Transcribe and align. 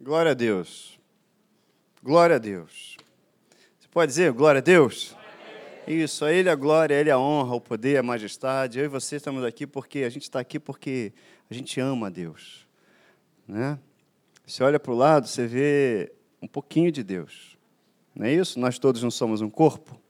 Glória 0.00 0.30
a 0.30 0.34
Deus. 0.34 0.96
Glória 2.00 2.36
a 2.36 2.38
Deus. 2.38 2.96
Você 3.80 3.88
pode 3.90 4.10
dizer 4.10 4.32
glória 4.32 4.60
a 4.60 4.62
Deus? 4.62 5.16
Isso, 5.88 6.24
a 6.24 6.32
Ele 6.32 6.48
a 6.48 6.54
glória, 6.54 6.96
a 6.96 7.00
Ele 7.00 7.10
a 7.10 7.18
honra, 7.18 7.56
o 7.56 7.60
poder, 7.60 7.96
a 7.96 8.02
majestade. 8.02 8.78
Eu 8.78 8.84
e 8.84 8.88
você 8.88 9.16
estamos 9.16 9.42
aqui 9.42 9.66
porque 9.66 10.04
a 10.04 10.08
gente 10.08 10.22
está 10.22 10.38
aqui 10.38 10.60
porque 10.60 11.12
a 11.50 11.54
gente 11.54 11.80
ama 11.80 12.06
a 12.06 12.10
Deus. 12.10 12.64
Né? 13.46 13.76
Você 14.46 14.62
olha 14.62 14.78
para 14.78 14.92
o 14.92 14.96
lado, 14.96 15.26
você 15.26 15.48
vê 15.48 16.12
um 16.40 16.46
pouquinho 16.46 16.92
de 16.92 17.02
Deus. 17.02 17.58
Não 18.14 18.24
é 18.24 18.32
isso? 18.32 18.60
Nós 18.60 18.78
todos 18.78 19.02
não 19.02 19.10
somos 19.10 19.40
um 19.40 19.50
corpo? 19.50 20.00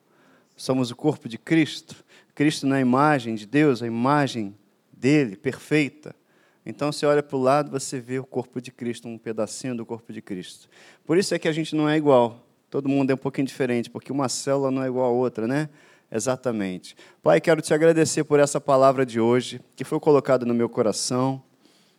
Somos 0.55 0.91
o 0.91 0.97
corpo 0.97 1.31
de 1.31 1.39
Cristo. 1.39 2.05
Cristo 2.35 2.67
na 2.67 2.79
imagem 2.79 3.35
de 3.35 3.47
Deus, 3.47 3.83
a 3.83 3.87
imagem 3.87 4.55
dele, 4.93 5.35
perfeita. 5.35 6.15
Então, 6.71 6.93
você 6.93 7.07
olha 7.07 7.23
para 7.23 7.35
o 7.35 7.41
lado, 7.41 7.71
você 7.71 7.99
vê 7.99 8.19
o 8.19 8.25
corpo 8.25 8.61
de 8.61 8.71
Cristo, 8.71 9.09
um 9.09 9.17
pedacinho 9.17 9.75
do 9.75 9.87
corpo 9.87 10.13
de 10.13 10.21
Cristo. 10.21 10.69
Por 11.07 11.17
isso 11.17 11.35
é 11.35 11.39
que 11.39 11.49
a 11.49 11.53
gente 11.53 11.75
não 11.75 11.89
é 11.89 11.97
igual. 11.97 12.45
Todo 12.69 12.91
mundo 12.91 13.11
é 13.11 13.15
um 13.15 13.19
pouquinho 13.19 13.47
diferente, 13.47 13.89
porque 13.89 14.13
uma 14.13 14.29
célula 14.29 14.71
não 14.71 14.83
é 14.83 14.87
igual 14.87 15.07
a 15.07 15.09
outra, 15.11 15.49
né? 15.49 15.71
Exatamente. 16.13 16.95
Pai, 17.23 17.41
quero 17.41 17.63
te 17.63 17.73
agradecer 17.73 18.23
por 18.23 18.39
essa 18.39 18.61
palavra 18.61 19.07
de 19.07 19.19
hoje, 19.19 19.63
que 19.75 19.83
foi 19.83 19.99
colocada 19.99 20.45
no 20.45 20.53
meu 20.53 20.69
coração, 20.69 21.43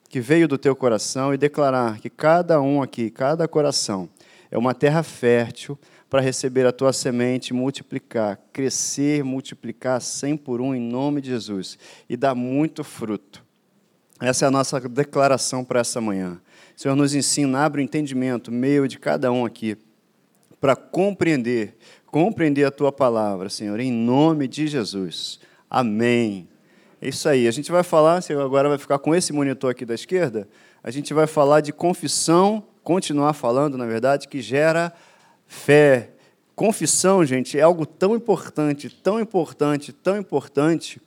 que 0.07 0.19
veio 0.19 0.47
do 0.47 0.55
teu 0.55 0.75
coração, 0.75 1.33
e 1.33 1.37
declarar 1.37 1.97
que 1.99 2.07
cada 2.07 2.61
um 2.61 2.83
aqui, 2.83 3.09
cada 3.09 3.47
coração, 3.47 4.07
é 4.51 4.57
uma 4.57 4.75
terra 4.75 5.01
fértil 5.01 5.79
para 6.07 6.21
receber 6.21 6.67
a 6.67 6.71
tua 6.71 6.93
semente, 6.93 7.55
multiplicar, 7.55 8.39
crescer, 8.53 9.23
multiplicar 9.23 9.99
cem 9.99 10.37
por 10.37 10.61
um 10.61 10.75
em 10.75 10.79
nome 10.79 11.21
de 11.21 11.29
Jesus 11.29 11.75
e 12.07 12.15
dar 12.15 12.35
muito 12.35 12.83
fruto. 12.83 13.48
Essa 14.21 14.45
é 14.45 14.47
a 14.47 14.51
nossa 14.51 14.79
declaração 14.81 15.63
para 15.63 15.79
essa 15.79 16.01
manhã. 16.01 16.41
Senhor, 16.75 16.95
nos 16.95 17.15
ensina, 17.15 17.63
abre 17.63 17.81
o 17.81 17.83
entendimento 17.83 18.51
meio 18.51 18.87
de 18.87 18.99
cada 18.99 19.31
um 19.31 19.45
aqui, 19.45 19.77
para 20.59 20.75
compreender, 20.75 21.77
compreender 22.05 22.65
a 22.65 22.71
tua 22.71 22.91
palavra, 22.91 23.49
Senhor, 23.49 23.79
em 23.79 23.91
nome 23.91 24.47
de 24.47 24.67
Jesus. 24.67 25.39
Amém. 25.69 26.49
É 27.01 27.07
isso 27.07 27.29
aí. 27.29 27.47
A 27.47 27.51
gente 27.51 27.71
vai 27.71 27.81
falar, 27.81 28.21
você 28.21 28.33
agora 28.33 28.67
vai 28.67 28.77
ficar 28.77 28.99
com 28.99 29.15
esse 29.15 29.31
monitor 29.31 29.71
aqui 29.71 29.85
da 29.85 29.95
esquerda, 29.95 30.49
a 30.83 30.91
gente 30.91 31.13
vai 31.13 31.27
falar 31.27 31.61
de 31.61 31.71
confissão, 31.71 32.63
continuar 32.83 33.33
falando, 33.33 33.77
na 33.77 33.85
verdade, 33.85 34.27
que 34.27 34.41
gera 34.41 34.93
fé. 35.47 36.11
Confissão, 36.55 37.23
gente, 37.23 37.57
é 37.57 37.61
algo 37.61 37.85
tão 37.85 38.15
importante, 38.15 38.89
tão 38.89 39.17
importante, 39.17 39.93
tão 39.93 40.17
importante 40.17 41.01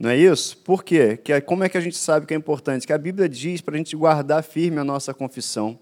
não 0.00 0.08
é 0.08 0.16
isso? 0.16 0.56
Por 0.56 0.82
quê? 0.82 1.18
Que, 1.22 1.30
é, 1.30 1.42
como 1.42 1.62
é 1.62 1.68
que 1.68 1.76
a 1.76 1.80
gente 1.80 1.98
sabe 1.98 2.24
que 2.24 2.32
é 2.32 2.36
importante? 2.36 2.86
Que 2.86 2.92
a 2.94 2.96
Bíblia 2.96 3.28
diz 3.28 3.60
para 3.60 3.74
a 3.74 3.76
gente 3.76 3.94
guardar 3.94 4.42
firme 4.42 4.78
a 4.78 4.84
nossa 4.84 5.12
confissão. 5.12 5.78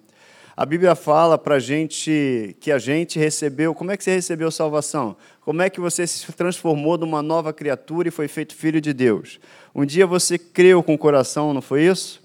A 0.57 0.67
Bíblia 0.67 0.97
fala 0.97 1.39
para 1.39 1.55
a 1.55 1.59
gente 1.61 2.57
que 2.59 2.73
a 2.73 2.79
gente 2.79 3.17
recebeu. 3.17 3.73
Como 3.77 3.93
é 3.93 3.97
que 3.97 4.03
você 4.03 4.11
recebeu 4.11 4.51
salvação? 4.51 5.17
Como 5.41 5.63
é 5.63 5.71
que 5.71 5.79
você 5.79 6.05
se 6.05 6.33
transformou 6.33 6.99
numa 6.99 7.23
nova 7.23 7.53
criatura 7.53 8.09
e 8.09 8.11
foi 8.11 8.27
feito 8.27 8.57
filho 8.57 8.81
de 8.81 8.93
Deus? 8.93 9.39
Um 9.73 9.87
dia 9.87 10.05
você 10.05 10.37
creu 10.37 10.83
com 10.83 10.95
o 10.95 10.99
coração, 10.99 11.55
não 11.55 11.63
foi 11.63 11.85
isso? 11.85 12.21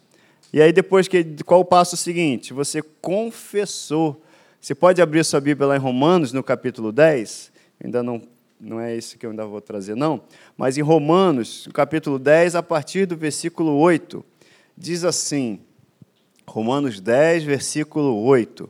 E 0.52 0.60
aí 0.60 0.74
depois 0.74 1.08
que 1.08 1.24
qual 1.46 1.60
o 1.60 1.66
passo 1.66 1.96
seguinte? 1.96 2.54
Você 2.54 2.82
confessou. 2.82 4.20
Você 4.60 4.74
pode 4.74 5.00
abrir 5.00 5.24
sua 5.24 5.40
Bíblia 5.40 5.68
lá 5.68 5.76
em 5.76 5.80
Romanos, 5.80 6.34
no 6.34 6.42
capítulo 6.42 6.92
10. 6.92 7.52
Ainda 7.84 8.02
não 8.02 8.20
não 8.64 8.80
é 8.80 8.96
esse 8.96 9.18
que 9.18 9.26
eu 9.26 9.32
ainda 9.32 9.46
vou 9.46 9.60
trazer, 9.60 9.94
não, 9.94 10.22
mas 10.58 10.78
em 10.78 10.82
Romanos, 10.82 11.68
capítulo 11.74 12.18
10, 12.18 12.56
a 12.56 12.64
partir 12.64 13.06
do 13.06 13.18
versículo 13.18 13.76
8, 13.76 14.24
diz 14.78 15.04
assim, 15.04 15.60
Romanos 16.48 17.02
10, 17.02 17.44
versículo 17.44 18.24
8. 18.24 18.70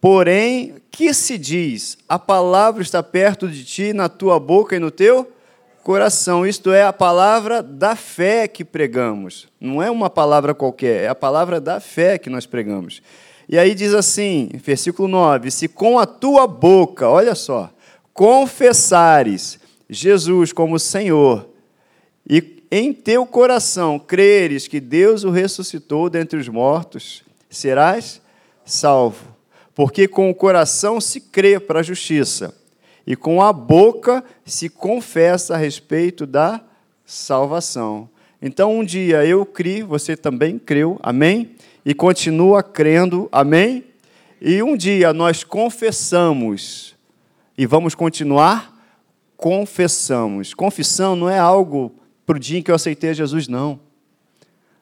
Porém, 0.00 0.76
que 0.90 1.12
se 1.12 1.36
diz? 1.36 1.98
A 2.08 2.18
palavra 2.18 2.82
está 2.82 3.02
perto 3.02 3.48
de 3.48 3.64
ti, 3.64 3.92
na 3.92 4.08
tua 4.08 4.38
boca 4.38 4.76
e 4.76 4.78
no 4.78 4.90
teu 4.90 5.32
coração. 5.82 6.46
Isto 6.46 6.72
é 6.72 6.84
a 6.84 6.92
palavra 6.92 7.62
da 7.62 7.96
fé 7.96 8.46
que 8.46 8.64
pregamos. 8.64 9.48
Não 9.60 9.82
é 9.82 9.90
uma 9.90 10.08
palavra 10.08 10.54
qualquer, 10.54 11.04
é 11.04 11.08
a 11.08 11.14
palavra 11.14 11.60
da 11.60 11.80
fé 11.80 12.18
que 12.18 12.30
nós 12.30 12.46
pregamos. 12.46 13.02
E 13.48 13.58
aí 13.58 13.74
diz 13.74 13.94
assim, 13.94 14.50
versículo 14.54 15.08
9: 15.08 15.50
Se 15.50 15.66
com 15.66 15.98
a 15.98 16.06
tua 16.06 16.46
boca, 16.46 17.08
olha 17.08 17.34
só, 17.34 17.70
confessares 18.16 19.60
Jesus 19.88 20.52
como 20.52 20.78
Senhor 20.78 21.48
e 22.28 22.64
em 22.70 22.92
teu 22.92 23.24
coração 23.24 23.98
creres 23.98 24.66
que 24.66 24.80
Deus 24.80 25.22
o 25.22 25.30
ressuscitou 25.30 26.10
dentre 26.10 26.38
os 26.38 26.48
mortos, 26.48 27.22
serás 27.48 28.20
salvo. 28.64 29.36
Porque 29.74 30.08
com 30.08 30.30
o 30.30 30.34
coração 30.34 31.00
se 31.00 31.20
crê 31.20 31.60
para 31.60 31.80
a 31.80 31.82
justiça 31.82 32.56
e 33.06 33.14
com 33.14 33.40
a 33.40 33.52
boca 33.52 34.24
se 34.44 34.68
confessa 34.68 35.54
a 35.54 35.58
respeito 35.58 36.26
da 36.26 36.60
salvação. 37.04 38.08
Então, 38.40 38.78
um 38.78 38.84
dia 38.84 39.24
eu 39.24 39.46
criei, 39.46 39.82
você 39.82 40.16
também 40.16 40.58
creu, 40.58 40.98
amém? 41.02 41.52
E 41.84 41.94
continua 41.94 42.62
crendo, 42.62 43.28
amém? 43.30 43.84
E 44.40 44.62
um 44.62 44.76
dia 44.76 45.12
nós 45.12 45.44
confessamos 45.44 46.95
e 47.56 47.66
vamos 47.66 47.94
continuar? 47.94 48.74
Confessamos. 49.36 50.54
Confissão 50.54 51.16
não 51.16 51.28
é 51.28 51.38
algo 51.38 51.94
para 52.24 52.36
o 52.36 52.40
dia 52.40 52.58
em 52.58 52.62
que 52.62 52.70
eu 52.70 52.74
aceitei 52.74 53.14
Jesus, 53.14 53.48
não. 53.48 53.80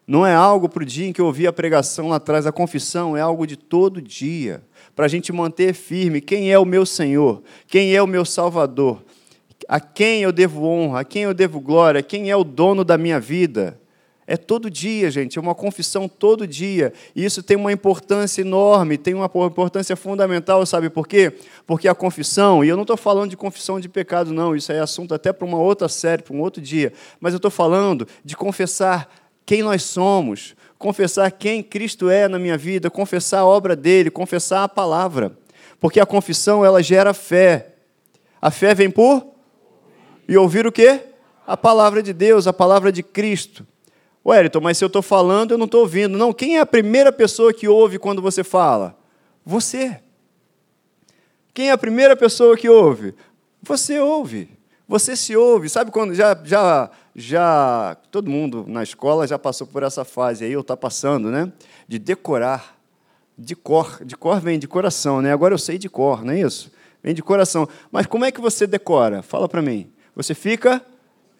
Não 0.06 0.26
é 0.26 0.34
algo 0.34 0.68
para 0.68 0.82
o 0.82 0.86
dia 0.86 1.06
em 1.06 1.12
que 1.12 1.20
eu 1.20 1.26
ouvi 1.26 1.46
a 1.46 1.52
pregação 1.52 2.08
lá 2.08 2.16
atrás. 2.16 2.46
A 2.46 2.52
confissão 2.52 3.16
é 3.16 3.20
algo 3.20 3.46
de 3.46 3.56
todo 3.56 4.02
dia, 4.02 4.62
para 4.94 5.06
a 5.06 5.08
gente 5.08 5.32
manter 5.32 5.72
firme 5.72 6.20
quem 6.20 6.52
é 6.52 6.58
o 6.58 6.64
meu 6.64 6.84
Senhor, 6.84 7.42
quem 7.66 7.94
é 7.94 8.02
o 8.02 8.06
meu 8.06 8.24
Salvador, 8.24 9.02
a 9.66 9.80
quem 9.80 10.22
eu 10.22 10.32
devo 10.32 10.66
honra, 10.66 11.00
a 11.00 11.04
quem 11.04 11.22
eu 11.22 11.32
devo 11.32 11.60
glória, 11.60 12.02
quem 12.02 12.30
é 12.30 12.36
o 12.36 12.44
dono 12.44 12.84
da 12.84 12.98
minha 12.98 13.18
vida. 13.18 13.80
É 14.26 14.36
todo 14.36 14.70
dia, 14.70 15.10
gente, 15.10 15.38
é 15.38 15.40
uma 15.40 15.54
confissão 15.54 16.08
todo 16.08 16.46
dia. 16.46 16.92
E 17.14 17.24
isso 17.24 17.42
tem 17.42 17.56
uma 17.56 17.72
importância 17.72 18.40
enorme, 18.40 18.96
tem 18.96 19.12
uma 19.12 19.26
importância 19.26 19.94
fundamental, 19.96 20.64
sabe 20.64 20.88
por 20.88 21.06
quê? 21.06 21.32
Porque 21.66 21.88
a 21.88 21.94
confissão, 21.94 22.64
e 22.64 22.68
eu 22.68 22.76
não 22.76 22.84
estou 22.84 22.96
falando 22.96 23.30
de 23.30 23.36
confissão 23.36 23.78
de 23.78 23.88
pecado, 23.88 24.32
não, 24.32 24.56
isso 24.56 24.72
é 24.72 24.80
assunto 24.80 25.14
até 25.14 25.32
para 25.32 25.46
uma 25.46 25.58
outra 25.58 25.88
série, 25.88 26.22
para 26.22 26.34
um 26.34 26.40
outro 26.40 26.62
dia, 26.62 26.92
mas 27.20 27.34
eu 27.34 27.36
estou 27.36 27.50
falando 27.50 28.08
de 28.24 28.34
confessar 28.34 29.08
quem 29.44 29.62
nós 29.62 29.82
somos, 29.82 30.54
confessar 30.78 31.30
quem 31.30 31.62
Cristo 31.62 32.08
é 32.08 32.26
na 32.26 32.38
minha 32.38 32.56
vida, 32.56 32.90
confessar 32.90 33.40
a 33.40 33.46
obra 33.46 33.76
dele, 33.76 34.10
confessar 34.10 34.64
a 34.64 34.68
palavra. 34.68 35.36
Porque 35.78 36.00
a 36.00 36.06
confissão, 36.06 36.64
ela 36.64 36.82
gera 36.82 37.12
fé. 37.12 37.74
A 38.40 38.50
fé 38.50 38.74
vem 38.74 38.90
por? 38.90 39.26
E 40.26 40.36
ouvir 40.36 40.66
o 40.66 40.72
quê? 40.72 41.02
A 41.46 41.58
palavra 41.58 42.02
de 42.02 42.14
Deus, 42.14 42.46
a 42.46 42.52
palavra 42.54 42.90
de 42.90 43.02
Cristo. 43.02 43.66
Wellington, 44.26 44.60
mas 44.60 44.78
se 44.78 44.84
eu 44.84 44.86
estou 44.86 45.02
falando, 45.02 45.50
eu 45.50 45.58
não 45.58 45.66
estou 45.66 45.82
ouvindo. 45.82 46.16
Não, 46.16 46.32
quem 46.32 46.56
é 46.56 46.60
a 46.60 46.66
primeira 46.66 47.12
pessoa 47.12 47.52
que 47.52 47.68
ouve 47.68 47.98
quando 47.98 48.22
você 48.22 48.42
fala? 48.42 48.96
Você. 49.44 50.00
Quem 51.52 51.68
é 51.68 51.72
a 51.72 51.78
primeira 51.78 52.16
pessoa 52.16 52.56
que 52.56 52.68
ouve? 52.68 53.14
Você 53.62 54.00
ouve. 54.00 54.48
Você 54.88 55.14
se 55.14 55.36
ouve. 55.36 55.68
Sabe 55.68 55.90
quando 55.90 56.14
já, 56.14 56.38
já, 56.42 56.90
já 57.14 57.96
todo 58.10 58.30
mundo 58.30 58.64
na 58.66 58.82
escola 58.82 59.26
já 59.26 59.38
passou 59.38 59.66
por 59.66 59.82
essa 59.82 60.04
fase 60.04 60.44
aí, 60.44 60.56
ou 60.56 60.62
está 60.62 60.76
passando, 60.76 61.30
né? 61.30 61.52
De 61.86 61.98
decorar. 61.98 62.78
De 63.36 63.54
cor. 63.54 64.02
De 64.02 64.16
cor 64.16 64.40
vem 64.40 64.58
de 64.58 64.66
coração, 64.66 65.20
né? 65.20 65.32
Agora 65.32 65.52
eu 65.52 65.58
sei 65.58 65.76
de 65.76 65.88
cor, 65.88 66.24
não 66.24 66.32
é 66.32 66.40
isso? 66.40 66.72
Vem 67.02 67.14
de 67.14 67.22
coração. 67.22 67.68
Mas 67.92 68.06
como 68.06 68.24
é 68.24 68.32
que 68.32 68.40
você 68.40 68.66
decora? 68.66 69.22
Fala 69.22 69.46
para 69.48 69.60
mim. 69.60 69.90
Você 70.16 70.34
fica 70.34 70.84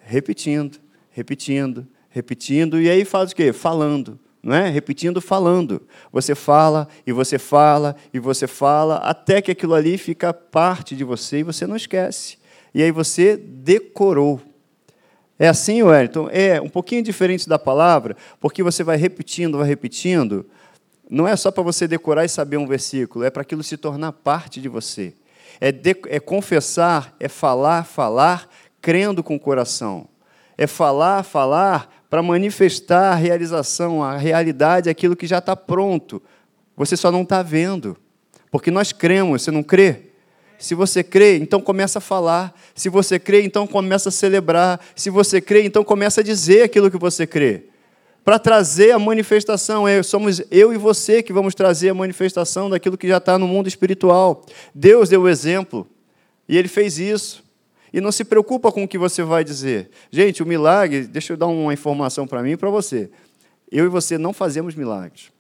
repetindo, 0.01 0.79
repetindo, 1.11 1.87
repetindo, 2.15 2.81
e 2.81 2.89
aí 2.89 3.05
faz 3.05 3.33
o 3.33 3.35
quê? 3.35 3.53
Falando, 3.53 4.17
não 4.41 4.55
é? 4.55 4.69
Repetindo, 4.69 5.21
falando. 5.21 5.83
Você 6.13 6.33
fala, 6.33 6.87
e 7.05 7.11
você 7.11 7.39
fala, 7.39 7.97
e 8.13 8.21
você 8.21 8.47
fala, 8.47 8.99
até 8.99 9.43
que 9.43 9.51
aquilo 9.51 9.75
ali 9.75 9.99
fica 9.99 10.33
parte 10.33 10.95
de 10.95 11.03
você 11.03 11.39
e 11.39 11.43
você 11.43 11.67
não 11.67 11.75
esquece. 11.75 12.39
E 12.73 12.85
aí 12.85 12.93
você 12.93 13.37
decorou. 13.37 14.41
É 15.37 15.49
assim, 15.49 15.83
Wellington? 15.83 16.29
É 16.31 16.61
um 16.61 16.69
pouquinho 16.69 17.03
diferente 17.03 17.49
da 17.49 17.59
palavra, 17.59 18.17
porque 18.39 18.63
você 18.63 18.85
vai 18.85 18.97
repetindo, 18.97 19.59
vai 19.59 19.67
repetindo. 19.67 20.47
Não 21.11 21.27
é 21.27 21.35
só 21.35 21.51
para 21.51 21.65
você 21.65 21.89
decorar 21.89 22.25
e 22.25 22.29
saber 22.29 22.59
um 22.59 22.67
versículo, 22.67 23.25
é 23.25 23.31
para 23.31 23.43
aquilo 23.43 23.65
se 23.65 23.77
tornar 23.77 24.13
parte 24.13 24.61
de 24.61 24.69
você. 24.69 25.15
É, 25.61 25.73
de, 25.73 25.97
é 26.07 26.21
confessar, 26.21 27.13
é 27.19 27.29
falar, 27.29 27.85
falar, 27.85 28.49
crendo 28.81 29.21
com 29.21 29.35
o 29.35 29.41
coração. 29.41 30.07
É 30.57 30.69
falar, 30.69 31.25
falar, 31.25 31.94
para 32.15 32.23
manifestar 32.23 33.11
a 33.11 33.15
realização, 33.17 34.01
a 34.01 34.17
realidade, 34.17 34.89
aquilo 34.89 35.17
que 35.17 35.27
já 35.27 35.39
está 35.39 35.57
pronto. 35.57 36.23
Você 36.77 36.97
só 36.97 37.11
não 37.11 37.23
está 37.23 37.43
vendo. 37.43 37.97
Porque 38.53 38.71
nós 38.71 38.93
cremos, 38.93 39.43
você 39.43 39.51
não 39.51 39.65
crê? 39.65 40.13
Se 40.57 40.77
você 40.77 41.03
crê, 41.03 41.39
então 41.39 41.61
começa 41.61 41.99
a 41.99 42.01
falar. 42.01 42.55
Se 42.73 42.89
você 42.89 43.19
crê, 43.19 43.43
então 43.43 43.67
começa 43.67 44.11
a 44.11 44.13
celebrar. 44.13 44.81
Se 44.95 45.11
você 45.11 45.41
crê, 45.41 45.65
então 45.65 45.83
começa 45.83 46.21
a 46.21 46.25
dizer 46.25 46.63
aquilo 46.63 46.89
que 46.89 46.97
você 46.97 47.27
crê. 47.27 47.65
para 48.25 48.39
trazer 48.39 48.93
a 48.93 48.99
manifestação. 49.01 49.89
É, 49.89 50.01
somos 50.01 50.41
eu 50.53 50.73
e 50.73 50.77
você 50.77 51.21
que 51.21 51.33
vamos 51.33 51.53
trazer 51.53 51.89
a 51.89 51.95
manifestação 51.95 52.71
daquilo 52.71 52.97
que 52.97 53.09
já 53.09 53.17
está 53.17 53.37
no 53.41 53.49
mundo 53.49 53.67
espiritual. 53.67 54.47
Deus 54.73 55.09
deu 55.09 55.23
o 55.23 55.29
exemplo 55.29 55.85
e 56.49 56.57
ele 56.57 56.69
fez 56.69 56.97
isso. 56.97 57.44
E 57.95 58.01
não 58.01 58.11
se 58.11 58.25
preocupa 58.25 58.73
com 58.73 58.83
o 58.83 58.89
que 58.89 58.99
você 58.99 59.23
vai 59.23 59.45
dizer. 59.45 59.89
Gente, 60.11 60.43
o 60.43 60.47
milagre, 60.47 61.07
deixa 61.07 61.33
eu 61.33 61.37
dar 61.37 61.47
uma 61.47 61.73
informação 61.73 62.27
para 62.27 62.43
mim 62.43 62.51
e 62.51 62.57
para 62.57 62.69
você. 62.69 63.09
Eu 63.71 63.85
e 63.85 63.89
você 63.89 64.19
não 64.19 64.33
fazemos 64.33 64.75
milagres. 64.75 65.31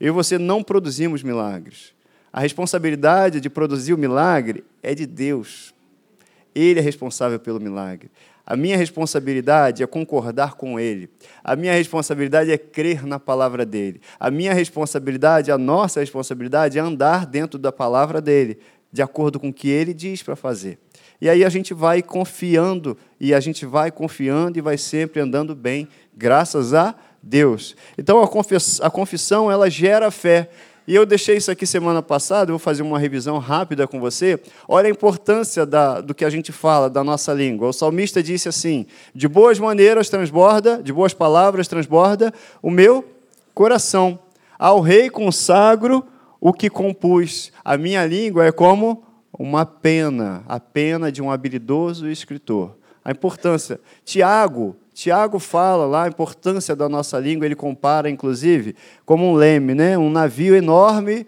Eu 0.00 0.08
e 0.08 0.10
você 0.10 0.38
não 0.38 0.62
produzimos 0.62 1.22
milagres. 1.22 1.92
A 2.32 2.40
responsabilidade 2.40 3.42
de 3.42 3.50
produzir 3.50 3.92
o 3.92 3.98
milagre 3.98 4.64
é 4.82 4.94
de 4.94 5.04
Deus. 5.04 5.74
Ele 6.54 6.80
é 6.80 6.82
responsável 6.82 7.38
pelo 7.38 7.60
milagre. 7.60 8.10
A 8.46 8.56
minha 8.56 8.78
responsabilidade 8.78 9.82
é 9.82 9.86
concordar 9.86 10.54
com 10.54 10.80
Ele. 10.80 11.10
A 11.44 11.54
minha 11.54 11.74
responsabilidade 11.74 12.50
é 12.50 12.56
crer 12.56 13.06
na 13.06 13.20
palavra 13.20 13.66
dele. 13.66 14.00
A 14.18 14.30
minha 14.30 14.54
responsabilidade, 14.54 15.52
a 15.52 15.58
nossa 15.58 16.00
responsabilidade 16.00 16.78
é 16.78 16.80
andar 16.80 17.26
dentro 17.26 17.58
da 17.58 17.70
palavra 17.70 18.18
dele, 18.18 18.58
de 18.90 19.02
acordo 19.02 19.38
com 19.38 19.50
o 19.50 19.52
que 19.52 19.68
ele 19.68 19.92
diz 19.94 20.22
para 20.22 20.36
fazer. 20.36 20.78
E 21.22 21.30
aí 21.30 21.44
a 21.44 21.48
gente 21.48 21.72
vai 21.72 22.02
confiando, 22.02 22.98
e 23.20 23.32
a 23.32 23.38
gente 23.38 23.64
vai 23.64 23.92
confiando 23.92 24.58
e 24.58 24.60
vai 24.60 24.76
sempre 24.76 25.20
andando 25.20 25.54
bem, 25.54 25.86
graças 26.16 26.74
a 26.74 26.96
Deus. 27.22 27.76
Então 27.96 28.20
a 28.20 28.90
confissão, 28.90 29.48
ela 29.48 29.70
gera 29.70 30.10
fé. 30.10 30.50
E 30.84 30.96
eu 30.96 31.06
deixei 31.06 31.36
isso 31.36 31.48
aqui 31.48 31.64
semana 31.64 32.02
passada, 32.02 32.50
vou 32.50 32.58
fazer 32.58 32.82
uma 32.82 32.98
revisão 32.98 33.38
rápida 33.38 33.86
com 33.86 34.00
você. 34.00 34.36
Olha 34.66 34.88
a 34.88 34.90
importância 34.90 35.64
da, 35.64 36.00
do 36.00 36.12
que 36.12 36.24
a 36.24 36.28
gente 36.28 36.50
fala, 36.50 36.90
da 36.90 37.04
nossa 37.04 37.32
língua. 37.32 37.68
O 37.68 37.72
salmista 37.72 38.20
disse 38.20 38.48
assim: 38.48 38.84
De 39.14 39.28
boas 39.28 39.60
maneiras 39.60 40.08
transborda, 40.08 40.82
de 40.82 40.92
boas 40.92 41.14
palavras 41.14 41.68
transborda 41.68 42.34
o 42.60 42.68
meu 42.68 43.08
coração. 43.54 44.18
Ao 44.58 44.80
rei 44.80 45.08
consagro 45.08 46.04
o 46.40 46.52
que 46.52 46.68
compus. 46.68 47.52
A 47.64 47.76
minha 47.76 48.04
língua 48.04 48.44
é 48.44 48.50
como 48.50 49.04
uma 49.38 49.64
pena, 49.64 50.44
a 50.46 50.60
pena 50.60 51.10
de 51.10 51.22
um 51.22 51.30
habilidoso 51.30 52.08
escritor. 52.08 52.76
A 53.04 53.10
importância. 53.10 53.80
Tiago, 54.04 54.76
Tiago 54.94 55.38
fala 55.38 55.86
lá 55.86 56.04
a 56.04 56.08
importância 56.08 56.76
da 56.76 56.88
nossa 56.88 57.18
língua, 57.18 57.46
ele 57.46 57.56
compara, 57.56 58.10
inclusive, 58.10 58.76
como 59.04 59.26
um 59.26 59.34
leme, 59.34 59.74
né? 59.74 59.96
um 59.96 60.10
navio 60.10 60.54
enorme, 60.54 61.26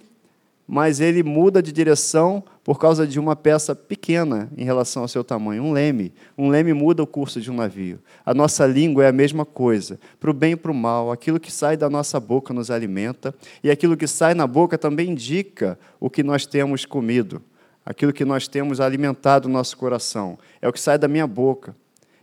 mas 0.66 1.00
ele 1.00 1.22
muda 1.22 1.62
de 1.62 1.72
direção 1.72 2.42
por 2.62 2.78
causa 2.78 3.06
de 3.06 3.20
uma 3.20 3.36
peça 3.36 3.74
pequena 3.74 4.50
em 4.56 4.64
relação 4.64 5.02
ao 5.02 5.08
seu 5.08 5.22
tamanho, 5.22 5.62
um 5.62 5.72
leme. 5.72 6.12
Um 6.36 6.48
leme 6.48 6.72
muda 6.72 7.02
o 7.02 7.06
curso 7.06 7.40
de 7.40 7.50
um 7.50 7.56
navio. 7.56 7.98
A 8.24 8.32
nossa 8.32 8.66
língua 8.66 9.04
é 9.04 9.08
a 9.08 9.12
mesma 9.12 9.44
coisa, 9.44 9.98
para 10.18 10.30
o 10.30 10.34
bem 10.34 10.52
e 10.52 10.56
para 10.56 10.72
o 10.72 10.74
mal. 10.74 11.12
Aquilo 11.12 11.38
que 11.38 11.52
sai 11.52 11.76
da 11.76 11.90
nossa 11.90 12.18
boca 12.18 12.54
nos 12.54 12.70
alimenta, 12.70 13.34
e 13.62 13.70
aquilo 13.70 13.96
que 13.96 14.06
sai 14.06 14.32
na 14.32 14.46
boca 14.46 14.78
também 14.78 15.10
indica 15.10 15.78
o 16.00 16.08
que 16.08 16.22
nós 16.22 16.46
temos 16.46 16.86
comido, 16.86 17.42
aquilo 17.84 18.12
que 18.12 18.24
nós 18.24 18.48
temos 18.48 18.80
alimentado 18.80 19.48
o 19.48 19.50
nosso 19.50 19.76
coração. 19.76 20.38
É 20.60 20.68
o 20.68 20.72
que 20.72 20.80
sai 20.80 20.98
da 20.98 21.08
minha 21.08 21.26
boca. 21.26 21.76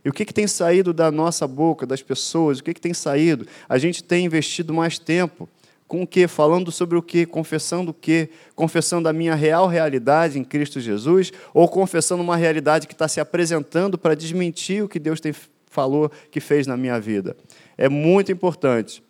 E 0.04 0.08
o 0.08 0.12
que, 0.12 0.24
que 0.24 0.34
tem 0.34 0.46
saído 0.46 0.92
da 0.92 1.10
nossa 1.12 1.46
boca, 1.46 1.86
das 1.86 2.02
pessoas? 2.02 2.58
O 2.58 2.64
que, 2.64 2.74
que 2.74 2.80
tem 2.80 2.92
saído? 2.92 3.46
A 3.68 3.78
gente 3.78 4.02
tem 4.02 4.24
investido 4.26 4.74
mais 4.74 4.98
tempo 4.98 5.48
com 5.86 6.02
o 6.02 6.06
quê? 6.06 6.26
Falando 6.26 6.72
sobre 6.72 6.98
o 6.98 7.02
quê? 7.02 7.24
Confessando 7.24 7.90
o 7.90 7.94
quê? 7.94 8.30
Confessando 8.56 9.08
a 9.08 9.12
minha 9.12 9.34
real 9.34 9.68
realidade 9.68 10.38
em 10.38 10.44
Cristo 10.44 10.80
Jesus 10.80 11.32
ou 11.52 11.68
confessando 11.68 12.22
uma 12.22 12.36
realidade 12.36 12.86
que 12.86 12.94
está 12.94 13.06
se 13.06 13.20
apresentando 13.20 13.96
para 13.96 14.16
desmentir 14.16 14.82
o 14.82 14.88
que 14.88 14.98
Deus 14.98 15.20
tem 15.20 15.34
falou 15.66 16.10
que 16.30 16.40
fez 16.40 16.66
na 16.66 16.76
minha 16.76 16.98
vida? 17.00 17.36
É 17.78 17.88
muito 17.88 18.30
importante. 18.32 19.02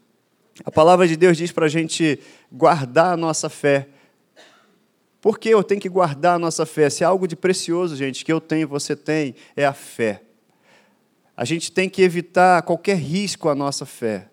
A 0.65 0.71
palavra 0.71 1.09
de 1.09 1.17
Deus 1.17 1.37
diz 1.37 1.51
para 1.51 1.67
a 1.67 1.69
gente 1.69 2.21
guardar 2.51 3.15
a 3.15 3.17
nossa 3.17 3.49
fé. 3.49 3.89
Por 5.23 5.39
que 5.39 5.49
eu 5.49 5.63
tenho 5.63 5.81
que 5.81 5.89
guardar 5.89 6.35
a 6.35 6.39
nossa 6.39 6.67
fé? 6.67 6.91
Se 6.91 7.05
é 7.05 7.07
algo 7.07 7.29
de 7.29 7.37
precioso, 7.37 7.95
gente, 7.95 8.25
que 8.25 8.33
eu 8.33 8.41
tenho, 8.41 8.67
você 8.67 8.97
tem, 8.97 9.37
é 9.57 9.65
a 9.65 9.73
fé. 9.73 10.21
A 11.37 11.45
gente 11.45 11.71
tem 11.71 11.89
que 11.89 12.03
evitar 12.03 12.61
qualquer 12.63 12.97
risco 12.97 13.49
à 13.49 13.55
nossa 13.55 13.87
fé. 13.87 14.29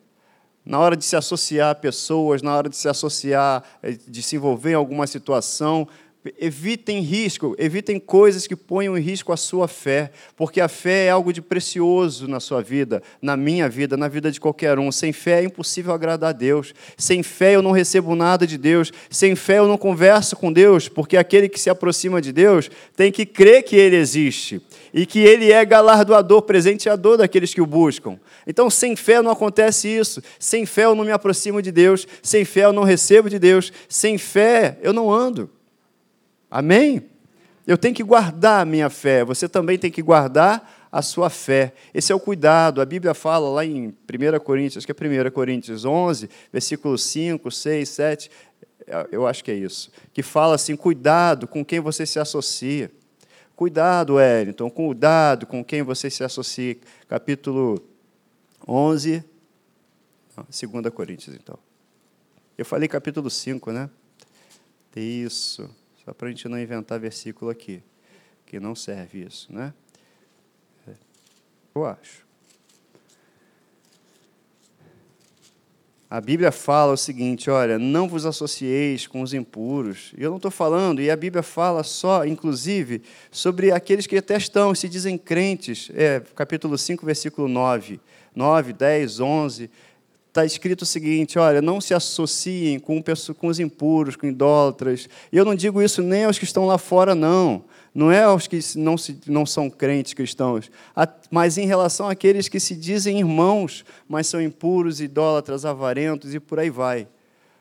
Na 0.65 0.79
hora 0.79 0.97
de 0.97 1.05
se 1.05 1.15
associar 1.15 1.69
a 1.69 1.75
pessoas, 1.75 2.41
na 2.41 2.55
hora 2.55 2.67
de 2.67 2.75
se 2.75 2.89
associar, 2.89 3.63
eh, 3.83 3.97
de 4.07 4.23
se 4.23 4.35
envolver 4.35 4.71
em 4.71 4.75
alguma 4.75 5.05
situação, 5.05 5.87
evitem 6.37 6.99
risco, 6.99 7.55
evitem 7.57 7.97
coisas 7.99 8.45
que 8.45 8.55
ponham 8.55 8.97
em 8.97 9.01
risco 9.01 9.31
a 9.31 9.37
sua 9.37 9.67
fé, 9.69 10.11
porque 10.35 10.59
a 10.59 10.67
fé 10.67 11.05
é 11.05 11.09
algo 11.09 11.31
de 11.31 11.41
precioso 11.41 12.27
na 12.27 12.41
sua 12.41 12.61
vida, 12.61 13.01
na 13.21 13.37
minha 13.37 13.69
vida, 13.69 13.95
na 13.95 14.09
vida 14.09 14.29
de 14.29 14.39
qualquer 14.39 14.77
um. 14.77 14.91
Sem 14.91 15.13
fé 15.13 15.39
é 15.39 15.45
impossível 15.45 15.93
agradar 15.93 16.31
a 16.31 16.33
Deus. 16.33 16.73
Sem 16.97 17.23
fé 17.23 17.55
eu 17.55 17.61
não 17.61 17.71
recebo 17.71 18.15
nada 18.15 18.45
de 18.45 18.57
Deus. 18.57 18.91
Sem 19.09 19.33
fé 19.35 19.59
eu 19.59 19.67
não 19.67 19.77
converso 19.77 20.35
com 20.35 20.51
Deus, 20.51 20.89
porque 20.89 21.15
aquele 21.15 21.47
que 21.47 21.59
se 21.59 21.69
aproxima 21.69 22.21
de 22.21 22.33
Deus 22.33 22.69
tem 22.97 23.11
que 23.11 23.25
crer 23.25 23.63
que 23.63 23.77
ele 23.77 23.95
existe 23.95 24.61
e 24.93 25.05
que 25.05 25.19
ele 25.19 25.51
é 25.51 25.63
galardoador, 25.63 26.41
presenteador 26.41 27.17
daqueles 27.17 27.53
que 27.53 27.61
o 27.61 27.65
buscam. 27.65 28.19
Então, 28.45 28.69
sem 28.69 28.95
fé 28.95 29.21
não 29.21 29.31
acontece 29.31 29.87
isso. 29.87 30.21
Sem 30.37 30.65
fé 30.65 30.83
eu 30.83 30.95
não 30.95 31.05
me 31.05 31.11
aproximo 31.11 31.61
de 31.61 31.71
Deus. 31.71 32.05
Sem 32.21 32.43
fé 32.43 32.65
eu 32.65 32.73
não 32.73 32.83
recebo 32.83 33.29
de 33.29 33.39
Deus. 33.39 33.71
Sem 33.87 34.17
fé 34.17 34.77
eu 34.81 34.91
não 34.91 35.11
ando. 35.11 35.49
Amém? 36.49 37.03
Eu 37.67 37.77
tenho 37.77 37.93
que 37.93 38.03
guardar 38.03 38.61
a 38.61 38.65
minha 38.65 38.89
fé. 38.89 39.23
Você 39.23 39.47
também 39.47 39.77
tem 39.77 39.91
que 39.91 40.01
guardar 40.01 40.87
a 40.91 41.01
sua 41.01 41.29
fé. 41.29 41.73
Esse 41.93 42.11
é 42.11 42.15
o 42.15 42.19
cuidado. 42.19 42.81
A 42.81 42.85
Bíblia 42.85 43.13
fala 43.13 43.49
lá 43.49 43.65
em 43.65 43.87
1 43.87 44.39
Coríntios, 44.43 44.77
acho 44.77 44.87
que 44.87 44.91
é 44.91 45.27
1 45.27 45.31
Coríntios 45.31 45.85
11, 45.85 46.29
versículos 46.51 47.03
5, 47.03 47.51
6, 47.51 47.89
7, 47.89 48.31
eu 49.11 49.27
acho 49.27 49.43
que 49.43 49.51
é 49.51 49.55
isso, 49.55 49.91
que 50.13 50.23
fala 50.23 50.55
assim: 50.55 50.75
cuidado 50.75 51.47
com 51.47 51.63
quem 51.63 51.79
você 51.79 52.05
se 52.05 52.19
associa. 52.19 52.91
Cuidado, 53.55 54.15
Wellington, 54.15 54.69
cuidado 54.69 55.45
com 55.45 55.63
quem 55.63 55.81
você 55.83 56.09
se 56.09 56.23
associa. 56.23 56.77
Capítulo 57.07 57.83
11, 58.67 59.23
2 60.37 60.93
Coríntios, 60.93 61.35
então. 61.35 61.59
Eu 62.57 62.65
falei 62.65 62.87
capítulo 62.87 63.29
5, 63.29 63.71
né? 63.71 63.89
Isso, 64.95 65.69
só 66.09 66.13
para 66.13 66.27
a 66.27 66.31
gente 66.31 66.49
não 66.49 66.59
inventar 66.59 66.99
versículo 66.99 67.51
aqui, 67.51 67.83
que 68.43 68.59
não 68.59 68.73
serve 68.73 69.23
isso, 69.23 69.53
né? 69.53 69.71
É, 70.87 70.93
eu 71.75 71.85
acho. 71.85 72.25
A 76.09 76.19
Bíblia 76.19 76.51
fala 76.51 76.93
o 76.93 76.97
seguinte: 76.97 77.47
olha, 77.51 77.77
não 77.77 78.09
vos 78.09 78.25
associeis 78.25 79.05
com 79.05 79.21
os 79.21 79.35
impuros. 79.35 80.11
E 80.17 80.23
eu 80.23 80.31
não 80.31 80.37
estou 80.37 80.49
falando, 80.49 80.99
e 80.99 81.11
a 81.11 81.15
Bíblia 81.15 81.43
fala 81.43 81.83
só, 81.83 82.25
inclusive, 82.25 83.03
sobre 83.29 83.71
aqueles 83.71 84.07
que 84.07 84.17
até 84.17 84.35
estão, 84.35 84.73
se 84.73 84.89
dizem 84.89 85.15
crentes. 85.15 85.91
É, 85.93 86.21
capítulo 86.35 86.75
5, 86.75 87.05
versículo 87.05 87.47
9, 87.47 87.99
9, 88.33 88.73
10, 88.73 89.19
11. 89.19 89.69
Está 90.39 90.45
escrito 90.45 90.83
o 90.83 90.85
seguinte: 90.85 91.37
olha, 91.37 91.61
não 91.61 91.81
se 91.81 91.93
associem 91.93 92.79
com, 92.79 93.03
com 93.37 93.47
os 93.47 93.59
impuros, 93.59 94.15
com 94.15 94.25
idólatras. 94.25 95.09
E 95.31 95.37
eu 95.37 95.43
não 95.43 95.53
digo 95.53 95.81
isso 95.81 96.01
nem 96.01 96.23
aos 96.23 96.39
que 96.39 96.45
estão 96.45 96.65
lá 96.65 96.77
fora, 96.77 97.13
não 97.13 97.63
não 97.93 98.11
é 98.11 98.23
aos 98.23 98.47
que 98.47 98.59
não, 98.77 98.97
se, 98.97 99.19
não 99.27 99.45
são 99.45 99.69
crentes 99.69 100.13
cristãos, 100.13 100.71
mas 101.29 101.57
em 101.57 101.65
relação 101.65 102.07
àqueles 102.07 102.47
que 102.47 102.59
se 102.59 102.75
dizem 102.75 103.17
irmãos, 103.19 103.83
mas 104.07 104.27
são 104.27 104.41
impuros, 104.41 105.01
idólatras, 105.01 105.65
avarentos 105.65 106.33
e 106.33 106.39
por 106.39 106.59
aí 106.59 106.69
vai. 106.69 107.07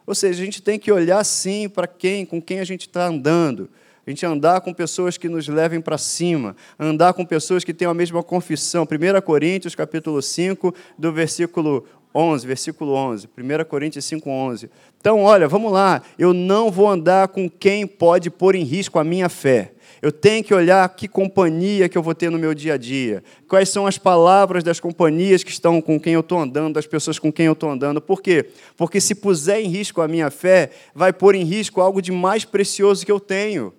Ou 0.06 0.14
seja, 0.14 0.40
a 0.40 0.44
gente 0.44 0.62
tem 0.62 0.78
que 0.78 0.92
olhar 0.92 1.24
sim 1.24 1.68
para 1.68 1.86
quem, 1.86 2.24
com 2.24 2.40
quem 2.40 2.60
a 2.60 2.64
gente 2.64 2.82
está 2.82 3.06
andando. 3.06 3.68
A 4.06 4.10
gente 4.10 4.24
andar 4.24 4.62
com 4.62 4.72
pessoas 4.72 5.18
que 5.18 5.28
nos 5.28 5.46
levem 5.48 5.82
para 5.82 5.98
cima, 5.98 6.56
andar 6.78 7.12
com 7.12 7.26
pessoas 7.26 7.62
que 7.62 7.74
tenham 7.74 7.90
a 7.90 7.94
mesma 7.94 8.22
confissão. 8.22 8.84
1 8.84 9.20
Coríntios, 9.20 9.74
capítulo 9.74 10.22
5, 10.22 10.74
do 10.96 11.12
versículo 11.12 11.84
11, 12.14 12.46
versículo 12.46 12.92
11. 12.92 13.28
1 13.36 13.64
Coríntios 13.64 14.04
5, 14.04 14.28
11. 14.28 14.70
Então, 15.00 15.22
olha, 15.22 15.46
vamos 15.46 15.72
lá. 15.72 16.02
Eu 16.18 16.32
não 16.32 16.70
vou 16.70 16.88
andar 16.88 17.28
com 17.28 17.48
quem 17.48 17.86
pode 17.86 18.30
pôr 18.30 18.54
em 18.54 18.64
risco 18.64 18.98
a 18.98 19.04
minha 19.04 19.28
fé. 19.28 19.72
Eu 20.00 20.12
tenho 20.12 20.44
que 20.44 20.54
olhar 20.54 20.88
que 20.90 21.08
companhia 21.08 21.88
que 21.88 21.98
eu 21.98 22.02
vou 22.02 22.14
ter 22.14 22.30
no 22.30 22.38
meu 22.38 22.54
dia 22.54 22.74
a 22.74 22.76
dia. 22.76 23.22
Quais 23.48 23.68
são 23.68 23.86
as 23.86 23.98
palavras 23.98 24.62
das 24.62 24.78
companhias 24.78 25.42
que 25.42 25.50
estão 25.50 25.80
com 25.80 25.98
quem 25.98 26.14
eu 26.14 26.20
estou 26.20 26.38
andando, 26.38 26.74
das 26.74 26.86
pessoas 26.86 27.18
com 27.18 27.32
quem 27.32 27.46
eu 27.46 27.52
estou 27.52 27.70
andando. 27.70 28.00
Por 28.00 28.22
quê? 28.22 28.46
Porque 28.76 29.00
se 29.00 29.14
puser 29.14 29.60
em 29.60 29.68
risco 29.68 30.00
a 30.00 30.08
minha 30.08 30.30
fé, 30.30 30.70
vai 30.94 31.12
pôr 31.12 31.34
em 31.34 31.44
risco 31.44 31.80
algo 31.80 32.00
de 32.00 32.12
mais 32.12 32.44
precioso 32.44 33.04
que 33.04 33.12
eu 33.12 33.18
tenho. 33.18 33.72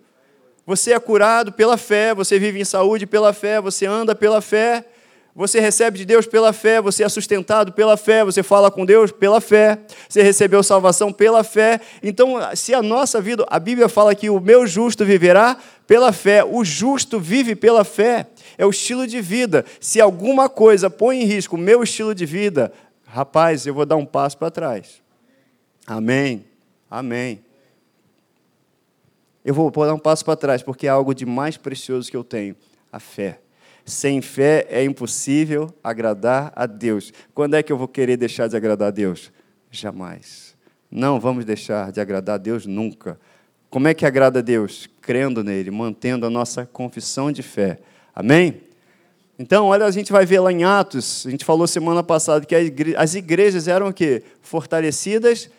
Você 0.66 0.94
é 0.94 1.00
curado 1.00 1.52
pela 1.52 1.78
fé, 1.78 2.14
você 2.14 2.38
vive 2.38 2.62
em 2.62 2.66
saúde 2.66 3.08
pela 3.08 3.34
fé, 3.34 3.60
você 3.60 3.86
anda 3.86 4.14
pela 4.14 4.40
fé. 4.42 4.86
Você 5.36 5.60
recebe 5.60 5.98
de 5.98 6.06
Deus 6.06 6.26
pela 6.26 6.52
fé, 6.52 6.82
você 6.82 7.04
é 7.04 7.10
sustentado 7.10 7.72
pela 7.72 7.96
fé, 7.96 8.26
você 8.26 8.44
fala 8.44 8.70
com 8.70 8.86
Deus 8.86 9.12
pela 9.12 9.40
fé, 9.40 9.80
você 10.08 10.22
recebeu 10.22 10.62
salvação 10.64 11.14
pela 11.14 11.44
fé. 11.44 11.80
Então, 12.02 12.38
se 12.56 12.74
a 12.74 12.82
nossa 12.82 13.22
vida, 13.22 13.46
a 13.50 13.60
Bíblia 13.60 13.88
fala 13.88 14.16
que 14.16 14.30
o 14.30 14.40
meu 14.40 14.68
justo 14.68 15.06
viverá 15.06 15.58
pela 15.88 16.12
fé, 16.12 16.44
o 16.44 16.66
justo 16.66 17.20
vive 17.20 17.56
pela 17.56 17.84
fé, 17.84 18.28
é 18.58 18.66
o 18.66 18.70
estilo 18.70 19.08
de 19.08 19.22
vida. 19.22 19.64
Se 19.80 20.02
alguma 20.02 20.50
coisa 20.50 20.90
põe 20.90 21.22
em 21.22 21.26
risco 21.26 21.56
o 21.56 21.60
meu 21.60 21.84
estilo 21.84 22.14
de 22.14 22.26
vida, 22.26 22.74
rapaz, 23.06 23.66
eu 23.66 23.74
vou 23.74 23.86
dar 23.86 23.96
um 23.96 24.06
passo 24.06 24.38
para 24.38 24.52
trás. 24.52 25.02
Amém. 25.86 26.46
Amém. 26.90 27.44
Eu 29.46 29.54
vou 29.54 29.72
dar 29.72 29.94
um 29.94 30.00
passo 30.00 30.26
para 30.26 30.36
trás, 30.36 30.62
porque 30.62 30.86
é 30.86 30.90
algo 30.90 31.14
de 31.14 31.26
mais 31.26 31.56
precioso 31.56 32.10
que 32.12 32.18
eu 32.18 32.24
tenho: 32.24 32.56
a 32.92 33.00
fé. 33.00 33.40
Sem 33.90 34.22
fé 34.22 34.68
é 34.70 34.84
impossível 34.84 35.74
agradar 35.84 36.54
a 36.56 36.66
Deus. 36.66 37.12
Quando 37.34 37.56
é 37.56 37.64
que 37.64 37.72
eu 37.72 37.78
vou 37.78 37.88
querer 37.88 38.18
deixar 38.18 38.48
de 38.48 38.56
agradar 38.56 38.90
a 38.90 38.92
Deus? 38.92 39.32
Jamais. 39.72 40.56
Não 40.92 41.20
vamos 41.20 41.44
deixar 41.44 41.92
de 41.92 42.00
agradar 42.00 42.36
a 42.36 42.38
Deus 42.38 42.66
nunca. 42.66 43.20
Como 43.70 43.88
é 43.88 43.94
que 43.94 44.06
agrada 44.06 44.40
a 44.40 44.42
Deus? 44.42 44.88
Crendo 45.02 45.44
nele, 45.44 45.72
mantendo 45.72 46.26
a 46.26 46.30
nossa 46.30 46.66
confissão 46.66 47.32
de 47.32 47.42
fé. 47.42 47.80
Amém? 48.16 48.62
Então, 49.38 49.68
olha, 49.68 49.86
a 49.86 49.92
gente 49.92 50.12
vai 50.12 50.26
ver 50.26 50.40
lá 50.40 50.52
em 50.52 50.64
Atos, 50.64 51.26
a 51.26 51.32
gente 51.32 51.46
falou 51.46 51.66
semana 51.66 52.04
passada 52.04 52.46
que 52.46 52.56
as 52.98 53.16
igrejas 53.16 53.68
eram 53.68 53.88
o 53.88 53.94
quê? 53.94 54.22
Fortalecidas 54.42 55.50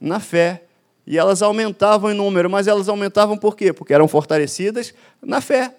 na 0.00 0.20
fé. 0.20 0.64
E 1.06 1.16
elas 1.16 1.40
aumentavam 1.40 2.10
em 2.10 2.14
número, 2.14 2.50
mas 2.50 2.66
elas 2.66 2.88
aumentavam 2.88 3.36
por 3.38 3.56
quê? 3.56 3.72
Porque 3.72 3.94
eram 3.94 4.08
fortalecidas 4.08 4.92
na 5.22 5.40
fé. 5.40 5.74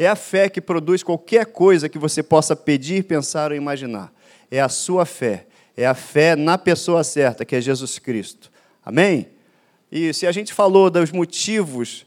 É 0.00 0.06
a 0.06 0.16
fé 0.16 0.48
que 0.48 0.62
produz 0.62 1.02
qualquer 1.02 1.44
coisa 1.44 1.86
que 1.86 1.98
você 1.98 2.22
possa 2.22 2.56
pedir, 2.56 3.04
pensar 3.04 3.50
ou 3.50 3.56
imaginar. 3.58 4.10
É 4.50 4.58
a 4.58 4.68
sua 4.70 5.04
fé. 5.04 5.46
É 5.76 5.86
a 5.86 5.92
fé 5.92 6.34
na 6.34 6.56
pessoa 6.56 7.04
certa, 7.04 7.44
que 7.44 7.54
é 7.54 7.60
Jesus 7.60 7.98
Cristo. 7.98 8.50
Amém? 8.82 9.28
E 9.92 10.14
se 10.14 10.26
a 10.26 10.32
gente 10.32 10.54
falou 10.54 10.88
dos 10.88 11.12
motivos, 11.12 12.06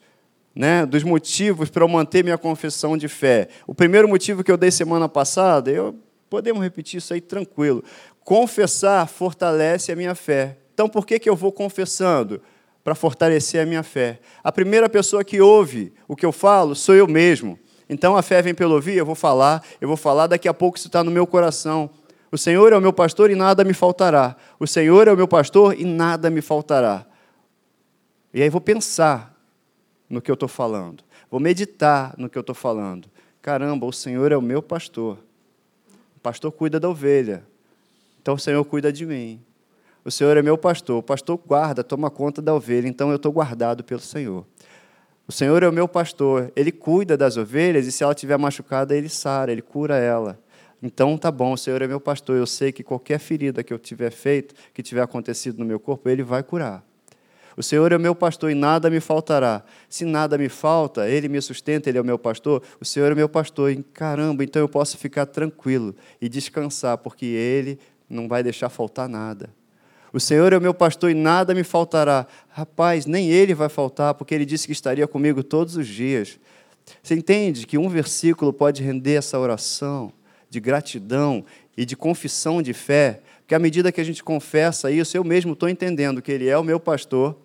né, 0.56 0.88
dos 0.88 1.04
motivos 1.04 1.70
para 1.70 1.84
eu 1.84 1.88
manter 1.88 2.24
minha 2.24 2.36
confissão 2.36 2.98
de 2.98 3.08
fé. 3.08 3.48
O 3.68 3.76
primeiro 3.76 4.10
motivo 4.10 4.44
que 4.44 4.52
eu 4.52 4.58
dei 4.58 4.72
semana 4.72 5.08
passada, 5.08 5.70
eu 5.70 5.96
podemos 6.32 6.64
repetir 6.64 6.98
isso 6.98 7.14
aí 7.14 7.22
tranquilo. 7.22 7.84
Confessar 8.22 9.08
fortalece 9.08 9.92
a 9.92 9.96
minha 9.96 10.16
fé. 10.16 10.58
Então, 10.74 10.90
por 10.90 11.06
que, 11.06 11.20
que 11.20 11.30
eu 11.30 11.36
vou 11.36 11.52
confessando? 11.52 12.42
Para 12.84 12.96
fortalecer 12.96 13.62
a 13.62 13.68
minha 13.68 13.84
fé. 13.84 14.20
A 14.44 14.52
primeira 14.52 14.90
pessoa 14.90 15.24
que 15.24 15.40
ouve 15.40 15.94
o 16.08 16.16
que 16.16 16.26
eu 16.26 16.32
falo 16.32 16.74
sou 16.74 16.96
eu 16.96 17.08
mesmo. 17.08 17.60
Então 17.90 18.16
a 18.16 18.22
fé 18.22 18.42
vem 18.42 18.54
pelo 18.54 18.76
ouvir, 18.76 18.96
eu 18.96 19.06
vou 19.06 19.16
falar, 19.16 19.64
eu 19.80 19.88
vou 19.88 19.98
falar, 19.98 20.28
daqui 20.28 20.48
a 20.48 20.54
pouco 20.54 20.78
isso 20.78 20.88
está 20.88 21.04
no 21.04 21.12
meu 21.12 21.28
coração. 21.28 21.90
O 22.32 22.38
Senhor 22.38 22.74
é 22.74 22.78
o 22.78 22.82
meu 22.82 22.92
pastor 22.92 23.30
e 23.30 23.36
nada 23.36 23.64
me 23.64 23.74
faltará. 23.74 24.36
O 24.60 24.66
Senhor 24.66 25.08
é 25.08 25.14
o 25.14 25.16
meu 25.16 25.28
pastor 25.28 25.80
e 25.80 25.86
nada 25.86 26.30
me 26.30 26.42
faltará. 26.42 27.06
E 28.34 28.42
aí 28.42 28.50
vou 28.50 28.62
pensar 28.62 29.38
no 30.10 30.22
que 30.22 30.32
eu 30.32 30.34
estou 30.34 30.50
falando. 30.50 31.04
Vou 31.30 31.40
meditar 31.40 32.16
no 32.18 32.30
que 32.30 32.38
eu 32.38 32.42
estou 32.42 32.56
falando. 32.56 33.08
Caramba, 33.42 33.86
o 33.86 33.92
Senhor 33.92 34.32
é 34.32 34.38
o 34.38 34.42
meu 34.42 34.62
pastor. 34.62 35.20
O 36.16 36.20
pastor 36.20 36.52
cuida 36.52 36.80
da 36.80 36.90
ovelha. 36.90 37.46
Então 38.22 38.36
o 38.36 38.40
Senhor 38.40 38.64
cuida 38.66 38.92
de 38.92 39.06
mim. 39.06 39.40
O 40.06 40.10
Senhor 40.10 40.36
é 40.36 40.42
meu 40.42 40.58
pastor. 40.58 40.98
O 40.98 41.04
pastor 41.04 41.38
guarda, 41.46 41.84
toma 41.84 42.10
conta 42.10 42.42
da 42.42 42.54
ovelha. 42.54 42.88
Então 42.88 43.10
eu 43.10 43.18
estou 43.18 43.32
guardado 43.32 43.84
pelo 43.84 44.02
Senhor. 44.02 44.46
O 45.28 45.32
Senhor 45.32 45.64
é 45.64 45.68
o 45.68 45.72
meu 45.72 45.88
pastor, 45.88 46.52
ele 46.54 46.72
cuida 46.72 47.16
das 47.16 47.38
ovelhas 47.38 47.88
e 47.88 47.92
se 47.92 48.04
ela 48.04 48.12
estiver 48.12 48.38
machucada, 48.38 48.96
ele 48.96 49.08
sara, 49.08 49.52
ele 49.52 49.62
cura 49.62 49.98
ela. 49.98 50.38
Então 50.82 51.18
tá 51.18 51.32
bom, 51.32 51.54
o 51.54 51.58
Senhor 51.58 51.82
é 51.82 51.88
meu 51.88 52.00
pastor, 52.00 52.36
eu 52.36 52.46
sei 52.46 52.74
que 52.74 52.84
qualquer 52.84 53.20
ferida 53.20 53.64
que 53.64 53.74
eu 53.74 53.80
tiver 53.80 54.12
feito, 54.12 54.54
que 54.74 54.84
tiver 54.84 55.02
acontecido 55.02 55.58
no 55.60 55.66
meu 55.66 55.80
corpo, 55.80 56.10
ele 56.10 56.24
vai 56.24 56.44
curar. 56.44 56.84
O 57.56 57.64
Senhor 57.64 57.92
é 57.92 57.96
o 57.96 58.00
meu 58.00 58.16
pastor 58.16 58.52
e 58.52 58.56
nada 58.56 58.90
me 58.90 59.00
faltará. 59.00 59.64
Se 59.88 60.06
nada 60.06 60.38
me 60.38 60.50
falta, 60.50 61.08
Ele 61.08 61.30
me 61.30 61.40
sustenta, 61.42 61.90
Ele 61.90 61.98
é 61.98 62.02
o 62.02 62.06
meu 62.06 62.18
pastor. 62.18 62.64
O 62.82 62.86
Senhor 62.86 63.12
é 63.12 63.14
o 63.14 63.16
meu 63.16 63.30
pastor. 63.30 63.72
E 63.72 63.84
caramba, 63.84 64.44
então 64.44 64.60
eu 64.60 64.68
posso 64.68 64.98
ficar 64.98 65.26
tranquilo 65.28 65.96
e 66.20 66.28
descansar, 66.28 66.98
porque 66.98 67.26
Ele 67.26 67.80
não 68.10 68.28
vai 68.28 68.42
deixar 68.42 68.70
faltar 68.70 69.08
nada. 69.08 69.50
O 70.14 70.20
Senhor 70.20 70.54
é 70.54 70.58
o 70.58 70.62
meu 70.62 70.76
pastor 70.76 71.10
e 71.10 71.16
nada 71.16 71.56
me 71.56 71.64
faltará. 71.64 72.28
Rapaz, 72.50 73.08
nem 73.08 73.32
ele 73.32 73.56
vai 73.56 73.68
faltar, 73.68 74.14
porque 74.14 74.36
ele 74.36 74.46
disse 74.46 74.68
que 74.68 74.72
estaria 74.72 75.08
comigo 75.08 75.44
todos 75.44 75.76
os 75.76 75.88
dias. 75.88 76.40
Você 77.02 77.16
entende 77.16 77.66
que 77.66 77.80
um 77.80 77.90
versículo 77.90 78.54
pode 78.54 78.84
render 78.84 79.16
essa 79.16 79.40
oração 79.40 80.14
de 80.52 80.60
gratidão 80.60 81.44
e 81.76 81.84
de 81.84 81.96
confissão 81.96 82.62
de 82.62 82.74
fé? 82.74 83.22
Porque 83.40 83.56
à 83.56 83.60
medida 83.60 83.92
que 83.92 84.00
a 84.00 84.04
gente 84.04 84.24
confessa 84.24 84.92
isso, 84.92 85.18
eu 85.18 85.24
mesmo 85.24 85.54
estou 85.54 85.68
entendendo 85.68 86.22
que 86.22 86.32
ele 86.32 86.48
é 86.48 86.58
o 86.58 86.64
meu 86.64 86.80
pastor. 86.80 87.36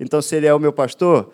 Então, 0.00 0.20
se 0.20 0.34
ele 0.34 0.46
é 0.46 0.52
o 0.52 0.58
meu 0.58 0.72
pastor, 0.72 1.32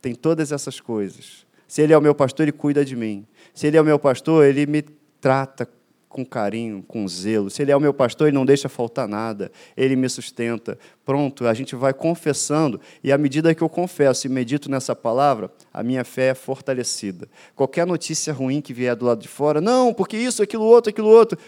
tem 0.00 0.14
todas 0.14 0.52
essas 0.52 0.80
coisas. 0.80 1.46
Se 1.68 1.82
ele 1.82 1.92
é 1.92 1.98
o 1.98 2.02
meu 2.02 2.14
pastor, 2.14 2.44
ele 2.44 2.52
cuida 2.52 2.82
de 2.82 2.96
mim. 2.96 3.26
Se 3.52 3.66
ele 3.66 3.76
é 3.76 3.80
o 3.80 3.84
meu 3.84 3.98
pastor, 3.98 4.46
ele 4.46 4.64
me 4.66 4.82
trata 5.20 5.68
com 6.12 6.24
carinho, 6.24 6.84
com 6.86 7.08
zelo. 7.08 7.50
Se 7.50 7.62
Ele 7.62 7.72
é 7.72 7.76
o 7.76 7.80
meu 7.80 7.94
pastor, 7.94 8.28
Ele 8.28 8.36
não 8.36 8.44
deixa 8.44 8.68
faltar 8.68 9.08
nada, 9.08 9.50
Ele 9.76 9.96
me 9.96 10.08
sustenta. 10.08 10.78
Pronto, 11.04 11.46
a 11.46 11.54
gente 11.54 11.74
vai 11.74 11.92
confessando, 11.92 12.80
e 13.02 13.10
à 13.10 13.18
medida 13.18 13.54
que 13.54 13.62
eu 13.62 13.68
confesso 13.68 14.26
e 14.26 14.30
medito 14.30 14.70
nessa 14.70 14.94
palavra, 14.94 15.50
a 15.72 15.82
minha 15.82 16.04
fé 16.04 16.28
é 16.28 16.34
fortalecida. 16.34 17.28
Qualquer 17.56 17.86
notícia 17.86 18.32
ruim 18.32 18.60
que 18.60 18.72
vier 18.72 18.94
do 18.94 19.06
lado 19.06 19.20
de 19.20 19.28
fora, 19.28 19.60
não, 19.60 19.92
porque 19.92 20.16
isso, 20.16 20.42
aquilo 20.42 20.64
outro, 20.64 20.90
aquilo 20.90 21.08
outro. 21.08 21.38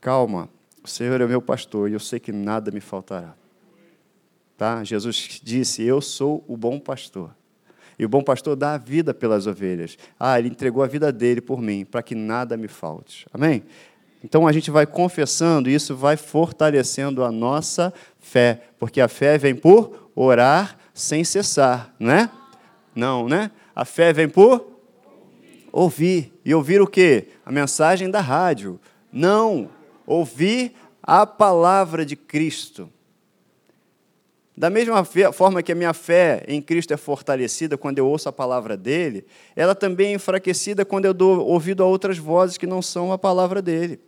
Calma, 0.00 0.48
o 0.82 0.88
Senhor 0.88 1.20
é 1.20 1.26
meu 1.26 1.42
pastor 1.42 1.90
e 1.90 1.92
eu 1.92 2.00
sei 2.00 2.20
que 2.20 2.32
nada 2.32 2.70
me 2.70 2.80
faltará. 2.80 3.34
Tá? 4.56 4.82
Jesus 4.82 5.40
disse: 5.42 5.84
Eu 5.84 6.00
sou 6.00 6.44
o 6.48 6.56
bom 6.56 6.80
pastor. 6.80 7.37
E 7.98 8.04
o 8.04 8.08
bom 8.08 8.22
pastor 8.22 8.54
dá 8.54 8.74
a 8.74 8.78
vida 8.78 9.12
pelas 9.12 9.46
ovelhas. 9.46 9.98
Ah, 10.18 10.38
ele 10.38 10.48
entregou 10.48 10.82
a 10.82 10.86
vida 10.86 11.10
dele 11.10 11.40
por 11.40 11.60
mim, 11.60 11.84
para 11.84 12.02
que 12.02 12.14
nada 12.14 12.56
me 12.56 12.68
falte. 12.68 13.26
Amém? 13.32 13.64
Então 14.22 14.46
a 14.46 14.52
gente 14.52 14.70
vai 14.70 14.86
confessando 14.86 15.68
e 15.68 15.74
isso 15.74 15.96
vai 15.96 16.16
fortalecendo 16.16 17.24
a 17.24 17.30
nossa 17.30 17.92
fé, 18.18 18.62
porque 18.78 19.00
a 19.00 19.08
fé 19.08 19.38
vem 19.38 19.54
por 19.54 20.10
orar 20.14 20.76
sem 20.92 21.22
cessar, 21.22 21.94
não 21.98 22.12
é? 22.12 22.30
Não, 22.94 23.28
né? 23.28 23.50
A 23.74 23.84
fé 23.84 24.12
vem 24.12 24.28
por 24.28 24.66
ouvir. 25.72 26.32
E 26.44 26.54
ouvir 26.54 26.80
o 26.80 26.86
quê? 26.86 27.28
A 27.46 27.52
mensagem 27.52 28.10
da 28.10 28.20
rádio. 28.20 28.80
Não, 29.12 29.70
ouvir 30.04 30.74
a 31.02 31.24
palavra 31.24 32.04
de 32.04 32.16
Cristo. 32.16 32.90
Da 34.58 34.68
mesma 34.68 35.04
forma 35.32 35.62
que 35.62 35.70
a 35.70 35.74
minha 35.76 35.94
fé 35.94 36.42
em 36.48 36.60
Cristo 36.60 36.92
é 36.92 36.96
fortalecida 36.96 37.78
quando 37.78 38.00
eu 38.00 38.08
ouço 38.08 38.28
a 38.28 38.32
palavra 38.32 38.76
dele, 38.76 39.24
ela 39.54 39.72
também 39.72 40.08
é 40.08 40.14
enfraquecida 40.14 40.84
quando 40.84 41.04
eu 41.04 41.14
dou 41.14 41.46
ouvido 41.46 41.80
a 41.80 41.86
outras 41.86 42.18
vozes 42.18 42.58
que 42.58 42.66
não 42.66 42.82
são 42.82 43.12
a 43.12 43.16
palavra 43.16 43.62
dele. 43.62 44.00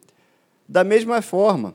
Da 0.68 0.82
mesma 0.82 1.22
forma. 1.22 1.72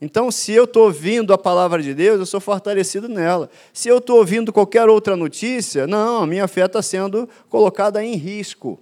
Então, 0.00 0.30
se 0.30 0.50
eu 0.50 0.64
estou 0.64 0.84
ouvindo 0.84 1.34
a 1.34 1.36
palavra 1.36 1.82
de 1.82 1.92
Deus, 1.92 2.20
eu 2.20 2.24
sou 2.24 2.40
fortalecido 2.40 3.06
nela. 3.06 3.50
Se 3.70 3.90
eu 3.90 3.98
estou 3.98 4.16
ouvindo 4.16 4.50
qualquer 4.50 4.88
outra 4.88 5.14
notícia, 5.14 5.86
não, 5.86 6.22
a 6.22 6.26
minha 6.26 6.48
fé 6.48 6.64
está 6.64 6.80
sendo 6.80 7.28
colocada 7.50 8.02
em 8.02 8.14
risco. 8.14 8.80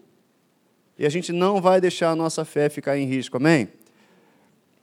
E 0.96 1.04
a 1.04 1.08
gente 1.08 1.32
não 1.32 1.60
vai 1.60 1.80
deixar 1.80 2.10
a 2.10 2.14
nossa 2.14 2.44
fé 2.44 2.68
ficar 2.68 2.96
em 2.96 3.04
risco, 3.04 3.36
amém? 3.36 3.68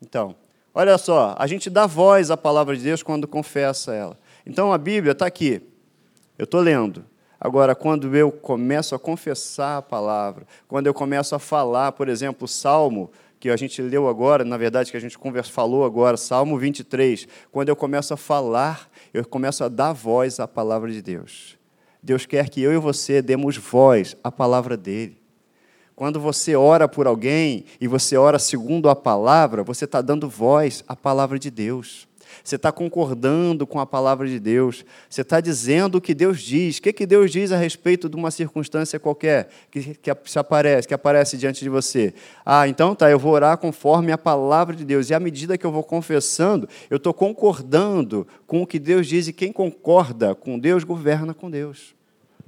Então, 0.02 0.36
olha 0.74 0.98
só, 0.98 1.38
a 1.40 1.48
gente 1.48 1.70
dá 1.70 1.88
voz 1.88 2.30
à 2.30 2.36
palavra 2.36 2.76
de 2.76 2.84
Deus 2.84 3.02
quando 3.02 3.30
confessa 3.30 3.94
ela. 3.94 4.25
Então 4.46 4.72
a 4.72 4.78
Bíblia 4.78 5.14
está 5.14 5.26
aqui, 5.26 5.62
eu 6.38 6.44
estou 6.44 6.62
lendo. 6.62 7.06
Agora, 7.40 7.76
quando 7.76 8.16
eu 8.16 8.32
começo 8.32 8.96
a 8.96 9.00
confessar 9.00 9.78
a 9.78 9.82
palavra, 9.82 10.48
quando 10.68 10.88
eu 10.88 10.94
começo 10.94 11.36
a 11.36 11.40
falar, 11.40 11.92
por 11.92 12.08
exemplo, 12.08 12.46
o 12.46 12.48
Salmo, 12.48 13.12
que 13.40 13.50
a 13.50 13.58
gente 13.58 13.82
leu 13.82 14.08
agora, 14.08 14.44
na 14.44 14.58
verdade, 14.58 14.90
que 14.90 14.98
a 14.98 15.00
gente 15.00 15.18
conversa, 15.18 15.52
falou 15.52 15.84
agora, 15.84 16.18
Salmo 16.18 16.58
23, 16.58 17.28
quando 17.52 17.70
eu 17.70 17.76
começo 17.76 18.14
a 18.14 18.18
falar, 18.18 18.90
eu 19.14 19.26
começo 19.26 19.64
a 19.64 19.68
dar 19.68 19.94
voz 19.94 20.40
à 20.40 20.48
palavra 20.48 20.92
de 20.92 21.02
Deus. 21.02 21.58
Deus 22.02 22.26
quer 22.26 22.50
que 22.50 22.62
eu 22.62 22.74
e 22.74 22.78
você 22.78 23.22
demos 23.22 23.58
voz 23.58 24.16
à 24.24 24.32
palavra 24.32 24.78
dele. 24.78 25.22
Quando 25.96 26.20
você 26.20 26.56
ora 26.56 26.88
por 26.88 27.08
alguém 27.08 27.66
e 27.80 27.88
você 27.88 28.18
ora 28.18 28.38
segundo 28.38 28.90
a 28.90 28.96
palavra, 28.96 29.64
você 29.64 29.86
está 29.86 30.02
dando 30.02 30.30
voz 30.30 30.84
à 30.88 30.96
palavra 30.96 31.40
de 31.40 31.50
Deus 31.50 32.08
você 32.44 32.56
está 32.56 32.72
concordando 32.72 33.66
com 33.66 33.80
a 33.80 33.86
palavra 33.86 34.28
de 34.28 34.40
Deus, 34.40 34.86
você 35.10 35.22
está 35.22 35.40
dizendo 35.40 35.96
o 35.96 36.02
que 36.02 36.14
Deus 36.14 36.42
diz. 36.42 36.78
O 36.78 36.82
que, 36.82 36.94
que 36.94 37.06
Deus 37.06 37.32
diz 37.32 37.52
a 37.52 37.58
respeito 37.58 38.10
de 38.10 38.16
uma 38.16 38.32
circunstância 38.32 39.00
qualquer 39.00 39.50
que, 39.72 39.96
que 39.96 40.16
se 40.26 40.40
aparece, 40.40 40.88
que 40.88 40.94
aparece 40.94 41.38
diante 41.38 41.64
de 41.64 41.70
você? 41.70 42.14
Ah, 42.46 42.68
então 42.68 42.96
tá, 42.96 43.10
eu 43.10 43.20
vou 43.20 43.34
orar 43.34 43.58
conforme 43.58 44.12
a 44.12 44.18
palavra 44.18 44.76
de 44.76 44.86
Deus. 44.86 45.10
E 45.10 45.14
à 45.14 45.20
medida 45.20 45.58
que 45.58 45.66
eu 45.66 45.72
vou 45.72 45.84
confessando, 45.84 46.68
eu 46.90 46.98
estou 46.98 47.14
concordando 47.14 48.28
com 48.46 48.62
o 48.62 48.68
que 48.68 48.80
Deus 48.80 49.08
diz, 49.08 49.28
e 49.28 49.34
quem 49.34 49.52
concorda 49.52 50.36
com 50.36 50.60
Deus 50.60 50.84
governa 50.84 51.34
com 51.34 51.50
Deus. 51.50 51.96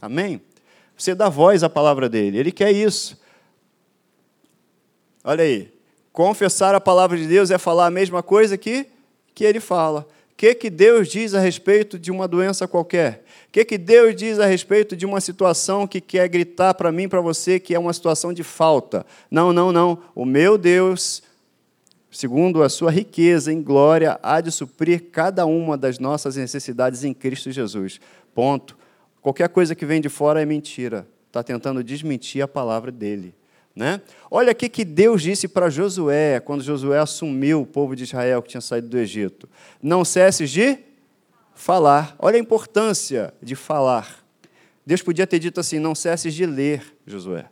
Amém? 0.01 0.41
Você 0.95 1.13
dá 1.13 1.29
voz 1.29 1.63
à 1.63 1.69
palavra 1.69 2.09
dele, 2.09 2.37
ele 2.37 2.51
quer 2.51 2.71
isso. 2.71 3.19
Olha 5.23 5.43
aí, 5.43 5.71
confessar 6.11 6.73
a 6.73 6.81
palavra 6.81 7.17
de 7.17 7.27
Deus 7.27 7.51
é 7.51 7.57
falar 7.57 7.87
a 7.87 7.91
mesma 7.91 8.23
coisa 8.23 8.57
que 8.57 8.87
que 9.37 9.45
ele 9.45 9.59
fala. 9.59 9.99
O 10.31 10.35
que, 10.35 10.55
que 10.55 10.67
Deus 10.67 11.07
diz 11.07 11.35
a 11.35 11.39
respeito 11.39 11.99
de 11.99 12.11
uma 12.11 12.27
doença 12.27 12.67
qualquer? 12.67 13.23
O 13.47 13.51
que, 13.51 13.63
que 13.63 13.77
Deus 13.77 14.15
diz 14.15 14.39
a 14.39 14.47
respeito 14.47 14.95
de 14.95 15.05
uma 15.05 15.21
situação 15.21 15.85
que 15.85 16.01
quer 16.01 16.27
gritar 16.27 16.73
para 16.73 16.91
mim, 16.91 17.07
para 17.07 17.21
você, 17.21 17.59
que 17.59 17.75
é 17.75 17.79
uma 17.79 17.93
situação 17.93 18.33
de 18.33 18.43
falta? 18.43 19.05
Não, 19.29 19.53
não, 19.53 19.71
não. 19.71 19.99
O 20.15 20.25
meu 20.25 20.57
Deus 20.57 21.21
segundo 22.09 22.63
a 22.63 22.69
sua 22.69 22.89
riqueza 22.89 23.53
em 23.53 23.61
glória, 23.61 24.19
há 24.23 24.41
de 24.41 24.51
suprir 24.51 25.11
cada 25.11 25.45
uma 25.45 25.77
das 25.77 25.99
nossas 25.99 26.35
necessidades 26.35 27.03
em 27.03 27.13
Cristo 27.13 27.51
Jesus. 27.51 27.99
Ponto. 28.33 28.75
Qualquer 29.21 29.49
coisa 29.49 29.75
que 29.75 29.85
vem 29.85 30.01
de 30.01 30.09
fora 30.09 30.41
é 30.41 30.45
mentira. 30.45 31.07
Está 31.27 31.43
tentando 31.43 31.83
desmentir 31.83 32.41
a 32.41 32.47
palavra 32.47 32.91
dele. 32.91 33.35
Né? 33.77 34.01
Olha 34.31 34.53
o 34.53 34.55
que 34.55 34.83
Deus 34.83 35.21
disse 35.21 35.47
para 35.47 35.69
Josué, 35.69 36.39
quando 36.39 36.63
Josué 36.63 36.97
assumiu 36.97 37.61
o 37.61 37.65
povo 37.65 37.95
de 37.95 38.05
Israel 38.05 38.41
que 38.41 38.49
tinha 38.49 38.59
saído 38.59 38.87
do 38.87 38.97
Egito. 38.97 39.47
Não 39.79 40.03
cesses 40.03 40.49
de 40.49 40.79
falar. 41.53 42.15
Olha 42.17 42.37
a 42.37 42.39
importância 42.39 43.31
de 43.39 43.53
falar. 43.53 44.25
Deus 44.83 45.03
podia 45.03 45.27
ter 45.27 45.37
dito 45.37 45.59
assim: 45.59 45.77
não 45.77 45.93
cesses 45.93 46.33
de 46.33 46.43
ler, 46.43 46.81
Josué. 47.05 47.45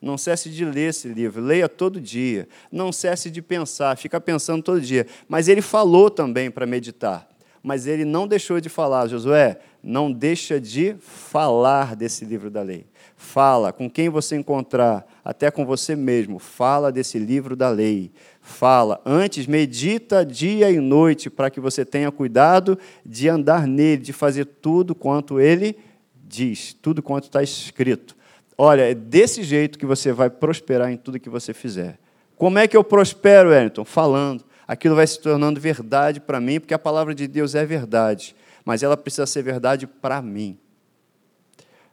Não 0.00 0.16
cesse 0.16 0.50
de 0.50 0.64
ler 0.64 0.90
esse 0.90 1.08
livro, 1.08 1.42
leia 1.42 1.68
todo 1.68 2.00
dia. 2.00 2.48
Não 2.70 2.92
cesse 2.92 3.28
de 3.28 3.42
pensar, 3.42 3.96
fica 3.96 4.20
pensando 4.20 4.62
todo 4.62 4.80
dia. 4.80 5.04
Mas 5.28 5.48
ele 5.48 5.60
falou 5.60 6.08
também 6.08 6.48
para 6.48 6.64
meditar. 6.64 7.28
Mas 7.60 7.88
ele 7.88 8.04
não 8.04 8.28
deixou 8.28 8.60
de 8.60 8.68
falar, 8.68 9.08
Josué, 9.08 9.58
não 9.82 10.12
deixa 10.12 10.60
de 10.60 10.94
falar 11.00 11.96
desse 11.96 12.24
livro 12.24 12.50
da 12.50 12.62
lei. 12.62 12.86
Fala 13.22 13.72
com 13.72 13.88
quem 13.88 14.08
você 14.08 14.36
encontrar, 14.36 15.06
até 15.24 15.48
com 15.48 15.64
você 15.64 15.94
mesmo. 15.94 16.40
Fala 16.40 16.90
desse 16.90 17.20
livro 17.20 17.54
da 17.54 17.70
lei. 17.70 18.10
Fala. 18.40 19.00
Antes, 19.06 19.46
medita 19.46 20.26
dia 20.26 20.70
e 20.70 20.80
noite 20.80 21.30
para 21.30 21.48
que 21.48 21.60
você 21.60 21.84
tenha 21.84 22.10
cuidado 22.10 22.76
de 23.06 23.28
andar 23.28 23.66
nele, 23.66 24.02
de 24.02 24.12
fazer 24.12 24.44
tudo 24.44 24.92
quanto 24.92 25.40
ele 25.40 25.78
diz, 26.26 26.74
tudo 26.74 27.00
quanto 27.00 27.24
está 27.24 27.42
escrito. 27.42 28.16
Olha, 28.58 28.90
é 28.90 28.94
desse 28.94 29.44
jeito 29.44 29.78
que 29.78 29.86
você 29.86 30.12
vai 30.12 30.28
prosperar 30.28 30.90
em 30.90 30.96
tudo 30.96 31.20
que 31.20 31.30
você 31.30 31.54
fizer. 31.54 31.98
Como 32.36 32.58
é 32.58 32.66
que 32.66 32.76
eu 32.76 32.82
prospero, 32.82 33.50
Wellington? 33.50 33.84
Falando. 33.84 34.44
Aquilo 34.66 34.96
vai 34.96 35.06
se 35.06 35.20
tornando 35.20 35.60
verdade 35.60 36.20
para 36.20 36.40
mim, 36.40 36.58
porque 36.58 36.74
a 36.74 36.78
palavra 36.78 37.14
de 37.14 37.28
Deus 37.28 37.54
é 37.54 37.64
verdade, 37.64 38.34
mas 38.64 38.82
ela 38.82 38.96
precisa 38.96 39.26
ser 39.26 39.42
verdade 39.42 39.86
para 39.86 40.20
mim. 40.20 40.58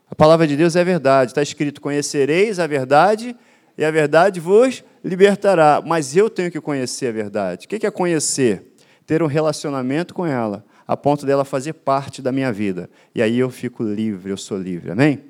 A 0.10 0.16
palavra 0.16 0.48
de 0.48 0.58
Deus 0.58 0.76
é 0.76 0.84
verdade, 0.84 1.32
está 1.32 1.42
escrito: 1.42 1.80
Conhecereis 1.80 2.60
a 2.60 2.66
verdade 2.66 3.36
e 3.78 3.86
a 3.86 3.92
verdade 3.92 4.40
vos 4.40 4.84
libertará. 5.04 5.82
Mas 5.86 6.16
eu 6.16 6.30
tenho 6.30 6.52
que 6.52 6.60
conhecer 6.60 7.08
a 7.08 7.12
verdade. 7.12 7.66
O 7.66 7.70
que 7.70 7.86
é 7.86 7.92
conhecer? 7.92 8.74
Ter 9.06 9.22
um 9.22 9.28
relacionamento 9.28 10.14
com 10.14 10.26
ela, 10.26 10.66
a 10.88 10.98
ponto 10.98 11.26
dela 11.26 11.46
fazer 11.46 11.74
parte 11.74 12.22
da 12.22 12.32
minha 12.32 12.52
vida. 12.52 12.90
E 13.14 13.22
aí 13.22 13.40
eu 13.40 13.50
fico 13.50 13.84
livre, 13.84 14.32
eu 14.32 14.38
sou 14.38 14.58
livre. 14.58 14.92
Amém? 14.92 15.24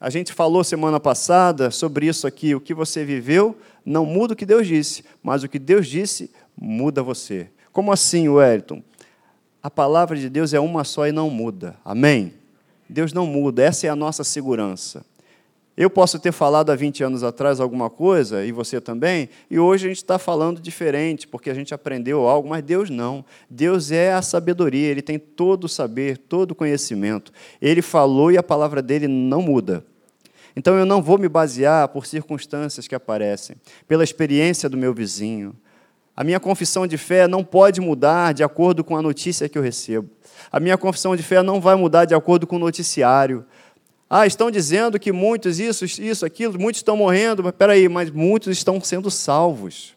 A 0.00 0.08
gente 0.08 0.32
falou 0.32 0.64
semana 0.64 0.98
passada 0.98 1.70
sobre 1.70 2.06
isso 2.06 2.26
aqui. 2.26 2.54
O 2.54 2.60
que 2.60 2.72
você 2.72 3.04
viveu 3.04 3.56
não 3.84 4.06
muda 4.06 4.32
o 4.32 4.36
que 4.36 4.46
Deus 4.46 4.66
disse, 4.66 5.04
mas 5.22 5.42
o 5.42 5.48
que 5.48 5.58
Deus 5.58 5.86
disse 5.86 6.30
muda 6.56 7.02
você. 7.02 7.50
Como 7.70 7.92
assim, 7.92 8.28
Wellington? 8.28 8.82
A 9.62 9.70
palavra 9.70 10.16
de 10.16 10.28
Deus 10.28 10.54
é 10.54 10.60
uma 10.60 10.84
só 10.84 11.06
e 11.06 11.12
não 11.12 11.28
muda. 11.28 11.76
Amém? 11.84 12.32
Deus 12.88 13.12
não 13.12 13.26
muda, 13.26 13.62
essa 13.62 13.86
é 13.86 13.90
a 13.90 13.96
nossa 13.96 14.24
segurança. 14.24 15.04
Eu 15.76 15.88
posso 15.88 16.18
ter 16.18 16.32
falado 16.32 16.70
há 16.70 16.76
20 16.76 17.04
anos 17.04 17.22
atrás 17.22 17.60
alguma 17.60 17.88
coisa, 17.88 18.44
e 18.44 18.52
você 18.52 18.80
também, 18.80 19.30
e 19.50 19.58
hoje 19.58 19.86
a 19.86 19.88
gente 19.88 19.98
está 19.98 20.18
falando 20.18 20.60
diferente, 20.60 21.26
porque 21.26 21.48
a 21.48 21.54
gente 21.54 21.72
aprendeu 21.72 22.26
algo, 22.26 22.48
mas 22.48 22.62
Deus 22.62 22.90
não. 22.90 23.24
Deus 23.48 23.90
é 23.90 24.12
a 24.12 24.20
sabedoria, 24.20 24.88
Ele 24.88 25.00
tem 25.00 25.18
todo 25.18 25.64
o 25.64 25.68
saber, 25.68 26.18
todo 26.18 26.50
o 26.50 26.54
conhecimento. 26.54 27.32
Ele 27.62 27.80
falou 27.80 28.30
e 28.30 28.36
a 28.36 28.42
palavra 28.42 28.82
dele 28.82 29.08
não 29.08 29.40
muda. 29.40 29.84
Então 30.56 30.76
eu 30.76 30.84
não 30.84 31.00
vou 31.00 31.16
me 31.16 31.28
basear 31.28 31.88
por 31.88 32.04
circunstâncias 32.04 32.88
que 32.88 32.94
aparecem, 32.94 33.56
pela 33.86 34.04
experiência 34.04 34.68
do 34.68 34.76
meu 34.76 34.92
vizinho. 34.92 35.54
A 36.20 36.22
minha 36.22 36.38
confissão 36.38 36.86
de 36.86 36.98
fé 36.98 37.26
não 37.26 37.42
pode 37.42 37.80
mudar 37.80 38.34
de 38.34 38.44
acordo 38.44 38.84
com 38.84 38.94
a 38.94 39.00
notícia 39.00 39.48
que 39.48 39.56
eu 39.56 39.62
recebo. 39.62 40.10
A 40.52 40.60
minha 40.60 40.76
confissão 40.76 41.16
de 41.16 41.22
fé 41.22 41.42
não 41.42 41.62
vai 41.62 41.74
mudar 41.74 42.04
de 42.04 42.14
acordo 42.14 42.46
com 42.46 42.56
o 42.56 42.58
noticiário. 42.58 43.42
Ah, 44.10 44.26
estão 44.26 44.50
dizendo 44.50 45.00
que 45.00 45.12
muitos, 45.12 45.58
isso, 45.58 45.86
isso, 45.86 46.26
aquilo, 46.26 46.60
muitos 46.60 46.80
estão 46.80 46.94
morrendo, 46.94 47.42
mas 47.42 47.52
peraí, 47.52 47.88
mas 47.88 48.10
muitos 48.10 48.54
estão 48.54 48.78
sendo 48.82 49.10
salvos. 49.10 49.96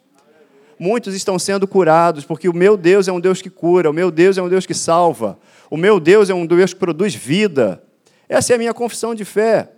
Muitos 0.79 1.13
estão 1.13 1.37
sendo 1.37 1.67
curados, 1.67 2.23
porque 2.23 2.47
o 2.47 2.55
meu 2.55 2.77
Deus 2.77 3.09
é 3.09 3.11
um 3.11 3.19
Deus 3.19 3.41
que 3.41 3.49
cura, 3.49 3.89
o 3.89 3.93
meu 3.93 4.09
Deus 4.09 4.37
é 4.37 4.41
um 4.41 4.47
Deus 4.47 4.65
que 4.65 4.73
salva, 4.73 5.37
o 5.69 5.75
meu 5.75 5.99
Deus 5.99 6.29
é 6.29 6.33
um 6.33 6.45
Deus 6.45 6.73
que 6.73 6.79
produz 6.79 7.13
vida. 7.13 7.83
Essa 8.29 8.53
é 8.53 8.55
a 8.55 8.59
minha 8.59 8.73
confissão 8.73 9.13
de 9.13 9.25
fé. 9.25 9.73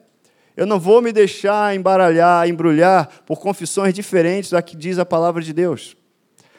Eu 0.56 0.68
não 0.68 0.80
vou 0.80 1.02
me 1.02 1.12
deixar 1.12 1.76
embaralhar, 1.76 2.48
embrulhar 2.48 3.10
por 3.26 3.40
confissões 3.40 3.96
diferentes 3.96 4.52
da 4.52 4.62
que 4.62 4.78
diz 4.78 5.00
a 5.00 5.06
palavra 5.08 5.42
de 5.42 5.52
Deus. 5.52 5.98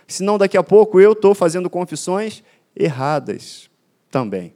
Senão, 0.07 0.39
daqui 0.39 0.57
a 0.57 0.63
pouco, 0.63 1.01
eu 1.01 1.13
estou 1.13 1.35
fazendo 1.35 1.69
confissões 1.69 2.43
erradas 2.75 3.69
também. 4.11 4.55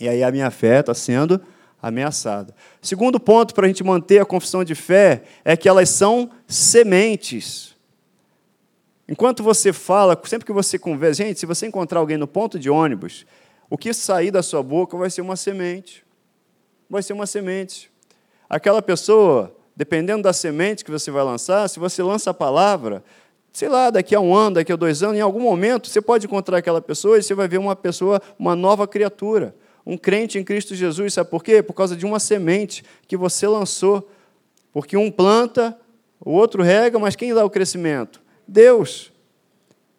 E 0.00 0.08
aí 0.08 0.22
a 0.22 0.30
minha 0.30 0.50
fé 0.50 0.80
está 0.80 0.94
sendo 0.94 1.40
ameaçada. 1.80 2.54
Segundo 2.80 3.18
ponto 3.18 3.54
para 3.54 3.66
a 3.66 3.68
gente 3.68 3.82
manter 3.82 4.20
a 4.20 4.24
confissão 4.24 4.62
de 4.62 4.74
fé 4.74 5.24
é 5.44 5.56
que 5.56 5.68
elas 5.68 5.90
são 5.90 6.30
sementes. 6.46 7.76
Enquanto 9.08 9.42
você 9.42 9.72
fala, 9.72 10.20
sempre 10.24 10.46
que 10.46 10.52
você 10.52 10.78
conversa, 10.78 11.24
gente, 11.24 11.38
se 11.38 11.44
você 11.44 11.66
encontrar 11.66 11.98
alguém 11.98 12.16
no 12.16 12.26
ponto 12.26 12.58
de 12.58 12.70
ônibus, 12.70 13.26
o 13.68 13.76
que 13.76 13.92
sair 13.92 14.30
da 14.30 14.42
sua 14.42 14.62
boca 14.62 14.96
vai 14.96 15.10
ser 15.10 15.20
uma 15.20 15.36
semente. 15.36 16.04
Vai 16.88 17.02
ser 17.02 17.12
uma 17.12 17.26
semente. 17.26 17.90
Aquela 18.48 18.80
pessoa, 18.80 19.54
dependendo 19.74 20.22
da 20.22 20.32
semente 20.32 20.84
que 20.84 20.90
você 20.90 21.10
vai 21.10 21.24
lançar, 21.24 21.68
se 21.68 21.80
você 21.80 22.02
lança 22.02 22.30
a 22.30 22.34
palavra, 22.34 23.02
sei 23.52 23.68
lá, 23.68 23.90
daqui 23.90 24.14
a 24.14 24.20
um 24.20 24.34
ano, 24.34 24.56
daqui 24.56 24.72
a 24.72 24.76
dois 24.76 25.02
anos, 25.02 25.16
em 25.16 25.20
algum 25.20 25.40
momento, 25.40 25.88
você 25.88 26.00
pode 26.00 26.26
encontrar 26.26 26.58
aquela 26.58 26.80
pessoa 26.80 27.18
e 27.18 27.22
você 27.22 27.34
vai 27.34 27.46
ver 27.46 27.58
uma 27.58 27.76
pessoa, 27.76 28.20
uma 28.38 28.56
nova 28.56 28.86
criatura 28.88 29.54
um 29.84 29.96
crente 29.96 30.38
em 30.38 30.44
Cristo 30.44 30.74
Jesus. 30.74 31.14
Sabe 31.14 31.30
por 31.30 31.42
quê? 31.42 31.62
Por 31.62 31.74
causa 31.74 31.96
de 31.96 32.06
uma 32.06 32.18
semente 32.18 32.84
que 33.06 33.16
você 33.16 33.46
lançou. 33.46 34.08
Porque 34.72 34.96
um 34.96 35.10
planta, 35.10 35.78
o 36.20 36.30
outro 36.30 36.62
rega, 36.62 36.98
mas 36.98 37.16
quem 37.16 37.34
dá 37.34 37.44
o 37.44 37.50
crescimento? 37.50 38.22
Deus. 38.46 39.12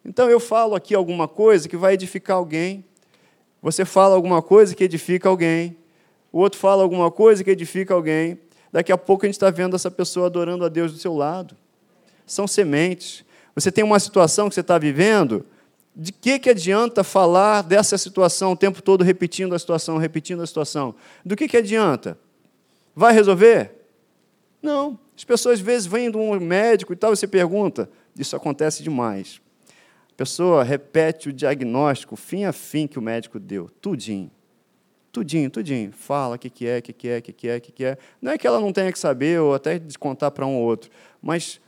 Então 0.04 0.28
eu 0.28 0.40
falo 0.40 0.74
aqui 0.74 0.94
alguma 0.94 1.28
coisa 1.28 1.68
que 1.68 1.76
vai 1.76 1.94
edificar 1.94 2.36
alguém. 2.36 2.84
Você 3.62 3.84
fala 3.84 4.14
alguma 4.14 4.42
coisa 4.42 4.74
que 4.74 4.84
edifica 4.84 5.28
alguém. 5.28 5.76
O 6.32 6.40
outro 6.40 6.58
fala 6.58 6.82
alguma 6.82 7.10
coisa 7.10 7.44
que 7.44 7.50
edifica 7.50 7.94
alguém. 7.94 8.38
Daqui 8.72 8.90
a 8.90 8.98
pouco 8.98 9.24
a 9.24 9.28
gente 9.28 9.36
está 9.36 9.50
vendo 9.50 9.76
essa 9.76 9.90
pessoa 9.90 10.26
adorando 10.26 10.64
a 10.64 10.68
Deus 10.68 10.92
do 10.92 10.98
seu 10.98 11.14
lado. 11.14 11.56
São 12.26 12.46
sementes. 12.46 13.24
Você 13.54 13.70
tem 13.70 13.84
uma 13.84 14.00
situação 14.00 14.48
que 14.48 14.54
você 14.54 14.60
está 14.60 14.78
vivendo, 14.78 15.46
de 15.94 16.12
que, 16.12 16.38
que 16.38 16.50
adianta 16.50 17.04
falar 17.04 17.62
dessa 17.62 17.96
situação 17.96 18.52
o 18.52 18.56
tempo 18.56 18.82
todo 18.82 19.04
repetindo 19.04 19.54
a 19.54 19.58
situação, 19.58 19.96
repetindo 19.96 20.42
a 20.42 20.46
situação? 20.46 20.94
Do 21.24 21.36
que, 21.36 21.46
que 21.46 21.56
adianta? 21.56 22.18
Vai 22.94 23.12
resolver? 23.12 23.72
Não. 24.60 24.98
As 25.16 25.24
pessoas 25.24 25.60
às 25.60 25.64
vezes 25.64 25.86
vêm 25.86 26.10
de 26.10 26.16
um 26.16 26.38
médico 26.40 26.92
e 26.92 26.96
tal, 26.96 27.12
e 27.12 27.16
você 27.16 27.28
pergunta, 27.28 27.88
isso 28.18 28.34
acontece 28.34 28.82
demais. 28.82 29.40
A 30.12 30.16
pessoa 30.16 30.64
repete 30.64 31.28
o 31.28 31.32
diagnóstico, 31.32 32.16
fim 32.16 32.44
a 32.44 32.52
fim, 32.52 32.86
que 32.86 32.98
o 32.98 33.02
médico 33.02 33.38
deu, 33.38 33.68
tudinho. 33.80 34.30
Tudinho, 35.12 35.48
tudinho. 35.48 35.92
Fala 35.92 36.34
o 36.34 36.38
que, 36.38 36.50
que 36.50 36.66
é, 36.66 36.78
o 36.78 36.82
que, 36.82 36.92
que 36.92 37.08
é, 37.08 37.18
o 37.18 37.22
que, 37.22 37.32
que 37.32 37.48
é, 37.48 37.56
o 37.56 37.60
que, 37.60 37.72
que 37.72 37.84
é. 37.84 37.98
Não 38.20 38.32
é 38.32 38.38
que 38.38 38.46
ela 38.46 38.58
não 38.58 38.72
tenha 38.72 38.90
que 38.90 38.98
saber 38.98 39.40
ou 39.40 39.54
até 39.54 39.80
contar 39.98 40.32
para 40.32 40.44
um 40.44 40.56
ou 40.56 40.62
outro, 40.62 40.90
mas 41.22 41.60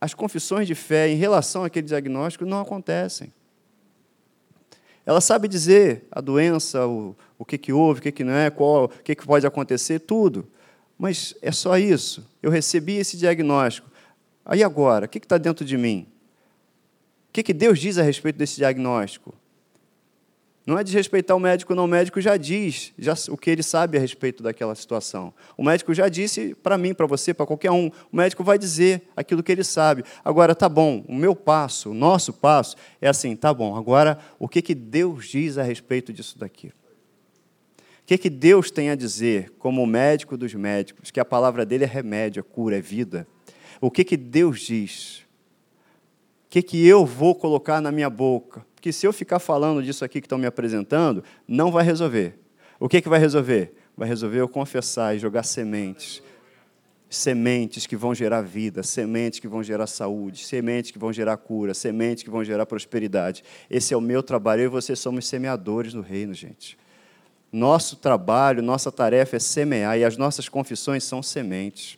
as 0.00 0.14
confissões 0.14 0.66
de 0.66 0.74
fé 0.74 1.08
em 1.08 1.16
relação 1.16 1.62
àquele 1.62 1.86
diagnóstico 1.86 2.46
não 2.46 2.60
acontecem. 2.60 3.32
Ela 5.04 5.20
sabe 5.20 5.48
dizer 5.48 6.04
a 6.10 6.20
doença, 6.20 6.86
o, 6.86 7.16
o 7.38 7.44
que, 7.44 7.58
que 7.58 7.72
houve, 7.72 8.00
o 8.00 8.02
que, 8.02 8.12
que 8.12 8.24
não 8.24 8.32
é, 8.32 8.50
qual, 8.50 8.84
o 8.84 8.88
que, 8.88 9.14
que 9.14 9.26
pode 9.26 9.46
acontecer, 9.46 9.98
tudo. 10.00 10.48
Mas 10.98 11.34
é 11.42 11.50
só 11.52 11.76
isso. 11.76 12.26
Eu 12.42 12.50
recebi 12.50 12.96
esse 12.96 13.16
diagnóstico. 13.16 13.90
Aí 14.44 14.62
agora, 14.62 15.06
o 15.06 15.08
que 15.08 15.18
está 15.18 15.38
dentro 15.38 15.64
de 15.64 15.76
mim? 15.76 16.06
O 17.28 17.32
que, 17.32 17.42
que 17.42 17.54
Deus 17.54 17.78
diz 17.78 17.98
a 17.98 18.02
respeito 18.02 18.36
desse 18.36 18.56
diagnóstico? 18.56 19.34
Não 20.66 20.78
é 20.78 20.84
desrespeitar 20.84 21.36
o 21.36 21.40
médico, 21.40 21.74
não. 21.74 21.84
O 21.84 21.88
médico 21.88 22.20
já 22.20 22.36
diz 22.36 22.92
já, 22.98 23.14
o 23.30 23.36
que 23.36 23.50
ele 23.50 23.62
sabe 23.62 23.96
a 23.96 24.00
respeito 24.00 24.42
daquela 24.42 24.74
situação. 24.74 25.32
O 25.56 25.64
médico 25.64 25.94
já 25.94 26.08
disse 26.08 26.54
para 26.54 26.76
mim, 26.76 26.92
para 26.92 27.06
você, 27.06 27.32
para 27.32 27.46
qualquer 27.46 27.70
um. 27.70 27.90
O 28.12 28.16
médico 28.16 28.44
vai 28.44 28.58
dizer 28.58 29.02
aquilo 29.16 29.42
que 29.42 29.50
ele 29.50 29.64
sabe. 29.64 30.04
Agora, 30.24 30.54
tá 30.54 30.68
bom, 30.68 31.02
o 31.08 31.14
meu 31.14 31.34
passo, 31.34 31.90
o 31.90 31.94
nosso 31.94 32.32
passo 32.32 32.76
é 33.00 33.08
assim, 33.08 33.34
tá 33.34 33.54
bom. 33.54 33.74
Agora, 33.74 34.18
o 34.38 34.46
que, 34.46 34.60
que 34.60 34.74
Deus 34.74 35.28
diz 35.28 35.56
a 35.56 35.62
respeito 35.62 36.12
disso 36.12 36.38
daqui? 36.38 36.68
O 36.68 36.72
que, 38.10 38.18
que 38.18 38.30
Deus 38.30 38.70
tem 38.70 38.90
a 38.90 38.94
dizer, 38.94 39.52
como 39.58 39.86
médico 39.86 40.36
dos 40.36 40.52
médicos, 40.52 41.10
que 41.10 41.20
a 41.20 41.24
palavra 41.24 41.64
dele 41.64 41.84
é 41.84 41.86
remédio, 41.86 42.40
é 42.40 42.42
cura, 42.42 42.76
é 42.76 42.80
vida? 42.80 43.26
O 43.80 43.90
que, 43.90 44.04
que 44.04 44.16
Deus 44.16 44.60
diz? 44.60 45.22
O 46.50 46.52
que, 46.52 46.62
que 46.62 46.84
eu 46.84 47.06
vou 47.06 47.32
colocar 47.32 47.80
na 47.80 47.92
minha 47.92 48.10
boca? 48.10 48.66
Porque 48.74 48.92
se 48.92 49.06
eu 49.06 49.12
ficar 49.12 49.38
falando 49.38 49.80
disso 49.80 50.04
aqui 50.04 50.20
que 50.20 50.26
estão 50.26 50.36
me 50.36 50.46
apresentando, 50.46 51.22
não 51.46 51.70
vai 51.70 51.84
resolver. 51.84 52.40
O 52.80 52.88
que, 52.88 53.00
que 53.00 53.08
vai 53.08 53.20
resolver? 53.20 53.72
Vai 53.96 54.08
resolver 54.08 54.40
eu 54.40 54.48
confessar 54.48 55.14
e 55.14 55.20
jogar 55.20 55.44
sementes. 55.44 56.20
sementes 57.08 57.86
que 57.86 57.94
vão 57.94 58.12
gerar 58.12 58.42
vida, 58.42 58.82
sementes 58.82 59.38
que 59.38 59.46
vão 59.46 59.62
gerar 59.62 59.86
saúde, 59.86 60.44
sementes 60.44 60.90
que 60.90 60.98
vão 60.98 61.12
gerar 61.12 61.36
cura, 61.36 61.72
sementes 61.72 62.24
que 62.24 62.30
vão 62.30 62.42
gerar 62.42 62.66
prosperidade. 62.66 63.44
Esse 63.70 63.94
é 63.94 63.96
o 63.96 64.00
meu 64.00 64.20
trabalho. 64.20 64.62
Eu 64.62 64.64
e 64.64 64.68
você 64.68 64.96
somos 64.96 65.28
semeadores 65.28 65.92
do 65.92 66.00
reino, 66.00 66.34
gente. 66.34 66.76
Nosso 67.52 67.94
trabalho, 67.94 68.60
nossa 68.60 68.90
tarefa 68.90 69.36
é 69.36 69.38
semear 69.38 69.96
e 69.96 70.04
as 70.04 70.16
nossas 70.16 70.48
confissões 70.48 71.04
são 71.04 71.22
sementes. 71.22 71.96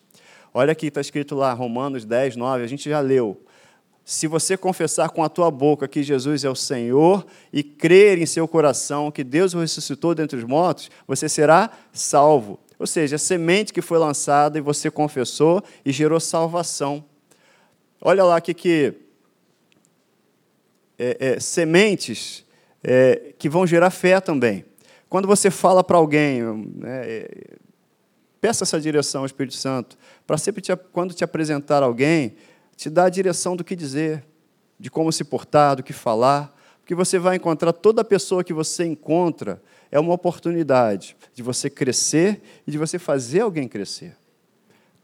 Olha 0.53 0.73
aqui, 0.73 0.89
está 0.89 1.01
escrito 1.01 1.35
lá, 1.35 1.55
Romanos 1.55 2.05
10, 2.05 2.37
9, 2.37 2.63
a 2.63 2.67
gente 2.67 2.91
já 2.91 3.01
leu. 3.01 3.41
Se 4.05 4.27
você 4.27 4.57
confessar 4.57 5.11
com 5.11 5.23
a 5.23 5.29
tua 5.29 5.51
boca 5.51 5.87
que 5.87 6.03
Jesus 6.03 6.45
é 6.45 6.51
o 6.51 6.57
Senhor 6.57 7.25
e 7.53 7.63
crer 7.63 8.19
em 8.19 8.27
seu 8.27 8.49
coração 8.49 9.11
que 9.11 9.23
Deus 9.23 9.55
o 9.55 9.61
ressuscitou 9.61 10.15
dentre 10.15 10.37
os 10.37 10.45
mortos, 10.45 10.91
você 11.07 11.29
será 11.29 11.71
salvo. 11.93 12.59
Ou 12.79 12.87
seja, 12.87 13.15
a 13.15 13.19
semente 13.19 13.73
que 13.73 13.81
foi 13.81 13.99
lançada 13.99 14.59
e 14.59 14.61
você 14.61 14.91
confessou 14.91 15.63
e 15.85 15.93
gerou 15.93 16.19
salvação. 16.19 17.05
Olha 18.01 18.25
lá 18.25 18.41
que, 18.41 18.53
que 18.53 18.95
é, 20.99 21.17
é, 21.21 21.41
sementes 21.41 22.45
é, 22.83 23.33
que 23.39 23.49
vão 23.49 23.65
gerar 23.67 23.91
fé 23.91 24.21
também. 24.21 24.65
Quando 25.09 25.29
você 25.29 25.51
fala 25.51 25.85
para 25.85 25.97
alguém, 25.97 26.43
né, 26.43 27.03
é, 27.05 27.57
peça 28.41 28.65
essa 28.65 28.81
direção 28.81 29.21
ao 29.21 29.27
Espírito 29.27 29.55
Santo, 29.55 29.97
para 30.27 30.37
sempre, 30.37 30.61
te, 30.61 30.75
quando 30.93 31.15
te 31.15 31.23
apresentar 31.23 31.83
alguém, 31.83 32.35
te 32.77 32.91
dar 32.91 33.05
a 33.05 33.11
direção 33.11 33.57
do 33.57 33.65
que 33.65 33.77
dizer, 33.77 34.25
de 34.79 34.91
como 34.91 35.13
se 35.13 35.25
portar, 35.25 35.77
do 35.77 35.83
que 35.83 35.93
falar, 35.93 36.57
porque 36.81 36.95
você 36.95 37.19
vai 37.19 37.37
encontrar 37.37 37.73
toda 37.73 38.05
pessoa 38.05 38.43
que 38.43 38.53
você 38.53 38.85
encontra 38.85 39.63
é 39.91 40.01
uma 40.01 40.15
oportunidade 40.15 41.17
de 41.35 41.43
você 41.43 41.69
crescer 41.69 42.41
e 42.67 42.71
de 42.71 42.79
você 42.79 42.99
fazer 42.99 43.41
alguém 43.41 43.69
crescer. 43.69 44.17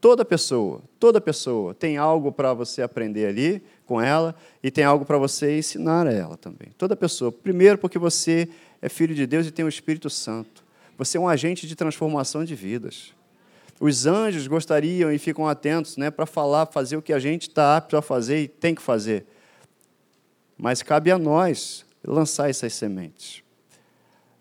Toda 0.00 0.24
pessoa, 0.24 0.80
toda 0.98 1.20
pessoa 1.20 1.74
tem 1.74 1.96
algo 1.96 2.32
para 2.32 2.54
você 2.54 2.82
aprender 2.82 3.26
ali 3.26 3.62
com 3.84 4.00
ela 4.00 4.34
e 4.62 4.70
tem 4.70 4.84
algo 4.84 5.04
para 5.04 5.18
você 5.18 5.58
ensinar 5.58 6.06
a 6.06 6.12
ela 6.12 6.36
também. 6.36 6.68
Toda 6.78 6.96
pessoa. 6.96 7.30
Primeiro, 7.30 7.76
porque 7.76 7.98
você 7.98 8.48
é 8.80 8.88
filho 8.88 9.14
de 9.14 9.26
Deus 9.26 9.46
e 9.46 9.50
tem 9.50 9.64
o 9.64 9.68
Espírito 9.68 10.08
Santo. 10.08 10.64
Você 10.96 11.18
é 11.18 11.20
um 11.20 11.28
agente 11.28 11.66
de 11.66 11.76
transformação 11.76 12.44
de 12.44 12.54
vidas. 12.54 13.12
Os 13.80 14.06
anjos 14.06 14.46
gostariam 14.46 15.12
e 15.12 15.18
ficam 15.18 15.46
atentos 15.46 15.96
né, 15.96 16.10
para 16.10 16.26
falar, 16.26 16.66
fazer 16.66 16.96
o 16.96 17.02
que 17.02 17.12
a 17.12 17.18
gente 17.18 17.42
está 17.42 17.76
apto 17.76 17.96
a 17.96 18.02
fazer 18.02 18.42
e 18.42 18.48
tem 18.48 18.74
que 18.74 18.82
fazer. 18.82 19.26
Mas 20.56 20.82
cabe 20.82 21.10
a 21.10 21.18
nós 21.18 21.86
lançar 22.04 22.50
essas 22.50 22.74
sementes. 22.74 23.42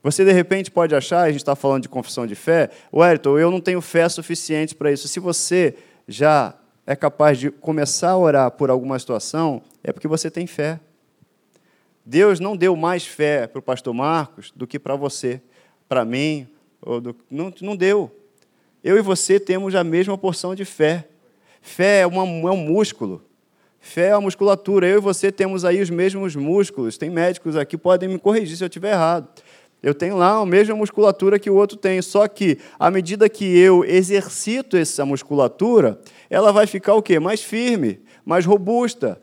Você, 0.01 0.23
de 0.23 0.31
repente, 0.31 0.71
pode 0.71 0.95
achar, 0.95 1.21
a 1.21 1.27
gente 1.31 1.41
está 1.41 1.55
falando 1.55 1.83
de 1.83 1.89
confissão 1.89 2.25
de 2.25 2.33
fé, 2.33 2.69
Wellington, 2.93 3.37
eu 3.37 3.51
não 3.51 3.59
tenho 3.59 3.81
fé 3.81 4.07
suficiente 4.09 4.73
para 4.73 4.91
isso. 4.91 5.07
Se 5.07 5.19
você 5.19 5.75
já 6.07 6.55
é 6.85 6.95
capaz 6.95 7.37
de 7.37 7.51
começar 7.51 8.11
a 8.11 8.17
orar 8.17 8.51
por 8.51 8.69
alguma 8.69 8.97
situação, 8.97 9.61
é 9.83 9.91
porque 9.91 10.07
você 10.07 10.31
tem 10.31 10.47
fé. 10.47 10.79
Deus 12.05 12.39
não 12.39 12.55
deu 12.55 12.75
mais 12.75 13.05
fé 13.05 13.45
para 13.45 13.59
o 13.59 13.61
pastor 13.61 13.93
Marcos 13.93 14.51
do 14.55 14.65
que 14.65 14.79
para 14.79 14.95
você, 14.95 15.41
para 15.89 16.05
mim, 16.05 16.47
ou 16.81 17.01
do... 17.01 17.15
não, 17.29 17.53
não 17.61 17.75
deu. 17.75 18.09
Eu 18.87 18.97
e 18.97 19.01
você 19.01 19.37
temos 19.37 19.75
a 19.75 19.83
mesma 19.83 20.17
porção 20.17 20.55
de 20.55 20.63
fé. 20.63 21.09
Fé 21.61 21.99
é, 21.99 22.07
uma, 22.07 22.21
é 22.21 22.53
um 22.53 22.55
músculo. 22.55 23.21
Fé 23.81 24.07
é 24.07 24.11
a 24.13 24.21
musculatura. 24.21 24.87
Eu 24.87 24.99
e 24.99 25.01
você 25.01 25.29
temos 25.29 25.65
aí 25.65 25.81
os 25.81 25.89
mesmos 25.89 26.37
músculos. 26.37 26.97
Tem 26.97 27.09
médicos 27.09 27.57
aqui, 27.57 27.77
podem 27.77 28.07
me 28.07 28.17
corrigir 28.17 28.55
se 28.55 28.63
eu 28.63 28.67
estiver 28.67 28.93
errado. 28.93 29.27
Eu 29.83 29.93
tenho 29.93 30.15
lá 30.15 30.37
a 30.37 30.45
mesma 30.45 30.73
musculatura 30.73 31.37
que 31.37 31.49
o 31.49 31.55
outro 31.55 31.75
tem, 31.75 32.01
só 32.01 32.29
que 32.29 32.59
à 32.79 32.89
medida 32.89 33.27
que 33.27 33.57
eu 33.57 33.83
exercito 33.83 34.77
essa 34.77 35.05
musculatura, 35.05 35.99
ela 36.29 36.53
vai 36.53 36.65
ficar 36.65 36.93
o 36.93 37.01
quê? 37.01 37.19
Mais 37.19 37.43
firme, 37.43 37.99
mais 38.23 38.45
robusta. 38.45 39.21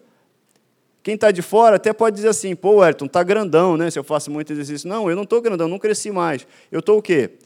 Quem 1.02 1.14
está 1.14 1.30
de 1.30 1.40
fora 1.40 1.76
até 1.76 1.90
pode 1.90 2.16
dizer 2.16 2.28
assim, 2.28 2.54
pô, 2.54 2.82
Ayrton, 2.82 3.06
está 3.06 3.22
grandão, 3.22 3.78
né? 3.78 3.90
Se 3.90 3.98
eu 3.98 4.04
faço 4.04 4.30
muito 4.30 4.52
exercício. 4.52 4.86
Não, 4.86 5.08
eu 5.08 5.16
não 5.16 5.22
estou 5.22 5.40
grandão, 5.40 5.68
não 5.68 5.78
cresci 5.78 6.10
mais. 6.10 6.46
Eu 6.70 6.80
estou 6.80 6.98
o 6.98 7.02
quê? 7.02 7.38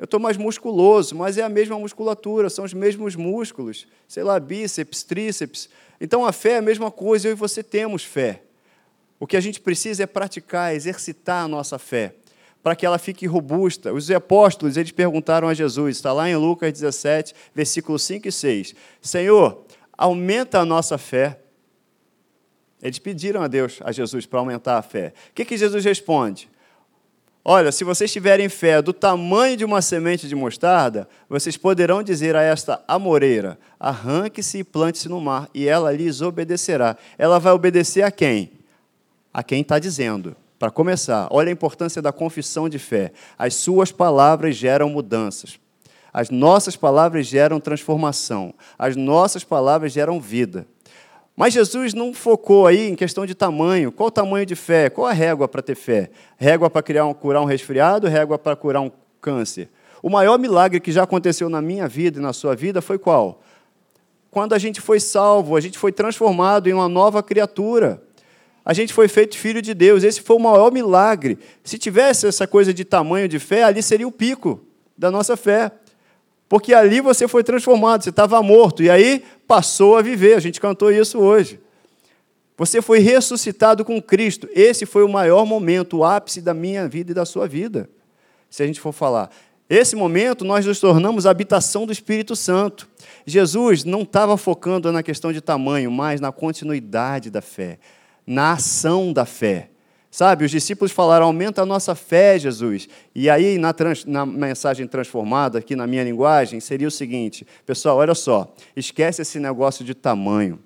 Eu 0.00 0.04
estou 0.04 0.18
mais 0.18 0.38
musculoso, 0.38 1.14
mas 1.14 1.36
é 1.36 1.42
a 1.42 1.48
mesma 1.50 1.78
musculatura, 1.78 2.48
são 2.48 2.64
os 2.64 2.72
mesmos 2.72 3.14
músculos. 3.14 3.86
Sei 4.08 4.22
lá, 4.22 4.40
bíceps, 4.40 5.02
tríceps. 5.02 5.68
Então 6.00 6.24
a 6.24 6.32
fé 6.32 6.52
é 6.52 6.56
a 6.56 6.62
mesma 6.62 6.90
coisa, 6.90 7.28
eu 7.28 7.32
e 7.32 7.34
você 7.34 7.62
temos 7.62 8.02
fé. 8.02 8.40
O 9.18 9.26
que 9.26 9.36
a 9.36 9.40
gente 9.42 9.60
precisa 9.60 10.04
é 10.04 10.06
praticar, 10.06 10.74
exercitar 10.74 11.44
a 11.44 11.48
nossa 11.48 11.78
fé, 11.78 12.14
para 12.62 12.74
que 12.74 12.86
ela 12.86 12.96
fique 12.96 13.26
robusta. 13.26 13.92
Os 13.92 14.10
apóstolos, 14.10 14.78
eles 14.78 14.90
perguntaram 14.90 15.48
a 15.48 15.52
Jesus, 15.52 15.96
está 15.96 16.14
lá 16.14 16.30
em 16.30 16.34
Lucas 16.34 16.72
17, 16.72 17.34
versículos 17.54 18.02
5 18.02 18.26
e 18.26 18.32
6. 18.32 18.74
Senhor, 19.02 19.66
aumenta 19.98 20.60
a 20.60 20.64
nossa 20.64 20.96
fé. 20.96 21.40
Eles 22.82 22.98
pediram 22.98 23.42
a 23.42 23.48
Deus, 23.48 23.80
a 23.84 23.92
Jesus, 23.92 24.24
para 24.24 24.38
aumentar 24.38 24.78
a 24.78 24.82
fé. 24.82 25.12
O 25.28 25.34
que, 25.34 25.44
que 25.44 25.58
Jesus 25.58 25.84
responde? 25.84 26.48
Olha, 27.44 27.72
se 27.72 27.84
vocês 27.84 28.12
tiverem 28.12 28.48
fé 28.48 28.82
do 28.82 28.92
tamanho 28.92 29.56
de 29.56 29.64
uma 29.64 29.80
semente 29.80 30.28
de 30.28 30.34
mostarda, 30.34 31.08
vocês 31.28 31.56
poderão 31.56 32.02
dizer 32.02 32.36
a 32.36 32.42
esta 32.42 32.82
amoreira: 32.86 33.58
arranque-se 33.78 34.58
e 34.58 34.64
plante-se 34.64 35.08
no 35.08 35.20
mar, 35.20 35.48
e 35.54 35.66
ela 35.66 35.90
lhes 35.92 36.20
obedecerá. 36.20 36.96
Ela 37.16 37.38
vai 37.38 37.52
obedecer 37.52 38.02
a 38.02 38.10
quem? 38.10 38.60
a 39.32 39.42
quem 39.42 39.62
está 39.62 39.78
dizendo. 39.78 40.36
Para 40.58 40.70
começar, 40.70 41.28
olha 41.30 41.48
a 41.48 41.52
importância 41.52 42.02
da 42.02 42.12
confissão 42.12 42.68
de 42.68 42.78
fé. 42.78 43.12
As 43.38 43.54
suas 43.54 43.90
palavras 43.90 44.56
geram 44.56 44.90
mudanças. 44.90 45.58
As 46.12 46.28
nossas 46.28 46.76
palavras 46.76 47.26
geram 47.26 47.60
transformação. 47.60 48.52
As 48.78 48.96
nossas 48.96 49.42
palavras 49.42 49.92
geram 49.92 50.20
vida. 50.20 50.66
Mas 51.40 51.54
Jesus 51.54 51.94
não 51.94 52.12
focou 52.12 52.66
aí 52.66 52.90
em 52.90 52.94
questão 52.94 53.24
de 53.24 53.34
tamanho. 53.34 53.90
Qual 53.90 54.08
o 54.08 54.10
tamanho 54.10 54.44
de 54.44 54.54
fé? 54.54 54.90
Qual 54.90 55.06
a 55.06 55.12
régua 55.14 55.48
para 55.48 55.62
ter 55.62 55.74
fé? 55.74 56.10
Régua 56.36 56.68
para 56.68 56.82
criar 56.82 57.06
um, 57.06 57.14
curar 57.14 57.40
um 57.40 57.46
resfriado? 57.46 58.06
Régua 58.06 58.38
para 58.38 58.54
curar 58.54 58.82
um 58.82 58.90
câncer? 59.22 59.70
O 60.02 60.10
maior 60.10 60.38
milagre 60.38 60.78
que 60.80 60.92
já 60.92 61.04
aconteceu 61.04 61.48
na 61.48 61.62
minha 61.62 61.88
vida 61.88 62.18
e 62.18 62.22
na 62.22 62.34
sua 62.34 62.54
vida 62.54 62.82
foi 62.82 62.98
qual? 62.98 63.42
Quando 64.30 64.52
a 64.52 64.58
gente 64.58 64.82
foi 64.82 65.00
salvo, 65.00 65.56
a 65.56 65.60
gente 65.62 65.78
foi 65.78 65.90
transformado 65.92 66.68
em 66.68 66.74
uma 66.74 66.90
nova 66.90 67.22
criatura 67.22 68.02
a 68.62 68.74
gente 68.74 68.92
foi 68.92 69.08
feito 69.08 69.36
filho 69.38 69.62
de 69.62 69.72
Deus. 69.72 70.04
Esse 70.04 70.20
foi 70.20 70.36
o 70.36 70.38
maior 70.38 70.70
milagre. 70.70 71.38
Se 71.64 71.78
tivesse 71.78 72.26
essa 72.26 72.46
coisa 72.46 72.74
de 72.74 72.84
tamanho 72.84 73.26
de 73.26 73.38
fé, 73.38 73.64
ali 73.64 73.82
seria 73.82 74.06
o 74.06 74.12
pico 74.12 74.60
da 74.96 75.10
nossa 75.10 75.36
fé. 75.36 75.72
Porque 76.50 76.74
ali 76.74 77.00
você 77.00 77.26
foi 77.26 77.42
transformado, 77.42 78.04
você 78.04 78.10
estava 78.10 78.42
morto, 78.42 78.82
e 78.82 78.90
aí 78.90 79.24
passou 79.46 79.96
a 79.96 80.02
viver. 80.02 80.34
A 80.34 80.40
gente 80.40 80.60
cantou 80.60 80.92
isso 80.92 81.18
hoje. 81.18 81.58
Você 82.58 82.82
foi 82.82 82.98
ressuscitado 82.98 83.84
com 83.84 84.02
Cristo. 84.02 84.46
Esse 84.52 84.84
foi 84.84 85.02
o 85.02 85.08
maior 85.08 85.46
momento, 85.46 85.98
o 85.98 86.04
ápice 86.04 86.42
da 86.42 86.52
minha 86.52 86.86
vida 86.86 87.12
e 87.12 87.14
da 87.14 87.24
sua 87.24 87.48
vida. 87.48 87.88
Se 88.50 88.62
a 88.62 88.66
gente 88.66 88.80
for 88.80 88.92
falar. 88.92 89.30
Esse 89.68 89.94
momento 89.94 90.44
nós 90.44 90.66
nos 90.66 90.80
tornamos 90.80 91.24
a 91.24 91.30
habitação 91.30 91.86
do 91.86 91.92
Espírito 91.92 92.34
Santo. 92.34 92.88
Jesus 93.24 93.84
não 93.84 94.02
estava 94.02 94.36
focando 94.36 94.90
na 94.90 95.02
questão 95.02 95.32
de 95.32 95.40
tamanho, 95.40 95.90
mas 95.90 96.20
na 96.20 96.32
continuidade 96.32 97.30
da 97.30 97.40
fé 97.40 97.78
na 98.30 98.52
ação 98.52 99.12
da 99.12 99.24
fé. 99.24 99.69
Sabe, 100.10 100.44
os 100.44 100.50
discípulos 100.50 100.90
falaram: 100.90 101.26
aumenta 101.26 101.62
a 101.62 101.66
nossa 101.66 101.94
fé, 101.94 102.38
Jesus. 102.38 102.88
E 103.14 103.30
aí, 103.30 103.58
na, 103.58 103.72
trans, 103.72 104.04
na, 104.04 104.26
mensagem 104.26 104.86
transformada, 104.86 105.58
aqui 105.58 105.76
na 105.76 105.86
minha 105.86 106.02
linguagem, 106.02 106.58
seria 106.58 106.88
o 106.88 106.90
seguinte: 106.90 107.46
pessoal, 107.64 107.98
olha 107.98 108.14
só, 108.14 108.52
esquece 108.74 109.22
esse 109.22 109.38
negócio 109.38 109.84
de 109.84 109.94
tamanho. 109.94 110.58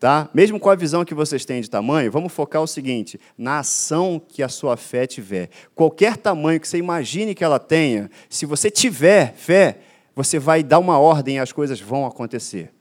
Tá? 0.00 0.28
Mesmo 0.32 0.60
com 0.60 0.70
a 0.70 0.76
visão 0.76 1.04
que 1.04 1.14
vocês 1.14 1.44
têm 1.44 1.60
de 1.60 1.68
tamanho, 1.68 2.10
vamos 2.10 2.32
focar 2.32 2.60
o 2.60 2.66
seguinte: 2.66 3.20
na 3.36 3.60
ação 3.60 4.20
que 4.26 4.42
a 4.42 4.48
sua 4.48 4.76
fé 4.76 5.06
tiver. 5.06 5.50
Qualquer 5.74 6.16
tamanho 6.16 6.58
que 6.58 6.66
você 6.66 6.78
imagine 6.78 7.36
que 7.36 7.44
ela 7.44 7.60
tenha, 7.60 8.10
se 8.28 8.44
você 8.44 8.72
tiver 8.72 9.34
fé, 9.34 9.78
você 10.16 10.36
vai 10.36 10.64
dar 10.64 10.80
uma 10.80 10.98
ordem 10.98 11.36
e 11.36 11.38
as 11.38 11.52
coisas 11.52 11.80
vão 11.80 12.04
acontecer. 12.04 12.72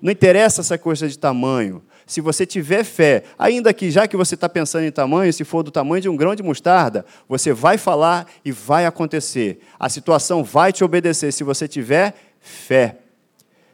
Não 0.00 0.10
interessa 0.10 0.62
essa 0.62 0.78
coisa 0.78 1.08
de 1.08 1.18
tamanho 1.18 1.82
se 2.06 2.20
você 2.20 2.46
tiver 2.46 2.84
fé, 2.84 3.24
ainda 3.36 3.74
que 3.74 3.90
já 3.90 4.06
que 4.06 4.16
você 4.16 4.36
está 4.36 4.48
pensando 4.48 4.84
em 4.84 4.92
tamanho, 4.92 5.32
se 5.32 5.42
for 5.42 5.64
do 5.64 5.72
tamanho 5.72 6.00
de 6.00 6.08
um 6.08 6.16
grão 6.16 6.36
de 6.36 6.42
mostarda, 6.42 7.04
você 7.28 7.52
vai 7.52 7.76
falar 7.76 8.28
e 8.44 8.52
vai 8.52 8.86
acontecer. 8.86 9.58
A 9.78 9.88
situação 9.88 10.44
vai 10.44 10.72
te 10.72 10.84
obedecer 10.84 11.32
se 11.32 11.42
você 11.42 11.66
tiver 11.66 12.14
fé. 12.40 12.98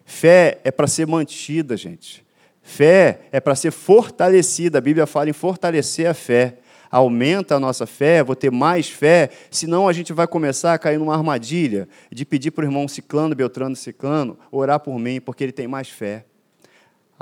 Fé 0.07 0.61
é 0.65 0.71
para 0.71 0.87
ser 0.87 1.07
mantida, 1.07 1.77
gente. 1.77 2.25
Fé 2.63 3.21
é 3.31 3.39
para 3.39 3.55
ser 3.55 3.71
fortalecida. 3.71 4.79
A 4.79 4.81
Bíblia 4.81 5.07
fala 5.07 5.29
em 5.29 5.35
fortalecer 5.35 6.07
a 6.07 6.15
fé. 6.15 6.57
Aumenta 6.91 7.57
a 7.57 7.61
nossa 7.61 7.87
fé, 7.87 8.23
vou 8.23 8.37
ter 8.37 8.51
mais 8.51 8.89
fé, 8.89 9.31
senão 9.51 9.89
a 9.89 9.95
gente 9.95 10.13
vai 10.13 10.27
começar 10.27 10.75
a 10.75 10.79
cair 10.79 10.99
numa 10.99 11.15
armadilha 11.15 11.89
de 12.11 12.23
pedir 12.23 12.51
para 12.51 12.65
o 12.65 12.69
irmão 12.69 12.87
Ciclano, 12.87 13.35
Beltrano, 13.35 13.75
Ciclano, 13.75 14.39
orar 14.51 14.79
por 14.79 14.99
mim, 14.99 15.19
porque 15.19 15.43
ele 15.43 15.53
tem 15.53 15.67
mais 15.67 15.89
fé. 15.89 16.27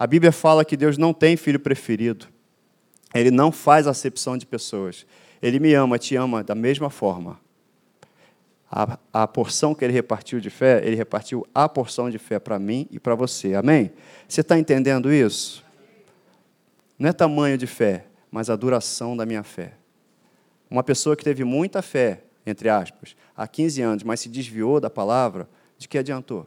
A 0.01 0.07
Bíblia 0.07 0.33
fala 0.33 0.65
que 0.65 0.79
Deus 0.79 0.97
não 0.97 1.13
tem 1.13 1.37
filho 1.37 1.61
preferido. 1.61 2.27
Ele 3.15 3.31
não 3.31 3.53
faz 3.53 3.87
acepção 3.87 4.39
de 4.39 4.47
pessoas. 4.47 5.05
Ele 5.43 5.61
me 5.61 5.75
ama, 5.75 5.99
te 5.99 6.17
ama 6.17 6.43
da 6.43 6.55
mesma 6.55 6.89
forma. 6.89 7.39
a, 8.71 8.99
a 9.13 9.29
porção 9.29 9.75
que 9.75 9.85
ele 9.85 9.93
repartiu 9.93 10.41
de 10.41 10.49
fé, 10.49 10.81
ele 10.83 10.97
repartiu 10.97 11.47
a 11.55 11.69
porção 11.69 12.09
de 12.09 12.17
fé 12.17 12.39
para 12.39 12.59
mim 12.59 12.89
e 12.91 12.99
para 12.99 13.15
você. 13.15 13.55
Amém? 13.55 13.93
Você 14.27 14.41
está 14.41 14.59
entendendo 14.59 15.13
isso? 15.13 15.63
Não 16.99 17.11
é 17.11 17.13
tamanho 17.13 17.59
de 17.59 17.67
fé, 17.67 18.07
mas 18.31 18.49
a 18.49 18.57
duração 18.57 19.15
da 19.15 19.27
minha 19.27 19.43
fé. 19.43 19.75
Uma 20.71 20.83
pessoa 20.83 21.15
que 21.15 21.23
teve 21.23 21.45
muita 21.45 21.83
fé, 21.83 22.23
entre 22.47 22.71
aspas, 22.71 23.15
há 23.37 23.47
15 23.47 23.83
anos, 23.83 24.03
mas 24.03 24.21
se 24.21 24.31
desviou 24.31 24.81
da 24.81 24.89
palavra, 24.89 25.47
de 25.77 25.87
que 25.87 25.99
adiantou? 25.99 26.47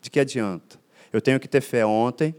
De 0.00 0.10
que 0.10 0.18
adianta? 0.18 0.87
Eu 1.12 1.20
tenho 1.20 1.40
que 1.40 1.48
ter 1.48 1.60
fé 1.60 1.84
ontem, 1.86 2.34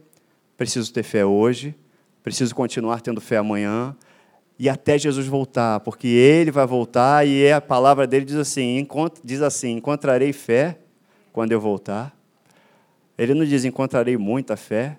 preciso 0.57 0.93
ter 0.93 1.03
fé 1.03 1.25
hoje, 1.25 1.75
preciso 2.23 2.53
continuar 2.53 3.01
tendo 3.01 3.19
fé 3.19 3.37
amanhã, 3.37 3.95
e 4.57 4.67
até 4.67 4.97
Jesus 4.97 5.25
voltar, 5.25 5.79
porque 5.79 6.07
ele 6.07 6.51
vai 6.51 6.67
voltar 6.67 7.25
e 7.25 7.49
a 7.49 7.61
palavra 7.61 8.05
dele 8.05 8.25
diz 8.25 8.35
assim, 8.35 8.85
diz 9.23 9.41
assim, 9.41 9.77
encontrarei 9.77 10.33
fé 10.33 10.77
quando 11.31 11.53
eu 11.53 11.61
voltar. 11.61 12.13
Ele 13.17 13.33
não 13.33 13.45
diz 13.45 13.63
encontrarei 13.63 14.17
muita 14.17 14.57
fé, 14.57 14.97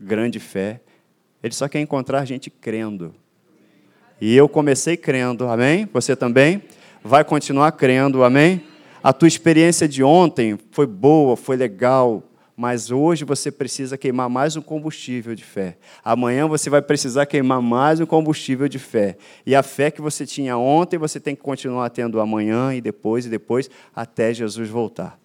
grande 0.00 0.40
fé. 0.40 0.80
Ele 1.42 1.52
só 1.54 1.68
quer 1.68 1.80
encontrar 1.80 2.24
gente 2.24 2.48
crendo. 2.48 3.14
E 4.18 4.34
eu 4.34 4.48
comecei 4.48 4.96
crendo, 4.96 5.46
amém? 5.46 5.86
Você 5.92 6.16
também? 6.16 6.62
Vai 7.04 7.22
continuar 7.22 7.72
crendo, 7.72 8.24
amém? 8.24 8.64
A 9.02 9.12
tua 9.12 9.28
experiência 9.28 9.86
de 9.86 10.02
ontem 10.02 10.58
foi 10.70 10.86
boa, 10.86 11.36
foi 11.36 11.56
legal, 11.56 12.22
mas 12.56 12.90
hoje 12.90 13.22
você 13.22 13.52
precisa 13.52 13.98
queimar 13.98 14.30
mais 14.30 14.56
um 14.56 14.62
combustível 14.62 15.34
de 15.34 15.44
fé. 15.44 15.76
Amanhã 16.02 16.48
você 16.48 16.70
vai 16.70 16.80
precisar 16.80 17.26
queimar 17.26 17.60
mais 17.60 18.00
um 18.00 18.06
combustível 18.06 18.66
de 18.66 18.78
fé. 18.78 19.18
E 19.44 19.54
a 19.54 19.62
fé 19.62 19.90
que 19.90 20.00
você 20.00 20.24
tinha 20.24 20.56
ontem, 20.56 20.96
você 20.96 21.20
tem 21.20 21.36
que 21.36 21.42
continuar 21.42 21.90
tendo 21.90 22.18
amanhã 22.18 22.74
e 22.74 22.80
depois 22.80 23.26
e 23.26 23.28
depois, 23.28 23.68
até 23.94 24.32
Jesus 24.32 24.70
voltar. 24.70 25.18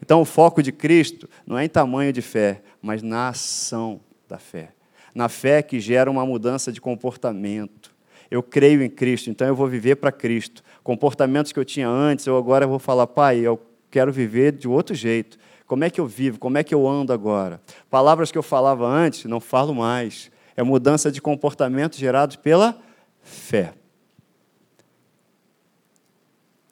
Então, 0.00 0.20
o 0.20 0.24
foco 0.24 0.62
de 0.62 0.70
Cristo 0.70 1.28
não 1.44 1.58
é 1.58 1.64
em 1.64 1.68
tamanho 1.68 2.12
de 2.12 2.22
fé, 2.22 2.62
mas 2.80 3.02
na 3.02 3.30
ação 3.30 3.98
da 4.28 4.38
fé. 4.38 4.68
Na 5.12 5.28
fé 5.28 5.62
que 5.62 5.80
gera 5.80 6.08
uma 6.08 6.24
mudança 6.24 6.70
de 6.70 6.80
comportamento. 6.80 7.96
Eu 8.30 8.42
creio 8.42 8.82
em 8.82 8.90
Cristo, 8.90 9.28
então 9.28 9.48
eu 9.48 9.56
vou 9.56 9.66
viver 9.66 9.96
para 9.96 10.12
Cristo. 10.12 10.62
Comportamentos 10.84 11.50
que 11.50 11.58
eu 11.58 11.64
tinha 11.64 11.88
antes, 11.88 12.26
eu 12.26 12.36
agora 12.36 12.66
vou 12.66 12.78
falar, 12.78 13.08
Pai, 13.08 13.38
eu 13.38 13.60
quero 13.90 14.12
viver 14.12 14.52
de 14.52 14.68
outro 14.68 14.94
jeito 14.94 15.38
como 15.66 15.84
é 15.84 15.90
que 15.90 16.00
eu 16.00 16.06
vivo? 16.06 16.38
Como 16.38 16.56
é 16.56 16.64
que 16.64 16.74
eu 16.74 16.86
ando 16.86 17.12
agora? 17.12 17.60
Palavras 17.90 18.30
que 18.30 18.38
eu 18.38 18.42
falava 18.42 18.86
antes, 18.86 19.24
não 19.24 19.40
falo 19.40 19.74
mais. 19.74 20.30
É 20.56 20.62
mudança 20.62 21.10
de 21.10 21.20
comportamento 21.20 21.96
gerados 21.96 22.36
pela 22.36 22.78
fé. 23.20 23.74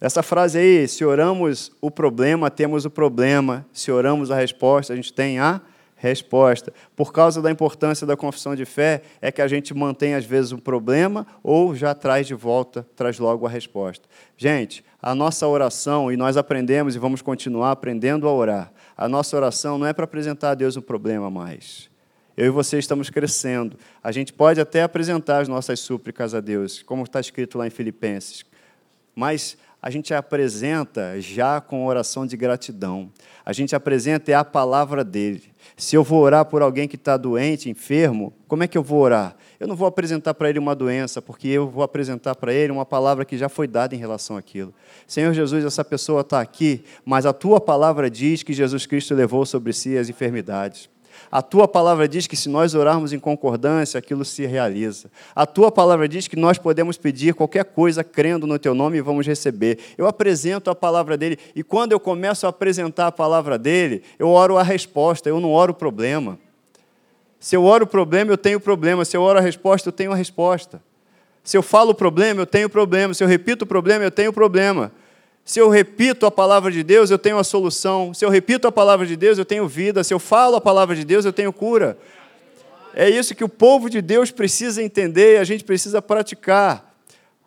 Essa 0.01 0.23
frase 0.23 0.59
aí, 0.59 0.87
se 0.87 1.05
oramos 1.05 1.73
o 1.81 1.91
problema, 1.91 2.51
temos 2.51 2.85
o 2.85 2.91
problema. 2.91 3.67
Se 3.73 3.91
oramos 3.91 4.31
a 4.31 4.37
resposta, 4.37 4.93
a 4.93 4.97
gente 4.97 5.13
tem 5.13 5.39
a 5.39 5.61
resposta. 6.05 6.73
Por 6.95 7.13
causa 7.13 7.41
da 7.41 7.51
importância 7.51 8.07
da 8.07 8.17
confissão 8.17 8.55
de 8.55 8.65
fé, 8.65 9.03
é 9.21 9.33
que 9.33 9.41
a 9.41 9.49
gente 9.49 9.73
mantém 9.75 10.15
às 10.15 10.25
vezes 10.25 10.53
um 10.53 10.59
problema 10.59 11.27
ou 11.43 11.75
já 11.75 11.95
traz 11.95 12.27
de 12.27 12.35
volta, 12.35 12.87
traz 12.95 13.19
logo 13.19 13.47
a 13.47 13.49
resposta. 13.49 14.07
Gente, 14.37 14.85
a 15.03 15.15
nossa 15.15 15.49
oração, 15.49 16.13
e 16.13 16.17
nós 16.17 16.37
aprendemos 16.37 16.95
e 16.95 16.99
vamos 16.99 17.23
continuar 17.23 17.73
aprendendo 17.73 18.29
a 18.29 18.33
orar, 18.33 18.73
a 18.97 19.09
nossa 19.09 19.37
oração 19.37 19.79
não 19.79 19.87
é 19.87 19.93
para 19.93 20.05
apresentar 20.05 20.51
a 20.51 20.55
Deus 20.55 20.77
um 20.77 20.83
problema 20.83 21.31
mais. 21.31 21.89
Eu 22.37 22.47
e 22.47 22.51
você 22.51 22.79
estamos 22.79 23.11
crescendo. 23.11 23.77
A 24.03 24.11
gente 24.11 24.33
pode 24.33 24.61
até 24.61 24.83
apresentar 24.83 25.41
as 25.41 25.49
nossas 25.49 25.81
súplicas 25.81 26.35
a 26.35 26.41
Deus, 26.41 26.83
como 26.83 27.05
está 27.05 27.21
escrito 27.21 27.57
lá 27.57 27.67
em 27.67 27.71
Filipenses. 27.71 28.45
Mas 29.15 29.57
a 29.81 29.91
gente 29.91 30.15
apresenta 30.15 31.21
já 31.21 31.61
com 31.61 31.85
oração 31.85 32.27
de 32.27 32.37
gratidão. 32.37 33.13
A 33.45 33.53
gente 33.53 33.77
apresenta 33.77 34.33
é 34.33 34.35
a 34.35 34.43
palavra 34.43 35.05
dele. 35.05 35.54
Se 35.77 35.97
eu 35.97 36.05
vou 36.05 36.21
orar 36.21 36.45
por 36.45 36.63
alguém 36.63 36.87
que 36.87 36.95
está 36.95 37.17
doente, 37.17 37.69
enfermo, 37.69 38.33
como 38.47 38.63
é 38.63 38.69
que 38.69 38.79
eu 38.79 38.83
vou 38.83 39.01
orar? 39.01 39.37
Eu 39.59 39.67
não 39.67 39.75
vou 39.75 39.89
apresentar 39.89 40.33
para 40.35 40.49
ele 40.49 40.59
uma 40.59 40.75
doença, 40.75 41.21
porque 41.21 41.49
eu 41.49 41.69
vou 41.69 41.83
apresentar 41.83 42.37
para 42.37 42.53
ele 42.53 42.71
uma 42.71 42.87
palavra 42.87 43.25
que 43.25 43.37
já 43.37 43.49
foi 43.49 43.67
dada 43.67 43.95
em 43.95 43.99
relação 43.99 44.37
àquilo. 44.37 44.73
Senhor 45.07 45.33
Jesus, 45.33 45.65
essa 45.65 45.85
pessoa 45.85 46.21
está 46.21 46.41
aqui, 46.41 46.85
mas 47.05 47.27
a 47.27 47.33
tua 47.33 47.61
palavra 47.61 48.09
diz 48.09 48.45
que 48.45 48.53
Jesus 48.53 48.87
Cristo 48.87 49.15
levou 49.15 49.45
sobre 49.45 49.73
si 49.73 49.99
as 49.99 50.09
enfermidades. 50.09 50.89
A 51.31 51.43
tua 51.43 51.67
palavra 51.67 52.07
diz 52.07 52.27
que 52.27 52.37
se 52.37 52.49
nós 52.49 52.75
orarmos 52.75 53.13
em 53.13 53.19
concordância, 53.19 53.99
aquilo 53.99 54.25
se 54.25 54.47
realiza. 54.47 55.11
A 55.35 55.47
tua 55.47 55.71
palavra 55.71 56.09
diz 56.09 56.29
que 56.29 56.37
nós 56.37 56.59
podemos 56.59 56.97
pedir 56.97 57.35
qualquer 57.35 57.65
coisa 57.65 58.05
crendo 58.05 58.47
no 58.47 58.59
teu 58.59 58.75
nome 58.75 58.99
e 58.99 59.01
vamos 59.01 59.27
receber. 59.27 59.79
Eu 59.99 60.07
apresento 60.07 60.71
a 60.71 60.75
palavra 60.75 61.17
dele 61.17 61.39
e 61.55 61.63
quando 61.63 61.93
eu 61.93 62.01
começo 62.01 62.47
a 62.47 62.51
apresentar 62.51 63.09
a 63.09 63.13
palavra 63.13 63.59
dele, 63.59 64.03
eu 64.19 64.29
oro 64.29 64.57
a 64.57 64.63
resposta, 64.63 65.29
eu 65.29 65.41
não 65.41 65.53
oro 65.53 65.73
o 65.73 65.77
problema. 65.77 66.39
Se 67.39 67.57
eu 67.57 67.65
oro 67.65 67.85
o 67.85 67.87
problema, 67.87 68.33
eu 68.33 68.39
tenho 68.39 68.59
problema. 68.59 69.05
Se 69.05 69.17
eu 69.17 69.23
oro 69.23 69.39
a 69.39 69.43
resposta, 69.43 69.89
eu 69.89 69.93
tenho 69.93 70.13
a 70.13 70.17
resposta. 70.17 70.83
Se 71.43 71.59
eu 71.59 71.63
falo 71.63 71.91
o 71.91 71.95
problema, 71.95 72.41
eu 72.41 72.47
tenho 72.47 72.71
problema. 72.71 73.13
Se 73.13 73.23
eu 73.23 73.29
repito 73.29 73.65
o 73.65 73.69
problema, 73.69 74.03
eu 74.03 74.11
tenho 74.11 74.33
problema. 74.33 74.91
Se 75.45 75.61
eu 75.61 75.69
repito 75.69 76.25
a 76.25 76.31
palavra 76.31 76.71
de 76.73 76.83
Deus, 76.83 77.11
eu 77.11 77.19
tenho 77.19 77.39
a 77.39 77.45
solução. 77.45 78.15
Se 78.15 78.25
eu 78.25 78.31
repito 78.31 78.67
a 78.67 78.73
palavra 78.73 79.07
de 79.07 79.15
Deus, 79.15 79.37
eu 79.37 79.45
tenho 79.45 79.69
vida. 79.69 80.03
Se 80.03 80.15
eu 80.15 80.19
falo 80.19 80.57
a 80.57 80.61
palavra 80.61 80.97
de 80.97 81.05
Deus, 81.05 81.25
eu 81.25 81.33
tenho 81.33 81.53
cura. 81.53 81.99
É 82.95 83.11
isso 83.11 83.35
que 83.35 83.45
o 83.45 83.49
povo 83.49 83.91
de 83.91 84.01
Deus 84.01 84.31
precisa 84.31 84.83
entender 84.83 85.35
e 85.35 85.39
a 85.39 85.45
gente 85.45 85.63
precisa 85.63 86.01
praticar. 86.01 86.94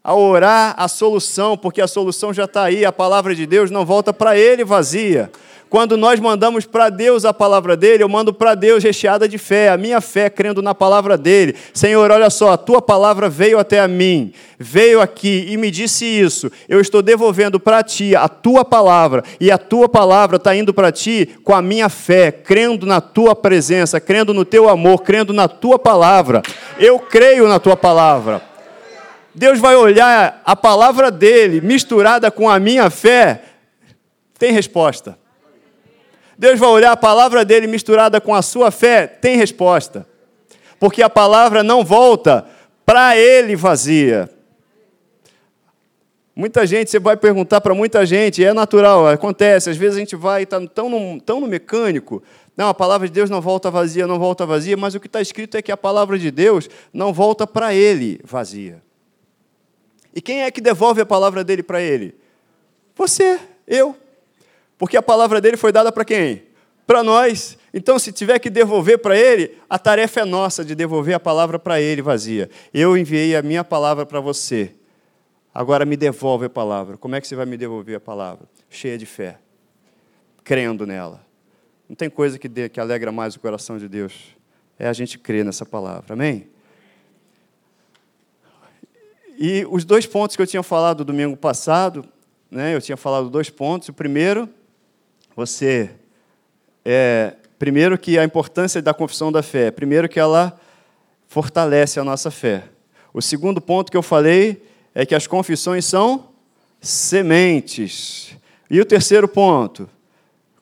A 0.07 0.15
orar 0.15 0.73
a 0.77 0.87
solução, 0.87 1.57
porque 1.57 1.81
a 1.81 1.87
solução 1.87 2.33
já 2.33 2.45
está 2.45 2.63
aí, 2.63 2.85
a 2.85 2.93
palavra 2.93 3.35
de 3.35 3.45
Deus 3.45 3.69
não 3.69 3.85
volta 3.85 4.13
para 4.13 4.37
ele 4.37 4.63
vazia. 4.63 5.29
Quando 5.69 5.97
nós 5.97 6.17
mandamos 6.17 6.65
para 6.65 6.89
Deus 6.89 7.25
a 7.25 7.33
palavra 7.33 7.75
dele, 7.75 8.01
eu 8.01 8.07
mando 8.07 8.33
para 8.33 8.55
Deus 8.55 8.81
recheada 8.81 9.27
de 9.27 9.37
fé, 9.37 9.67
a 9.67 9.75
minha 9.75 9.99
fé 9.99 10.29
crendo 10.29 10.61
na 10.61 10.73
palavra 10.73 11.17
dele. 11.17 11.55
Senhor, 11.73 12.09
olha 12.09 12.29
só, 12.29 12.53
a 12.53 12.57
tua 12.57 12.81
palavra 12.81 13.27
veio 13.27 13.59
até 13.59 13.81
a 13.81 13.87
mim, 13.87 14.31
veio 14.57 15.01
aqui 15.01 15.45
e 15.49 15.57
me 15.57 15.69
disse 15.69 16.05
isso. 16.05 16.49
Eu 16.69 16.79
estou 16.79 17.01
devolvendo 17.01 17.59
para 17.59 17.83
ti 17.83 18.15
a 18.15 18.29
tua 18.29 18.63
palavra, 18.63 19.25
e 19.41 19.51
a 19.51 19.57
tua 19.57 19.89
palavra 19.89 20.37
está 20.37 20.55
indo 20.55 20.73
para 20.73 20.89
ti 20.89 21.35
com 21.43 21.53
a 21.53 21.61
minha 21.61 21.89
fé, 21.89 22.31
crendo 22.31 22.85
na 22.85 23.01
tua 23.01 23.35
presença, 23.35 23.99
crendo 23.99 24.33
no 24.33 24.45
teu 24.45 24.69
amor, 24.69 24.99
crendo 24.99 25.33
na 25.33 25.49
tua 25.49 25.77
palavra. 25.77 26.41
Eu 26.79 26.97
creio 26.97 27.45
na 27.49 27.59
tua 27.59 27.75
palavra. 27.75 28.46
Deus 29.33 29.59
vai 29.59 29.75
olhar 29.75 30.41
a 30.45 30.55
palavra 30.55 31.11
dele 31.11 31.61
misturada 31.61 32.31
com 32.31 32.49
a 32.49 32.59
minha 32.59 32.89
fé, 32.89 33.43
tem 34.37 34.51
resposta. 34.51 35.17
Deus 36.37 36.59
vai 36.59 36.69
olhar 36.69 36.91
a 36.91 36.97
palavra 36.97 37.43
dele 37.43 37.65
misturada 37.67 38.21
com 38.21 38.33
a 38.33 38.41
sua 38.41 38.69
fé, 38.69 39.07
tem 39.07 39.37
resposta. 39.37 40.07
Porque 40.79 41.01
a 41.01 41.09
palavra 41.09 41.63
não 41.63 41.83
volta 41.83 42.45
para 42.85 43.17
ele 43.17 43.55
vazia. 43.55 44.29
Muita 46.35 46.67
gente, 46.67 46.91
você 46.91 46.99
vai 46.99 47.17
perguntar 47.17 47.59
para 47.61 47.73
muita 47.73 48.05
gente, 48.05 48.43
é 48.43 48.53
natural, 48.53 49.07
acontece. 49.07 49.71
Às 49.71 49.77
vezes 49.77 49.95
a 49.95 49.99
gente 49.99 50.15
vai 50.15 50.43
estar 50.43 50.59
tá 50.61 50.67
tão 50.67 50.87
no, 50.87 51.19
tão 51.19 51.41
no 51.41 51.47
mecânico. 51.47 52.21
Não, 52.55 52.69
a 52.69 52.73
palavra 52.75 53.07
de 53.07 53.13
Deus 53.13 53.27
não 53.27 53.41
volta 53.41 53.71
vazia, 53.71 54.05
não 54.05 54.19
volta 54.19 54.45
vazia, 54.45 54.77
mas 54.77 54.93
o 54.93 54.99
que 54.99 55.07
está 55.07 55.19
escrito 55.19 55.57
é 55.57 55.63
que 55.63 55.71
a 55.71 55.77
palavra 55.77 56.19
de 56.19 56.29
Deus 56.29 56.69
não 56.93 57.11
volta 57.11 57.47
para 57.47 57.73
ele 57.73 58.19
vazia. 58.23 58.87
E 60.17 60.21
quem 60.21 60.41
é 60.41 60.49
que 60.49 60.60
devolve 60.60 60.99
a 60.99 61.06
palavra 61.06 61.43
dele 61.43 61.62
para 61.62 61.80
ele? 61.80 62.15
Você, 62.95 63.39
eu. 63.67 63.95
Porque 64.75 64.97
a 64.97 65.01
palavra 65.03 65.39
dele 65.39 65.58
foi 65.58 65.71
dada 65.71 65.91
para 65.91 66.03
quem? 66.03 66.41
Para 66.88 67.03
nós. 67.03 67.56
Então, 67.71 67.99
se 67.99 68.12
tiver 68.12 68.39
que 68.39 68.49
devolver 68.49 68.97
para 68.97 69.15
ele, 69.15 69.56
a 69.69 69.77
tarefa 69.77 70.21
é 70.21 70.25
nossa 70.25 70.65
de 70.65 70.73
devolver 70.73 71.13
a 71.13 71.19
palavra 71.19 71.60
para 71.60 71.80
ele 71.80 72.01
vazia. 72.01 72.49
Eu 72.73 72.97
enviei 72.97 73.36
a 73.36 73.43
minha 73.43 73.63
palavra 73.63 74.08
para 74.08 74.19
você. 74.19 74.73
Agora 75.53 75.86
me 75.86 75.95
devolve 75.95 76.47
a 76.47 76.49
palavra. 76.49 76.97
Como 76.97 77.13
é 77.13 77.21
que 77.21 77.27
você 77.27 77.36
vai 77.36 77.45
me 77.45 77.56
devolver 77.56 77.97
a 77.97 77.99
palavra? 77.99 78.49
Cheia 78.71 78.97
de 78.97 79.06
fé, 79.06 79.38
crendo 80.43 80.88
nela. 80.88 81.23
Não 81.88 81.95
tem 81.95 82.10
coisa 82.10 82.39
que, 82.39 82.47
dê, 82.47 82.69
que 82.69 82.80
alegra 82.80 83.12
mais 83.12 83.36
o 83.36 83.39
coração 83.39 83.77
de 83.77 83.88
Deus. 83.88 84.36
É 84.80 84.88
a 84.88 84.93
gente 84.93 85.19
crer 85.19 85.45
nessa 85.45 85.63
palavra. 85.63 86.13
Amém? 86.13 86.47
E 89.38 89.67
os 89.69 89.86
dois 89.86 90.08
pontos 90.08 90.36
que 90.36 90.41
eu 90.41 90.47
tinha 90.47 90.63
falado 90.63 91.06
domingo 91.06 91.38
passado, 91.38 92.04
né, 92.50 92.73
eu 92.76 92.82
tinha 92.82 92.97
falado 92.97 93.30
dois 93.30 93.50
pontos. 93.50 93.89
O 93.89 93.93
primeiro 93.93 94.50
você 95.36 95.91
é, 96.84 97.36
primeiro 97.60 97.95
que 97.95 98.17
a 98.17 98.23
importância 98.23 98.82
da 98.82 98.93
confissão 98.93 99.32
da 99.32 99.43
fé, 99.43 99.69
primeiro 99.69 100.10
que 100.10 100.19
ela 100.19 100.60
fortalece 101.28 102.00
a 102.00 102.04
nossa 102.04 102.32
fé. 102.32 102.63
O 103.13 103.21
segundo 103.21 103.62
ponto 103.62 103.91
que 103.91 103.97
eu 103.97 104.02
falei 104.02 104.65
é 104.95 105.06
que 105.06 105.13
as 105.13 105.28
confissões 105.28 105.86
são 105.86 106.30
sementes. 106.82 108.36
E 108.69 108.82
o 108.82 108.86
terceiro 108.86 109.28
ponto, 109.28 109.88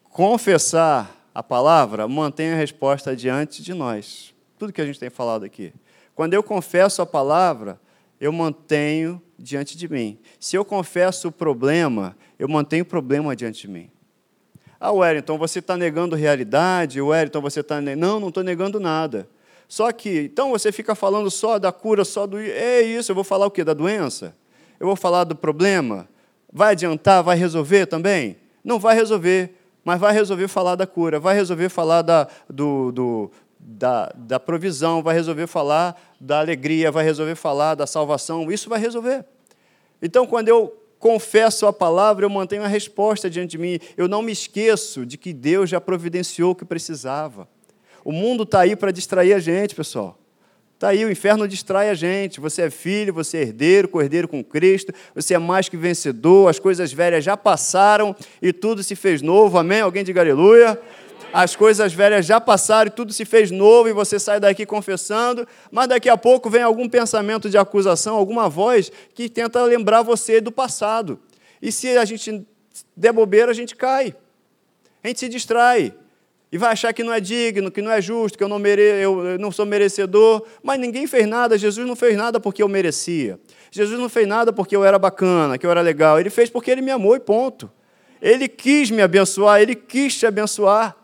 confessar 0.10 1.16
a 1.34 1.42
palavra 1.42 2.08
mantém 2.08 2.52
a 2.52 2.56
resposta 2.58 3.16
diante 3.16 3.64
de 3.64 3.74
nós. 3.74 4.34
Tudo 4.60 4.74
que 4.74 4.82
a 4.82 4.86
gente 4.86 5.00
tem 5.00 5.10
falado 5.10 5.46
aqui. 5.46 5.74
Quando 6.14 6.34
eu 6.34 6.44
confesso 6.44 7.02
a 7.02 7.06
palavra, 7.06 7.80
eu 8.26 8.32
mantenho 8.32 9.22
diante 9.38 9.78
de 9.78 9.88
mim. 9.88 10.18
Se 10.40 10.56
eu 10.56 10.66
confesso 10.66 11.28
o 11.28 11.32
problema, 11.32 12.18
eu 12.40 12.48
mantenho 12.48 12.84
o 12.84 12.88
problema 12.88 13.36
diante 13.36 13.62
de 13.62 13.68
mim. 13.68 13.90
Ah, 14.80 14.92
Wellington, 14.92 15.38
você 15.38 15.60
está 15.60 15.78
negando 15.78 16.16
realidade? 16.16 17.00
Wellington, 17.00 17.42
você 17.42 17.60
está. 17.60 17.80
Não, 17.80 18.20
não 18.20 18.30
estou 18.30 18.44
negando 18.44 18.80
nada. 18.80 19.28
Só 19.68 19.92
que, 19.92 20.22
então 20.22 20.52
você 20.52 20.72
fica 20.72 20.94
falando 20.96 21.30
só 21.32 21.58
da 21.58 21.72
cura, 21.72 22.04
só 22.04 22.26
do. 22.26 22.40
É 22.40 22.82
isso, 22.82 23.12
eu 23.12 23.16
vou 23.16 23.24
falar 23.24 23.46
o 23.46 23.52
quê? 23.52 23.64
Da 23.64 23.74
doença? 23.74 24.36
Eu 24.80 24.88
vou 24.88 24.96
falar 24.96 25.24
do 25.24 25.36
problema? 25.36 26.08
Vai 26.52 26.72
adiantar? 26.72 27.24
Vai 27.24 27.38
resolver 27.38 27.86
também? 27.86 28.38
Não 28.64 28.80
vai 28.80 28.96
resolver, 28.96 29.56
mas 29.84 30.00
vai 30.00 30.14
resolver 30.14 30.48
falar 30.48 30.76
da 30.76 30.88
cura, 30.88 31.20
vai 31.20 31.36
resolver 31.36 31.70
falar 31.70 32.02
da, 32.02 32.28
do, 32.50 32.92
do 32.92 33.32
da, 33.68 34.14
da 34.16 34.40
provisão, 34.40 35.02
vai 35.02 35.16
resolver 35.16 35.48
falar 35.48 36.00
da 36.22 36.40
alegria, 36.40 36.92
vai 36.92 37.04
resolver 37.04 37.34
falar 37.34 37.74
da 37.74 37.88
salvação, 37.88 38.52
isso 38.52 38.70
vai 38.70 38.80
resolver. 38.80 39.26
Então, 40.00 40.28
quando 40.28 40.50
eu 40.50 40.78
confesso 41.00 41.66
a 41.66 41.74
palavra, 41.74 42.26
eu 42.26 42.30
mantenho 42.30 42.64
a 42.64 42.68
resposta 42.68 43.28
diante 43.28 43.52
de 43.52 43.58
mim. 43.58 43.80
Eu 43.98 44.08
não 44.08 44.22
me 44.22 44.32
esqueço 44.32 45.06
de 45.06 45.18
que 45.18 45.34
Deus 45.34 45.70
já 45.70 45.82
providenciou 45.82 46.52
o 46.52 46.56
que 46.56 46.64
precisava. 46.64 47.48
O 48.04 48.12
mundo 48.12 48.44
está 48.44 48.60
aí 48.60 48.76
para 48.76 48.92
distrair 48.92 49.34
a 49.34 49.40
gente, 49.40 49.74
pessoal. 49.74 50.18
Está 50.76 50.90
aí, 50.90 51.04
o 51.04 51.10
inferno 51.10 51.48
distrai 51.48 51.90
a 51.90 51.96
gente. 51.96 52.40
Você 52.40 52.64
é 52.64 52.70
filho, 52.70 53.14
você 53.14 53.38
é 53.38 53.42
herdeiro, 53.42 53.88
cordeiro 53.88 54.28
com 54.28 54.44
Cristo, 54.44 54.94
você 55.16 55.34
é 55.34 55.40
mais 55.40 55.68
que 55.68 55.78
vencedor, 55.78 56.50
as 56.50 56.60
coisas 56.60 56.94
velhas 56.94 57.24
já 57.24 57.36
passaram 57.36 58.16
e 58.42 58.54
tudo 58.54 58.84
se 58.84 58.96
fez 58.96 59.24
novo. 59.24 59.58
Amém? 59.58 59.82
Alguém 59.82 60.04
diga 60.04 60.22
aleluia 60.22 60.80
as 61.38 61.54
coisas 61.54 61.92
velhas 61.94 62.26
já 62.26 62.40
passaram 62.40 62.88
e 62.88 62.90
tudo 62.90 63.12
se 63.12 63.26
fez 63.26 63.52
novo 63.52 63.90
e 63.90 63.92
você 63.92 64.18
sai 64.18 64.40
daqui 64.40 64.66
confessando, 64.66 65.46
mas 65.70 65.90
daqui 65.90 66.08
a 66.08 66.16
pouco 66.16 66.50
vem 66.50 66.62
algum 66.62 66.88
pensamento 66.88 67.50
de 67.50 67.58
acusação, 67.58 68.16
alguma 68.16 68.48
voz 68.48 68.90
que 69.14 69.28
tenta 69.28 69.62
lembrar 69.66 70.02
você 70.02 70.40
do 70.40 70.50
passado. 70.50 71.20
E 71.62 71.74
se 71.74 71.90
a 71.98 72.06
gente 72.06 72.48
der 72.96 73.12
bobeira, 73.12 73.52
a 73.52 73.54
gente 73.54 73.76
cai. 73.76 74.16
A 75.04 75.10
gente 75.10 75.20
se 75.20 75.28
distrai. 75.28 75.94
E 76.54 76.58
vai 76.58 76.72
achar 76.72 76.94
que 76.94 77.04
não 77.04 77.12
é 77.12 77.20
digno, 77.20 77.70
que 77.70 77.82
não 77.82 77.92
é 77.92 78.02
justo, 78.02 78.38
que 78.38 78.44
eu 78.44 78.48
não, 78.48 78.58
mere... 78.58 78.82
eu 78.82 79.38
não 79.38 79.52
sou 79.52 79.66
merecedor. 79.66 80.42
Mas 80.64 80.80
ninguém 80.80 81.06
fez 81.06 81.28
nada, 81.28 81.58
Jesus 81.58 81.86
não 81.86 81.98
fez 81.98 82.16
nada 82.16 82.40
porque 82.40 82.64
eu 82.64 82.70
merecia. 82.70 83.38
Jesus 83.70 84.00
não 84.00 84.08
fez 84.08 84.26
nada 84.26 84.54
porque 84.54 84.74
eu 84.74 84.86
era 84.86 84.98
bacana, 84.98 85.58
que 85.58 85.66
eu 85.66 85.72
era 85.72 85.82
legal. 85.82 86.18
Ele 86.18 86.30
fez 86.30 86.50
porque 86.50 86.72
ele 86.72 86.82
me 86.82 86.92
amou 86.92 87.14
e 87.14 87.20
ponto. 87.20 87.70
Ele 88.22 88.48
quis 88.48 88.90
me 88.90 89.02
abençoar, 89.02 89.62
ele 89.62 89.76
quis 89.76 90.18
te 90.18 90.26
abençoar. 90.26 90.96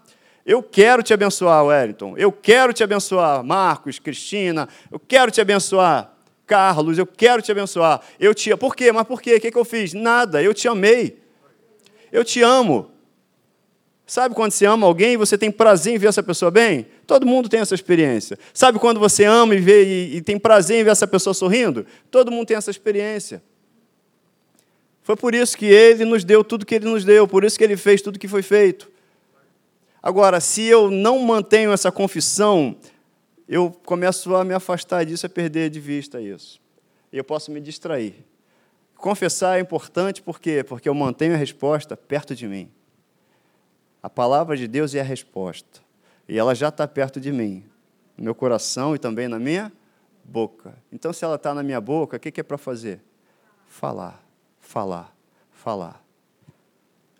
Eu 0.52 0.62
quero 0.62 1.02
te 1.02 1.14
abençoar, 1.14 1.66
Wellington. 1.66 2.18
Eu 2.18 2.30
quero 2.30 2.74
te 2.74 2.84
abençoar, 2.84 3.42
Marcos, 3.42 4.00
Cristina. 4.00 4.68
Eu 4.92 5.00
quero 5.00 5.32
te 5.32 5.40
abençoar, 5.40 6.14
Carlos. 6.46 6.98
Eu 6.98 7.06
quero 7.06 7.42
te 7.42 7.50
abençoar. 7.54 8.02
Eu 8.20 8.36
te 8.36 8.54
Por 8.58 8.76
quê? 8.76 8.92
Mas 8.92 9.08
por 9.08 9.22
quê? 9.22 9.36
O 9.36 9.40
que, 9.40 9.58
eu 9.58 9.64
fiz? 9.64 9.94
Nada. 9.94 10.44
Eu 10.44 10.54
te 10.54 10.68
amei. 10.68 11.18
Eu 12.12 12.26
te 12.26 12.42
amo. 12.42 12.92
Sabe 14.06 14.36
quando 14.36 14.52
você 14.52 14.66
ama 14.66 14.86
alguém 14.86 15.14
e 15.14 15.16
você 15.16 15.38
tem 15.38 15.50
prazer 15.50 15.96
em 15.96 15.98
ver 15.98 16.08
essa 16.10 16.22
pessoa 16.22 16.52
bem? 16.52 16.86
Todo 17.08 17.26
mundo 17.26 17.48
tem 17.48 17.62
essa 17.62 17.74
experiência. 17.74 18.38
Sabe 18.54 18.78
quando 18.78 19.00
você 19.00 19.24
ama 19.24 19.56
e, 19.56 19.60
vê, 19.60 19.86
e, 19.86 20.18
e 20.18 20.22
tem 20.22 20.38
prazer 20.38 20.82
em 20.82 20.84
ver 20.84 20.92
essa 20.92 21.08
pessoa 21.08 21.34
sorrindo? 21.34 21.86
Todo 22.10 22.30
mundo 22.30 22.48
tem 22.48 22.58
essa 22.58 22.70
experiência. 22.70 23.42
Foi 25.02 25.16
por 25.16 25.34
isso 25.34 25.58
que 25.58 25.68
ele 25.68 26.04
nos 26.04 26.26
deu 26.26 26.44
tudo 26.44 26.66
que 26.66 26.76
ele 26.76 26.90
nos 26.90 27.06
deu, 27.06 27.26
por 27.26 27.46
isso 27.46 27.58
que 27.58 27.64
ele 27.64 27.78
fez 27.78 28.02
tudo 28.02 28.20
que 28.20 28.28
foi 28.28 28.42
feito. 28.42 28.92
Agora, 30.02 30.40
se 30.40 30.64
eu 30.64 30.90
não 30.90 31.20
mantenho 31.20 31.72
essa 31.72 31.92
confissão, 31.92 32.76
eu 33.48 33.72
começo 33.86 34.36
a 34.36 34.44
me 34.44 34.54
afastar 34.54 35.06
disso, 35.06 35.26
a 35.26 35.30
perder 35.30 35.70
de 35.70 35.80
vista 35.80 36.20
isso. 36.20 36.60
E 37.12 37.18
eu 37.18 37.24
posso 37.24 37.52
me 37.52 37.62
distrair. 37.62 38.26
Confessar 38.96 39.58
é 39.58 39.62
importante 39.62 40.22
por 40.22 40.40
quê? 40.40 40.64
Porque 40.64 40.90
eu 40.90 40.94
mantenho 40.94 41.34
a 41.34 41.38
resposta 41.38 41.96
perto 41.96 42.34
de 42.34 42.48
mim. 42.48 42.72
A 44.02 44.10
palavra 44.10 44.58
de 44.58 44.68
Deus 44.68 44.96
é 44.96 45.02
a 45.02 45.04
resposta. 45.04 45.82
E 46.28 46.38
ela 46.38 46.56
já 46.56 46.70
está 46.70 46.88
perto 46.88 47.20
de 47.20 47.32
mim, 47.32 47.64
no 48.18 48.24
meu 48.24 48.34
coração 48.34 48.96
e 48.96 49.00
também 49.00 49.28
na 49.28 49.38
minha 49.38 49.72
boca. 50.24 50.76
Então, 50.92 51.12
se 51.14 51.24
ela 51.24 51.36
está 51.36 51.54
na 51.54 51.62
minha 51.62 51.82
boca, 51.82 52.18
o 52.18 52.20
que 52.20 52.40
é 52.40 52.44
para 52.44 52.58
fazer? 52.58 53.02
Falar, 53.68 54.24
falar, 54.60 55.16
falar. 55.52 56.04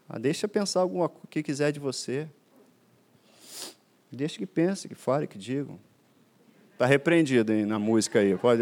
Ah, 0.08 0.17
deixa 0.17 0.46
eu 0.46 0.50
pensar 0.50 0.82
alguma 0.82 1.06
o 1.06 1.28
que 1.28 1.44
quiser 1.44 1.72
de 1.72 1.80
você. 1.80 2.28
Deixa 4.12 4.38
que 4.38 4.45
pense, 4.45 4.89
que 4.89 4.95
fale, 4.95 5.26
que 5.26 5.38
digam. 5.38 5.80
Está 6.74 6.86
repreendido 6.86 7.54
hein, 7.54 7.65
na 7.65 7.80
música 7.80 8.19
aí, 8.19 8.38
pode. 8.38 8.62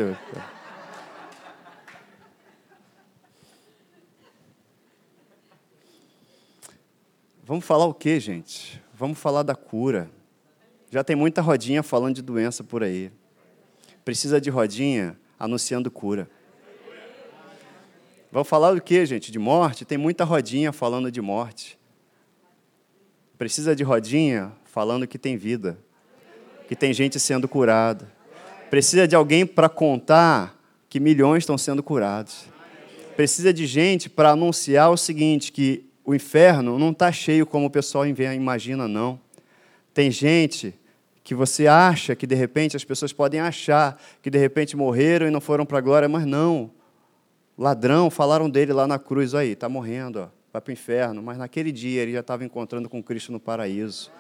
Vamos 7.44 7.66
falar 7.66 7.86
o 7.86 7.94
que, 7.96 8.20
gente? 8.20 8.80
Vamos 8.94 9.18
falar 9.18 9.42
da 9.42 9.56
cura. 9.56 10.12
Já 10.92 11.04
tem 11.04 11.16
muita 11.16 11.42
rodinha 11.42 11.82
falando 11.82 12.16
de 12.16 12.22
doença 12.22 12.64
por 12.64 12.84
aí. 12.84 13.12
Precisa 14.06 14.40
de 14.40 14.52
rodinha 14.52 15.20
anunciando 15.40 15.90
cura. 15.90 16.30
Vamos 18.32 18.48
falar 18.48 18.76
do 18.76 18.82
que, 18.82 19.04
gente? 19.04 19.32
De 19.32 19.40
morte? 19.40 19.84
Tem 19.84 19.98
muita 19.98 20.24
rodinha 20.24 20.72
falando 20.72 21.12
de 21.12 21.22
morte. 21.22 21.80
Precisa 23.36 23.76
de 23.76 23.84
rodinha 23.84 24.59
falando 24.70 25.08
que 25.08 25.18
tem 25.18 25.36
vida, 25.36 25.78
que 26.68 26.76
tem 26.76 26.94
gente 26.94 27.20
sendo 27.20 27.48
curada. 27.48 28.08
Precisa 28.70 29.08
de 29.08 29.16
alguém 29.16 29.46
para 29.46 29.68
contar 29.68 30.56
que 30.88 31.00
milhões 31.00 31.44
estão 31.44 31.58
sendo 31.58 31.82
curados. 31.82 32.46
Precisa 33.16 33.52
de 33.52 33.66
gente 33.66 34.10
para 34.10 34.30
anunciar 34.30 34.92
o 34.92 34.98
seguinte: 34.98 35.52
que 35.52 35.86
o 36.06 36.14
inferno 36.14 36.78
não 36.78 36.92
está 36.92 37.12
cheio 37.12 37.46
como 37.46 37.66
o 37.66 37.70
pessoal 37.70 38.06
imagina, 38.06 38.88
não. 38.88 39.20
Tem 39.94 40.12
gente 40.12 40.74
que 41.24 41.34
você 41.34 41.68
acha 41.68 42.16
que 42.16 42.26
de 42.26 42.36
repente 42.36 42.78
as 42.78 42.84
pessoas 42.84 43.12
podem 43.12 43.40
achar 43.40 44.02
que 44.22 44.30
de 44.30 44.38
repente 44.38 44.78
morreram 44.78 45.28
e 45.28 45.32
não 45.32 45.42
foram 45.42 45.66
para 45.66 45.80
a 45.80 45.82
glória, 45.82 46.08
mas 46.08 46.26
não. 46.26 46.72
Ladrão, 47.58 48.10
falaram 48.10 48.50
dele 48.50 48.72
lá 48.72 48.88
na 48.88 48.98
cruz, 48.98 49.36
aí, 49.36 49.50
está 49.50 49.68
morrendo, 49.68 50.22
ó, 50.22 50.28
vai 50.54 50.62
para 50.62 50.70
o 50.70 50.74
inferno, 50.74 51.22
mas 51.22 51.38
naquele 51.38 51.72
dia 51.72 52.02
ele 52.02 52.14
já 52.14 52.22
estava 52.22 52.46
encontrando 52.46 52.88
com 52.88 53.04
Cristo 53.04 53.32
no 53.32 53.40
paraíso. 53.40 54.12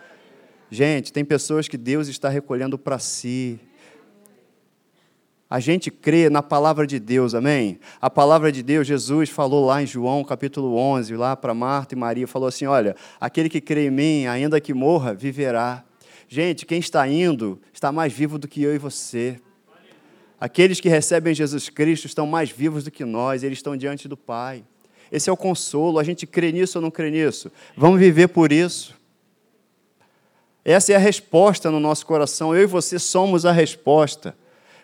Gente, 0.71 1.11
tem 1.11 1.25
pessoas 1.25 1.67
que 1.67 1.77
Deus 1.77 2.07
está 2.07 2.29
recolhendo 2.29 2.77
para 2.77 2.99
si. 2.99 3.59
A 5.49 5.59
gente 5.59 5.89
crê 5.89 6.29
na 6.29 6.43
palavra 6.43 6.85
de 6.85 6.99
Deus, 6.99 7.33
amém? 7.33 7.79
A 7.99 8.07
palavra 8.07 8.51
de 8.51 8.61
Deus, 8.61 8.85
Jesus 8.85 9.31
falou 9.31 9.65
lá 9.65 9.81
em 9.81 9.87
João 9.87 10.23
capítulo 10.23 10.75
11, 10.75 11.15
lá 11.15 11.35
para 11.35 11.55
Marta 11.55 11.95
e 11.95 11.97
Maria, 11.97 12.27
falou 12.27 12.47
assim: 12.47 12.67
Olha, 12.67 12.95
aquele 13.19 13.49
que 13.49 13.59
crê 13.59 13.87
em 13.87 13.89
mim, 13.89 14.27
ainda 14.27 14.61
que 14.61 14.75
morra, 14.75 15.11
viverá. 15.11 15.83
Gente, 16.27 16.67
quem 16.67 16.77
está 16.77 17.07
indo 17.07 17.59
está 17.73 17.91
mais 17.91 18.13
vivo 18.13 18.37
do 18.37 18.47
que 18.47 18.61
eu 18.61 18.75
e 18.75 18.77
você. 18.77 19.41
Aqueles 20.39 20.79
que 20.79 20.87
recebem 20.87 21.33
Jesus 21.33 21.67
Cristo 21.67 22.05
estão 22.05 22.27
mais 22.27 22.51
vivos 22.51 22.83
do 22.83 22.91
que 22.91 23.03
nós, 23.03 23.41
eles 23.41 23.57
estão 23.57 23.75
diante 23.75 24.07
do 24.07 24.15
Pai. 24.15 24.63
Esse 25.11 25.31
é 25.31 25.33
o 25.33 25.37
consolo, 25.37 25.97
a 25.97 26.03
gente 26.03 26.27
crê 26.27 26.51
nisso 26.51 26.77
ou 26.77 26.81
não 26.83 26.91
crê 26.91 27.09
nisso? 27.09 27.51
Vamos 27.75 27.99
viver 27.99 28.27
por 28.27 28.51
isso. 28.51 28.98
Essa 30.71 30.93
é 30.93 30.95
a 30.95 30.99
resposta 30.99 31.71
no 31.71 31.79
nosso 31.79 32.05
coração. 32.05 32.55
Eu 32.55 32.61
e 32.61 32.67
você 32.67 32.99
somos 32.99 33.43
a 33.43 33.51
resposta. 33.51 34.35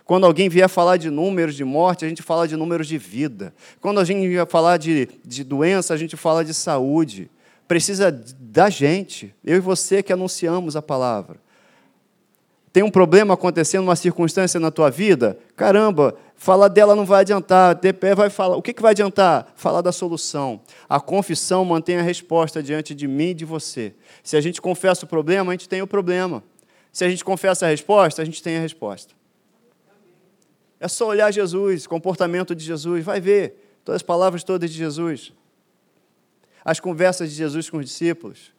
Quando 0.03 0.25
alguém 0.25 0.49
vier 0.49 0.67
falar 0.67 0.97
de 0.97 1.11
números 1.11 1.53
de 1.53 1.63
morte, 1.63 2.03
a 2.03 2.09
gente 2.09 2.23
fala 2.23 2.47
de 2.47 2.55
números 2.55 2.87
de 2.87 2.97
vida. 2.97 3.53
Quando 3.79 3.99
a 3.99 4.03
gente 4.03 4.27
vier 4.27 4.47
falar 4.47 4.77
de, 4.77 5.07
de 5.23 5.43
doença, 5.43 5.93
a 5.93 5.97
gente 5.97 6.17
fala 6.17 6.43
de 6.43 6.55
saúde. 6.55 7.29
Precisa 7.67 8.11
da 8.11 8.67
gente, 8.67 9.31
eu 9.43 9.57
e 9.57 9.59
você 9.59 10.01
que 10.01 10.11
anunciamos 10.11 10.75
a 10.75 10.81
palavra. 10.81 11.37
Tem 12.73 12.81
um 12.81 12.89
problema 12.89 13.35
acontecendo, 13.35 13.83
uma 13.83 13.95
circunstância 13.95 14.59
na 14.59 14.71
tua 14.71 14.89
vida? 14.89 15.37
Caramba, 15.55 16.15
falar 16.35 16.67
dela 16.67 16.95
não 16.95 17.05
vai 17.05 17.21
adiantar. 17.21 17.75
DPE 17.75 18.15
vai 18.15 18.29
falar. 18.29 18.57
O 18.57 18.61
que, 18.61 18.73
que 18.73 18.81
vai 18.81 18.91
adiantar? 18.91 19.51
Falar 19.55 19.81
da 19.81 19.91
solução. 19.91 20.61
A 20.87 20.99
confissão 20.99 21.65
mantém 21.65 21.97
a 21.97 22.01
resposta 22.01 22.61
diante 22.61 22.93
de 22.93 23.07
mim 23.07 23.29
e 23.29 23.33
de 23.33 23.45
você. 23.45 23.93
Se 24.23 24.37
a 24.37 24.41
gente 24.41 24.61
confessa 24.61 25.05
o 25.05 25.07
problema, 25.07 25.51
a 25.51 25.53
gente 25.53 25.69
tem 25.69 25.81
o 25.81 25.87
problema. 25.87 26.43
Se 26.91 27.03
a 27.03 27.09
gente 27.09 27.25
confessa 27.25 27.65
a 27.65 27.69
resposta, 27.69 28.21
a 28.21 28.25
gente 28.25 28.41
tem 28.41 28.57
a 28.57 28.61
resposta. 28.61 29.13
É 30.79 30.87
só 30.87 31.07
olhar 31.07 31.31
Jesus, 31.31 31.87
comportamento 31.87 32.53
de 32.53 32.63
Jesus, 32.63 33.03
vai 33.03 33.19
ver 33.19 33.79
todas 33.83 33.97
as 33.97 34.03
palavras 34.03 34.43
todas 34.43 34.69
de 34.69 34.77
Jesus. 34.77 35.33
As 36.63 36.79
conversas 36.79 37.29
de 37.29 37.35
Jesus 37.35 37.69
com 37.69 37.77
os 37.77 37.85
discípulos. 37.85 38.53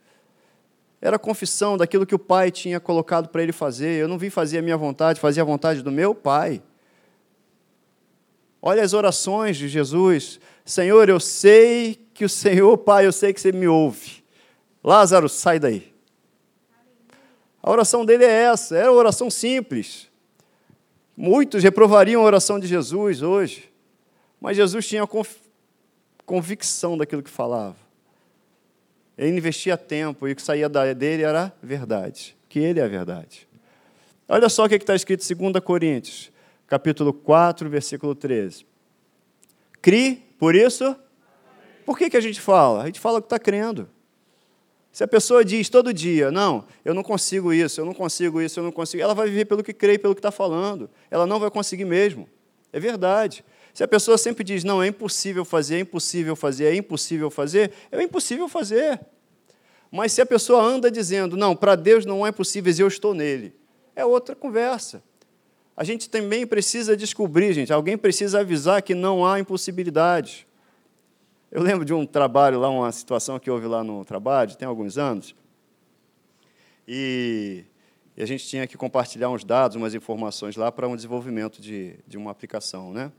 Era 1.00 1.18
confissão 1.18 1.76
daquilo 1.76 2.06
que 2.06 2.14
o 2.14 2.18
Pai 2.18 2.50
tinha 2.50 2.80
colocado 2.80 3.28
para 3.28 3.42
ele 3.42 3.52
fazer. 3.52 4.00
Eu 4.00 4.08
não 4.08 4.18
vim 4.18 4.30
fazer 4.30 4.58
a 4.58 4.62
minha 4.62 4.76
vontade, 4.76 5.20
fazia 5.20 5.42
a 5.42 5.46
vontade 5.46 5.82
do 5.82 5.92
meu 5.92 6.14
Pai. 6.14 6.62
Olha 8.60 8.82
as 8.82 8.92
orações 8.92 9.56
de 9.56 9.68
Jesus. 9.68 10.40
Senhor, 10.64 11.08
eu 11.08 11.20
sei 11.20 11.98
que 12.12 12.24
o 12.24 12.28
Senhor, 12.28 12.76
Pai, 12.78 13.06
eu 13.06 13.12
sei 13.12 13.32
que 13.32 13.40
você 13.40 13.52
me 13.52 13.68
ouve. 13.68 14.24
Lázaro, 14.82 15.28
sai 15.28 15.58
daí. 15.58 15.92
A 17.62 17.70
oração 17.70 18.04
dele 18.04 18.24
é 18.24 18.44
essa, 18.44 18.76
é 18.76 18.88
uma 18.88 18.98
oração 18.98 19.28
simples. 19.28 20.08
Muitos 21.16 21.62
reprovariam 21.62 22.22
a 22.22 22.24
oração 22.24 22.60
de 22.60 22.66
Jesus 22.66 23.22
hoje, 23.22 23.68
mas 24.40 24.56
Jesus 24.56 24.86
tinha 24.86 25.08
convicção 26.24 26.96
daquilo 26.96 27.22
que 27.22 27.30
falava. 27.30 27.76
Ele 29.16 29.36
investia 29.36 29.76
tempo 29.76 30.28
e 30.28 30.32
o 30.32 30.36
que 30.36 30.42
saía 30.42 30.68
dele 30.68 31.22
era 31.22 31.52
verdade, 31.62 32.36
que 32.48 32.58
ele 32.58 32.78
é 32.78 32.84
a 32.84 32.88
verdade. 32.88 33.48
Olha 34.28 34.48
só 34.48 34.64
o 34.64 34.68
que 34.68 34.74
está 34.74 34.94
escrito 34.94 35.24
em 35.32 35.50
2 35.52 35.64
Coríntios, 35.64 36.30
capítulo 36.66 37.12
4, 37.12 37.68
versículo 37.68 38.14
13. 38.14 38.66
Cri, 39.80 40.22
por 40.38 40.54
isso, 40.54 40.96
por 41.84 41.96
que, 41.96 42.10
que 42.10 42.16
a 42.16 42.20
gente 42.20 42.40
fala? 42.40 42.82
A 42.82 42.86
gente 42.86 43.00
fala 43.00 43.20
que 43.20 43.26
está 43.26 43.38
crendo. 43.38 43.88
Se 44.90 45.04
a 45.04 45.08
pessoa 45.08 45.44
diz 45.44 45.68
todo 45.68 45.92
dia, 45.92 46.30
não, 46.30 46.64
eu 46.84 46.94
não 46.94 47.02
consigo 47.02 47.52
isso, 47.52 47.80
eu 47.80 47.84
não 47.84 47.92
consigo 47.92 48.40
isso, 48.40 48.58
eu 48.58 48.64
não 48.64 48.72
consigo, 48.72 49.02
ela 49.02 49.14
vai 49.14 49.28
viver 49.28 49.44
pelo 49.44 49.62
que 49.62 49.74
crê 49.74 49.94
e 49.94 49.98
pelo 49.98 50.14
que 50.14 50.20
está 50.20 50.30
falando. 50.30 50.88
Ela 51.10 51.26
não 51.26 51.38
vai 51.38 51.50
conseguir 51.50 51.84
mesmo. 51.84 52.26
É 52.72 52.80
verdade. 52.80 53.44
Se 53.74 53.84
a 53.84 53.88
pessoa 53.88 54.16
sempre 54.16 54.42
diz, 54.42 54.64
não, 54.64 54.82
é 54.82 54.86
impossível 54.86 55.44
fazer, 55.44 55.76
é 55.76 55.80
impossível 55.80 56.34
fazer, 56.34 56.64
é 56.64 56.74
impossível 56.74 57.30
fazer, 57.30 57.72
é 57.92 58.02
impossível 58.02 58.48
fazer. 58.48 58.98
Mas 59.90 60.12
se 60.12 60.22
a 60.22 60.26
pessoa 60.26 60.62
anda 60.62 60.90
dizendo, 60.90 61.36
não, 61.36 61.54
para 61.54 61.76
Deus 61.76 62.06
não 62.06 62.26
é 62.26 62.32
possível, 62.32 62.72
eu 62.78 62.88
estou 62.88 63.12
nele, 63.12 63.54
é 63.94 64.04
outra 64.04 64.34
conversa. 64.34 65.02
A 65.76 65.84
gente 65.84 66.08
também 66.08 66.46
precisa 66.46 66.96
descobrir, 66.96 67.52
gente, 67.52 67.72
alguém 67.72 67.98
precisa 67.98 68.40
avisar 68.40 68.80
que 68.80 68.94
não 68.94 69.26
há 69.26 69.38
impossibilidade. 69.38 70.46
Eu 71.52 71.62
lembro 71.62 71.84
de 71.84 71.92
um 71.92 72.06
trabalho 72.06 72.58
lá, 72.58 72.70
uma 72.70 72.90
situação 72.90 73.38
que 73.38 73.50
houve 73.50 73.66
lá 73.66 73.84
no 73.84 74.04
trabalho, 74.04 74.56
tem 74.56 74.66
alguns 74.66 74.96
anos, 74.96 75.34
e, 76.88 77.64
e 78.16 78.22
a 78.22 78.26
gente 78.26 78.46
tinha 78.46 78.66
que 78.66 78.76
compartilhar 78.76 79.28
uns 79.28 79.44
dados, 79.44 79.76
umas 79.76 79.94
informações 79.94 80.56
lá 80.56 80.72
para 80.72 80.88
um 80.88 80.96
desenvolvimento 80.96 81.60
de, 81.60 81.96
de 82.06 82.16
uma 82.16 82.30
aplicação, 82.30 82.92
né? 82.92 83.12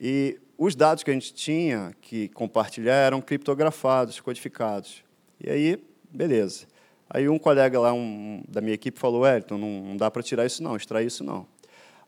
E 0.00 0.38
os 0.58 0.74
dados 0.74 1.02
que 1.02 1.10
a 1.10 1.14
gente 1.14 1.32
tinha 1.32 1.94
que 2.00 2.28
compartilhar 2.28 2.94
eram 2.94 3.20
criptografados, 3.20 4.20
codificados. 4.20 5.04
E 5.40 5.48
aí, 5.48 5.82
beleza. 6.10 6.66
Aí 7.08 7.28
um 7.28 7.38
colega 7.38 7.78
lá 7.78 7.92
um, 7.92 8.42
da 8.48 8.60
minha 8.60 8.74
equipe 8.74 8.98
falou, 8.98 9.26
Elton, 9.26 9.56
não, 9.56 9.68
não 9.84 9.96
dá 9.96 10.10
para 10.10 10.22
tirar 10.22 10.44
isso 10.44 10.62
não, 10.62 10.76
extrair 10.76 11.06
isso 11.06 11.22
não. 11.22 11.53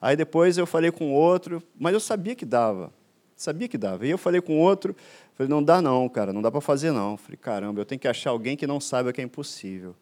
Aí 0.00 0.16
depois 0.16 0.58
eu 0.58 0.66
falei 0.66 0.90
com 0.90 1.12
outro, 1.12 1.62
mas 1.78 1.94
eu 1.94 2.00
sabia 2.00 2.34
que 2.34 2.44
dava. 2.44 2.92
Sabia 3.36 3.68
que 3.68 3.76
dava. 3.76 4.06
E 4.06 4.10
eu 4.10 4.18
falei 4.18 4.40
com 4.40 4.58
outro, 4.58 4.96
falei, 5.34 5.50
não 5.50 5.62
dá 5.62 5.82
não, 5.82 6.08
cara, 6.08 6.32
não 6.32 6.40
dá 6.40 6.50
para 6.50 6.60
fazer 6.60 6.90
não. 6.92 7.16
Falei, 7.16 7.36
caramba, 7.36 7.80
eu 7.80 7.84
tenho 7.84 7.98
que 7.98 8.08
achar 8.08 8.30
alguém 8.30 8.56
que 8.56 8.66
não 8.66 8.80
saiba 8.80 9.12
que 9.12 9.20
é 9.20 9.24
impossível. 9.24 9.94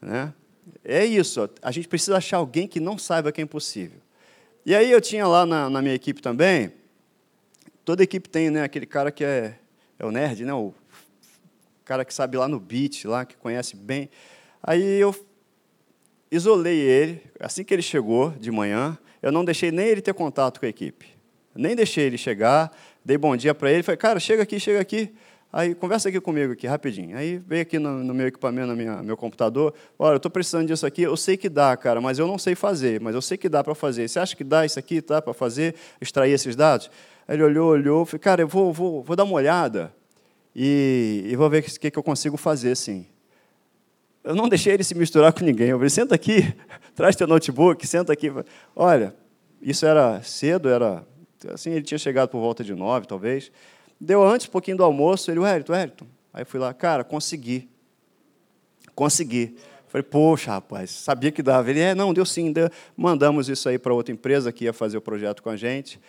Né? 0.00 0.32
É 0.84 1.04
isso, 1.04 1.48
a 1.60 1.70
gente 1.70 1.88
precisa 1.88 2.16
achar 2.16 2.36
alguém 2.36 2.66
que 2.68 2.80
não 2.80 2.96
saiba 2.96 3.32
que 3.32 3.40
é 3.40 3.44
impossível. 3.44 3.98
E 4.64 4.74
aí 4.74 4.90
eu 4.90 5.00
tinha 5.00 5.26
lá 5.26 5.44
na, 5.44 5.68
na 5.68 5.82
minha 5.82 5.94
equipe 5.94 6.22
também, 6.22 6.72
toda 7.84 8.02
equipe 8.02 8.28
tem 8.28 8.50
né, 8.50 8.62
aquele 8.62 8.86
cara 8.86 9.10
que 9.10 9.24
é, 9.24 9.58
é 9.98 10.06
o 10.06 10.10
nerd, 10.10 10.44
né, 10.44 10.52
o 10.52 10.72
cara 11.84 12.04
que 12.04 12.14
sabe 12.14 12.36
lá 12.36 12.46
no 12.46 12.60
beat, 12.60 13.04
lá, 13.04 13.24
que 13.24 13.36
conhece 13.36 13.74
bem. 13.74 14.08
Aí 14.62 15.00
eu 15.00 15.14
isolei 16.30 16.78
ele, 16.78 17.22
assim 17.40 17.64
que 17.64 17.74
ele 17.74 17.82
chegou 17.82 18.30
de 18.30 18.50
manhã, 18.50 18.96
eu 19.22 19.30
não 19.30 19.44
deixei 19.44 19.70
nem 19.70 19.86
ele 19.86 20.02
ter 20.02 20.12
contato 20.12 20.58
com 20.58 20.66
a 20.66 20.68
equipe. 20.68 21.06
Nem 21.54 21.76
deixei 21.76 22.04
ele 22.04 22.18
chegar, 22.18 22.72
dei 23.04 23.16
bom 23.16 23.36
dia 23.36 23.54
para 23.54 23.70
ele, 23.70 23.82
falei, 23.82 23.96
cara, 23.96 24.18
chega 24.18 24.42
aqui, 24.42 24.58
chega 24.58 24.80
aqui. 24.80 25.14
Aí, 25.52 25.74
conversa 25.74 26.08
aqui 26.08 26.18
comigo, 26.18 26.54
aqui, 26.54 26.66
rapidinho. 26.66 27.14
Aí, 27.14 27.36
veio 27.46 27.60
aqui 27.60 27.78
no, 27.78 28.02
no 28.02 28.14
meu 28.14 28.26
equipamento, 28.26 28.68
no 28.68 28.74
minha, 28.74 29.02
meu 29.02 29.18
computador. 29.18 29.74
Olha, 29.98 30.14
eu 30.14 30.16
estou 30.16 30.30
precisando 30.30 30.66
disso 30.66 30.86
aqui. 30.86 31.02
Eu 31.02 31.14
sei 31.14 31.36
que 31.36 31.50
dá, 31.50 31.76
cara, 31.76 32.00
mas 32.00 32.18
eu 32.18 32.26
não 32.26 32.38
sei 32.38 32.54
fazer. 32.54 32.98
Mas 33.02 33.14
eu 33.14 33.20
sei 33.20 33.36
que 33.36 33.50
dá 33.50 33.62
para 33.62 33.74
fazer. 33.74 34.08
Você 34.08 34.18
acha 34.18 34.34
que 34.34 34.42
dá 34.42 34.64
isso 34.64 34.78
aqui, 34.78 35.02
tá, 35.02 35.20
para 35.20 35.34
fazer, 35.34 35.74
extrair 36.00 36.32
esses 36.32 36.56
dados? 36.56 36.90
Aí 37.28 37.36
ele 37.36 37.42
olhou, 37.42 37.68
olhou, 37.68 38.06
falei, 38.06 38.18
cara, 38.20 38.40
eu 38.40 38.48
vou, 38.48 38.72
vou, 38.72 39.02
vou 39.02 39.14
dar 39.14 39.24
uma 39.24 39.34
olhada 39.34 39.94
e, 40.56 41.22
e 41.26 41.36
vou 41.36 41.50
ver 41.50 41.58
o 41.58 41.62
que, 41.62 41.90
que 41.90 41.98
eu 41.98 42.02
consigo 42.02 42.38
fazer, 42.38 42.74
sim. 42.74 43.06
Eu 44.24 44.34
não 44.34 44.48
deixei 44.48 44.74
ele 44.74 44.84
se 44.84 44.94
misturar 44.94 45.32
com 45.32 45.44
ninguém. 45.44 45.68
Eu 45.68 45.78
falei, 45.78 45.90
senta 45.90 46.14
aqui, 46.14 46.54
traz 46.94 47.16
teu 47.16 47.26
notebook, 47.26 47.86
senta 47.86 48.12
aqui. 48.12 48.32
Olha, 48.74 49.14
isso 49.60 49.84
era 49.84 50.22
cedo, 50.22 50.68
era 50.68 51.04
assim, 51.52 51.70
ele 51.70 51.82
tinha 51.82 51.98
chegado 51.98 52.28
por 52.28 52.40
volta 52.40 52.62
de 52.62 52.74
nove, 52.74 53.06
talvez. 53.06 53.50
Deu 54.00 54.22
antes, 54.22 54.48
um 54.48 54.50
pouquinho 54.50 54.76
do 54.76 54.84
almoço, 54.84 55.30
ele, 55.30 55.40
Wellington, 55.40 55.72
Wellington. 55.72 56.06
Aí 56.32 56.44
fui 56.44 56.58
lá, 56.58 56.72
cara, 56.72 57.04
consegui. 57.04 57.68
Consegui. 58.94 59.56
Falei, 59.88 60.02
poxa, 60.02 60.52
rapaz, 60.52 60.90
sabia 60.90 61.30
que 61.30 61.42
dava. 61.42 61.68
Ele, 61.68 61.80
é, 61.80 61.94
não, 61.94 62.14
deu 62.14 62.24
sim. 62.24 62.50
Deu. 62.50 62.70
Mandamos 62.96 63.48
isso 63.48 63.68
aí 63.68 63.78
para 63.78 63.92
outra 63.92 64.12
empresa 64.12 64.50
que 64.50 64.64
ia 64.64 64.72
fazer 64.72 64.96
o 64.96 65.02
projeto 65.02 65.42
com 65.42 65.50
a 65.50 65.56
gente. 65.56 66.00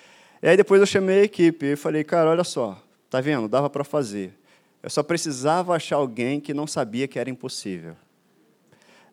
E 0.41 0.47
aí 0.47 0.55
depois 0.55 0.79
eu 0.79 0.87
chamei 0.87 1.21
a 1.21 1.23
equipe 1.23 1.65
e 1.65 1.75
falei, 1.75 2.03
cara, 2.03 2.29
olha 2.29 2.43
só, 2.43 2.81
tá 3.09 3.19
vendo? 3.19 3.47
Dava 3.47 3.69
para 3.69 3.83
fazer. 3.83 4.33
Eu 4.81 4.89
só 4.89 5.03
precisava 5.03 5.75
achar 5.75 5.97
alguém 5.97 6.39
que 6.39 6.53
não 6.53 6.65
sabia 6.65 7.07
que 7.07 7.19
era 7.19 7.29
impossível. 7.29 7.95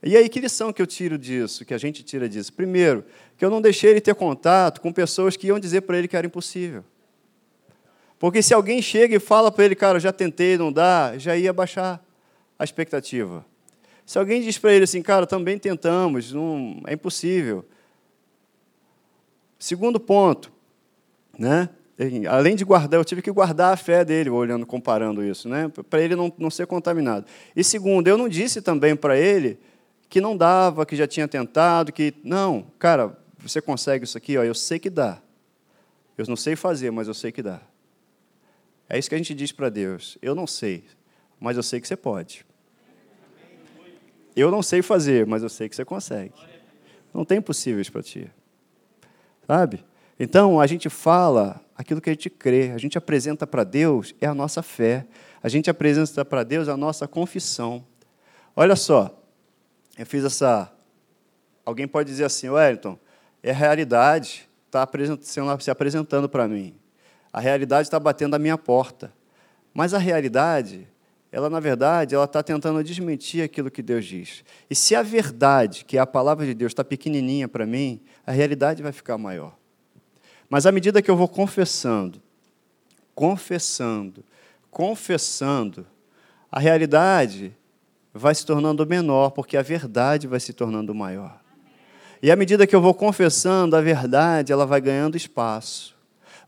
E 0.03 0.17
aí, 0.17 0.29
que 0.29 0.41
lição 0.41 0.73
que 0.73 0.81
eu 0.81 0.87
tiro 0.87 1.19
disso, 1.19 1.65
que 1.65 1.75
a 1.75 1.79
gente 1.79 2.03
tira 2.03 2.29
disso? 2.29 2.53
Primeiro, 2.53 3.05
que 3.37 3.45
eu 3.45 3.51
não 3.51 3.61
deixei 3.61 3.91
ele 3.91 4.01
ter 4.01 4.15
contato 4.15 4.81
com 4.81 4.93
pessoas 4.93 5.37
que 5.37 5.49
iam 5.49 5.59
dizer 5.59 5.83
para 5.83 5.99
ele 5.99 6.09
que 6.09 6.17
era 6.17 6.27
impossível. 6.27 6.83
Porque 8.19 8.43
se 8.43 8.55
alguém 8.55 8.81
chega 8.81 9.17
e 9.17 9.21
fala 9.21 9.51
para 9.51 9.65
ele, 9.65 9.75
cara, 9.75 10.01
já 10.01 10.13
tentei, 10.13 10.57
não 10.57 10.73
dá, 10.73 11.17
já 11.19 11.37
ia 11.37 11.53
baixar 11.53 12.03
a 12.59 12.65
expectativa. 12.65 13.45
Se 14.07 14.19
alguém 14.19 14.43
diz 14.43 14.59
para 14.59 14.73
ele 14.73 14.85
assim, 14.85 15.03
cara, 15.03 15.27
também 15.27 15.59
tentamos, 15.59 16.33
não, 16.33 16.81
é 16.87 16.95
impossível. 16.95 17.65
Segundo 19.59 20.01
ponto, 20.01 20.51
né? 21.39 21.69
Além 22.31 22.57
de 22.57 22.65
guardar, 22.65 22.99
eu 22.99 23.05
tive 23.05 23.21
que 23.21 23.31
guardar 23.31 23.75
a 23.75 23.77
fé 23.77 24.05
dele, 24.05 24.31
olhando, 24.31 24.65
comparando 24.65 25.23
isso, 25.23 25.49
né? 25.51 25.71
para 25.89 26.01
ele 26.01 26.17
não, 26.17 26.33
não 26.39 26.51
ser 26.51 26.67
contaminado. 26.67 27.27
E 27.55 27.63
segundo, 27.63 28.09
eu 28.09 28.17
não 28.17 28.27
disse 28.27 28.63
também 28.63 28.97
para 28.97 29.19
ele 29.19 29.59
que 30.11 30.21
não 30.21 30.37
dava, 30.37 30.85
que 30.85 30.97
já 30.97 31.07
tinha 31.07 31.29
tentado, 31.29 31.93
que. 31.93 32.13
Não, 32.25 32.67
cara, 32.81 33.17
você 33.39 33.63
consegue 33.63 34.05
isso 34.05 34.19
aqui, 34.19 34.37
ó, 34.37 34.43
eu 34.43 34.55
sei 34.55 34.81
que 34.81 34.91
dá. 34.91 35.23
Eu 36.19 36.27
não 36.27 36.37
sei 36.37 36.57
fazer, 36.57 36.91
mas 36.91 37.07
eu 37.07 37.15
sei 37.15 37.31
que 37.31 37.41
dá. 37.41 37.61
É 38.89 38.99
isso 38.99 39.09
que 39.09 39.15
a 39.15 39.19
gente 39.19 39.33
diz 39.33 39.53
para 39.53 39.71
Deus. 39.71 40.19
Eu 40.21 40.35
não 40.35 40.49
sei, 40.49 40.85
mas 41.39 41.57
eu 41.57 41.63
sei 41.63 41.81
que 41.81 41.87
você 41.87 41.97
pode. 41.97 42.45
Eu 44.35 44.51
não 44.51 44.63
sei 44.63 44.83
fazer, 44.83 45.27
mas 45.27 45.45
eu 45.45 45.49
sei 45.49 45.69
que 45.69 45.77
você 45.77 45.85
consegue. 45.85 46.35
Não 47.15 47.25
tem 47.25 47.39
impossíveis 47.39 47.89
para 47.89 48.03
ti. 48.03 48.29
Sabe? 49.47 49.85
Então, 50.19 50.61
a 50.61 50.67
gente 50.67 50.91
fala 50.91 51.61
aquilo 51.77 52.01
que 52.01 52.11
a 52.11 52.13
gente 52.13 52.29
crê, 52.29 52.73
a 52.73 52.79
gente 52.79 52.99
apresenta 52.99 53.47
para 53.47 53.63
Deus 53.63 54.15
é 54.21 54.27
a 54.27 54.35
nossa 54.35 54.63
fé, 54.63 55.07
a 55.43 55.49
gente 55.49 55.71
apresenta 55.71 56.25
para 56.25 56.43
Deus 56.43 56.69
a 56.69 56.77
nossa 56.77 57.07
confissão. 57.07 57.85
Olha 58.55 58.77
só, 58.77 59.20
eu 60.01 60.07
fiz 60.07 60.25
essa. 60.25 60.73
Alguém 61.63 61.87
pode 61.87 62.09
dizer 62.09 62.25
assim, 62.25 62.49
Wellington, 62.49 62.99
é 63.43 63.51
a 63.51 63.55
realidade 63.55 64.49
está 64.67 64.89
se 65.61 65.71
apresentando 65.71 66.27
para 66.27 66.49
mim. 66.49 66.75
A 67.31 67.39
realidade 67.39 67.87
está 67.87 68.01
batendo 68.01 68.35
a 68.35 68.39
minha 68.39 68.57
porta. 68.57 69.13
Mas 69.75 69.93
a 69.93 69.99
realidade, 69.99 70.89
ela 71.31 71.51
na 71.51 71.61
verdade, 71.61 72.15
ela 72.15 72.25
está 72.25 72.43
tentando 72.43 72.83
desmentir 72.83 73.45
aquilo 73.45 73.71
que 73.71 73.83
Deus 73.83 74.07
diz. 74.07 74.43
E 74.71 74.75
se 74.75 74.95
a 74.95 75.03
verdade, 75.03 75.85
que 75.85 75.99
é 75.99 76.01
a 76.01 76.07
palavra 76.07 76.47
de 76.47 76.55
Deus, 76.55 76.71
está 76.71 76.83
pequenininha 76.83 77.47
para 77.47 77.67
mim, 77.67 78.01
a 78.27 78.33
realidade 78.33 78.83
vai 78.83 78.93
ficar 78.93 79.19
maior. 79.19 79.55
Mas 80.49 80.65
à 80.65 80.73
medida 80.73 81.03
que 81.03 81.11
eu 81.11 81.17
vou 81.17 81.29
confessando, 81.29 82.23
confessando, 83.15 84.25
confessando, 84.71 85.87
a 86.51 86.59
realidade 86.59 87.55
vai 88.13 88.35
se 88.35 88.45
tornando 88.45 88.87
menor, 88.87 89.31
porque 89.31 89.57
a 89.57 89.63
verdade 89.63 90.27
vai 90.27 90.41
se 90.41 90.53
tornando 90.53 90.95
maior. 90.95 91.41
E 92.23 92.31
à 92.31 92.37
medida 92.37 92.67
que 92.67 92.75
eu 92.75 92.81
vou 92.81 92.93
confessando 92.93 93.77
a 93.77 93.81
verdade, 93.81 94.53
ela 94.53 94.67
vai 94.67 94.81
ganhando 94.81 95.17
espaço, 95.17 95.97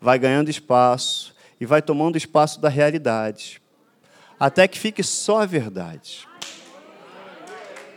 vai 0.00 0.18
ganhando 0.18 0.50
espaço 0.50 1.34
e 1.60 1.64
vai 1.64 1.80
tomando 1.80 2.16
espaço 2.16 2.60
da 2.60 2.68
realidade, 2.68 3.62
até 4.38 4.66
que 4.66 4.78
fique 4.78 5.02
só 5.02 5.42
a 5.42 5.46
verdade. 5.46 6.28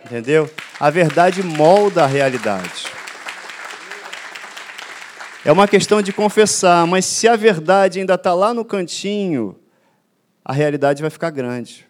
Entendeu? 0.06 0.50
A 0.80 0.90
verdade 0.90 1.42
molda 1.42 2.04
a 2.04 2.08
realidade. 2.08 2.86
É 5.44 5.52
uma 5.52 5.68
questão 5.68 6.02
de 6.02 6.14
confessar, 6.14 6.88
mas 6.88 7.06
se 7.06 7.28
a 7.28 7.36
verdade 7.36 8.00
ainda 8.00 8.14
está 8.14 8.34
lá 8.34 8.54
no 8.54 8.64
cantinho, 8.64 9.60
a 10.44 10.54
realidade 10.54 11.02
vai 11.02 11.10
ficar 11.10 11.32
grande. 11.32 11.85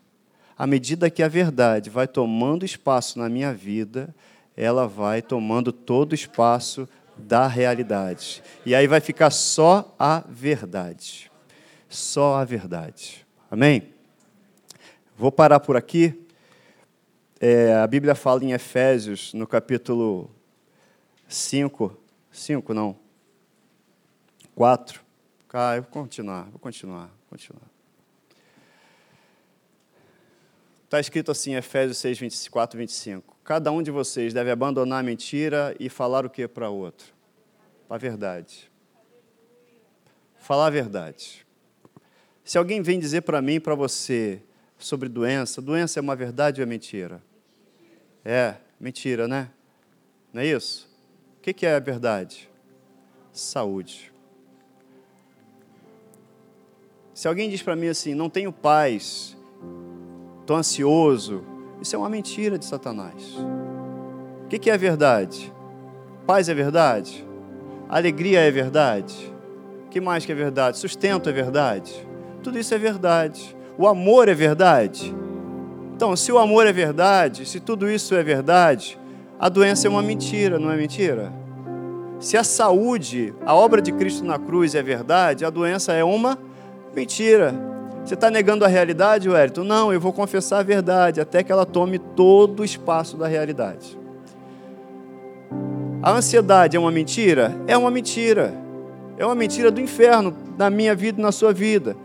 À 0.58 0.66
medida 0.66 1.10
que 1.10 1.22
a 1.22 1.28
verdade 1.28 1.90
vai 1.90 2.08
tomando 2.08 2.66
espaço 2.66 3.20
na 3.20 3.28
minha 3.28 3.54
vida, 3.54 4.16
ela 4.56 4.88
vai 4.88 5.22
tomando 5.22 5.72
todo 5.72 6.14
o 6.14 6.16
espaço 6.16 6.88
da 7.18 7.48
realidade. 7.48 8.42
E 8.66 8.74
aí 8.74 8.88
vai 8.88 9.00
ficar 9.00 9.30
só 9.30 9.94
a 10.00 10.24
verdade. 10.28 11.32
Só 11.90 12.36
a 12.36 12.46
verdade. 12.46 13.26
Amém? 13.52 13.94
Vou 15.18 15.32
parar 15.32 15.60
por 15.60 15.76
aqui. 15.76 16.22
É, 17.40 17.76
a 17.76 17.88
Bíblia 17.88 18.16
fala 18.16 18.44
em 18.44 18.54
Efésios, 18.54 19.34
no 19.34 19.46
capítulo 19.46 20.32
5, 21.28 22.06
Cinco, 22.36 22.74
não. 22.74 22.98
Quatro. 24.54 25.02
Ah, 25.54 25.78
eu 25.78 25.84
vou 25.84 25.92
continuar, 25.92 26.50
vou 26.50 26.60
continuar, 26.60 27.06
vou 27.06 27.30
continuar. 27.30 27.75
Está 30.96 31.02
escrito 31.02 31.30
assim, 31.30 31.56
Efésios 31.56 31.98
6, 31.98 32.20
24, 32.20 32.80
25. 32.80 33.38
Cada 33.44 33.70
um 33.70 33.84
de 33.84 33.92
vocês 33.92 34.34
deve 34.34 34.50
abandonar 34.50 35.02
a 35.02 35.04
mentira 35.04 35.76
e 35.78 35.90
falar 35.90 36.26
o 36.26 36.30
que 36.30 36.48
para 36.48 36.70
outro? 36.70 37.14
A 37.90 37.98
verdade. 37.98 38.72
Falar 40.38 40.68
a 40.68 40.70
verdade. 40.70 41.46
Se 42.46 42.58
alguém 42.58 42.82
vem 42.82 42.98
dizer 42.98 43.24
para 43.24 43.42
mim, 43.42 43.60
para 43.60 43.76
você, 43.76 44.42
sobre 44.78 45.10
doença, 45.10 45.62
doença 45.62 46.00
é 46.00 46.02
uma 46.02 46.16
verdade 46.16 46.62
ou 46.62 46.64
é 46.64 46.66
mentira? 46.66 47.22
É, 48.24 48.56
mentira, 48.80 49.28
né? 49.28 49.52
Não 50.32 50.42
é 50.42 50.48
isso? 50.48 50.90
O 51.38 51.42
que 51.42 51.66
é 51.66 51.76
a 51.76 51.80
verdade? 51.80 52.50
Saúde. 53.34 54.14
Se 57.14 57.28
alguém 57.28 57.50
diz 57.50 57.62
para 57.62 57.76
mim 57.76 57.88
assim, 57.88 58.14
não 58.14 58.30
tenho 58.30 58.54
paz, 58.54 59.35
estou 60.46 60.56
ansioso, 60.56 61.44
isso 61.82 61.96
é 61.96 62.00
uma 62.00 62.10
mentira 62.10 62.60
de 62.60 62.66
Satanás. 62.66 63.36
O 64.44 64.48
que 64.48 64.70
é 64.70 64.74
a 64.74 64.78
verdade? 64.78 65.52
Paz 66.28 66.48
é 66.48 66.54
verdade? 66.54 67.28
Alegria 67.90 68.42
é 68.42 68.52
verdade? 68.52 69.34
O 69.88 69.90
que 69.90 70.00
mais 70.00 70.24
que 70.24 70.32
é 70.32 70.36
verdade? 70.36 70.78
Sustento 70.78 71.30
é 71.30 71.34
verdade? 71.34 72.08
Tudo 72.44 72.60
isso 72.60 72.76
é 72.76 72.78
verdade. 72.78 73.56
O 73.76 73.88
amor 73.88 74.30
é 74.30 74.36
verdade? 74.36 75.16
Então, 75.96 76.16
se 76.16 76.32
o 76.32 76.38
amor 76.38 76.68
é 76.68 76.74
verdade, 76.74 77.44
se 77.48 77.60
tudo 77.60 77.90
isso 77.90 78.14
é 78.14 78.22
verdade, 78.22 79.00
a 79.40 79.50
doença 79.50 79.88
é 79.88 79.90
uma 79.90 80.04
mentira, 80.04 80.60
não 80.60 80.72
é 80.72 80.78
mentira? 80.78 81.34
Se 82.20 82.38
a 82.38 82.44
saúde, 82.44 83.34
a 83.44 83.56
obra 83.56 83.82
de 83.82 83.92
Cristo 83.92 84.24
na 84.24 84.38
cruz 84.38 84.76
é 84.76 84.84
verdade, 84.84 85.44
a 85.44 85.50
doença 85.50 85.92
é 85.92 86.04
uma 86.04 86.38
mentira. 86.96 87.75
Você 88.06 88.14
está 88.14 88.30
negando 88.30 88.64
a 88.64 88.68
realidade, 88.68 89.28
Wellington? 89.28 89.64
Não, 89.64 89.92
eu 89.92 90.00
vou 90.00 90.14
confessar 90.14 90.60
a 90.60 90.64
verdade, 90.64 91.20
até 91.20 91.44
que 91.44 91.52
ela 91.52 91.66
tome 91.66 91.98
todo 91.98 92.60
o 92.60 92.64
espaço 92.64 93.18
da 93.18 93.28
realidade. 93.28 93.98
A 96.04 96.12
ansiedade 96.12 96.78
é 96.78 96.80
uma 96.80 96.92
mentira? 96.92 97.56
É 97.66 97.76
uma 97.76 97.90
mentira. 97.90 98.54
É 99.18 99.26
uma 99.26 99.34
mentira 99.34 99.72
do 99.72 99.82
inferno 99.82 100.36
na 100.56 100.70
minha 100.70 100.94
vida 100.94 101.20
e 101.20 101.24
na 101.24 101.32
sua 101.32 101.52
vida 101.52 101.96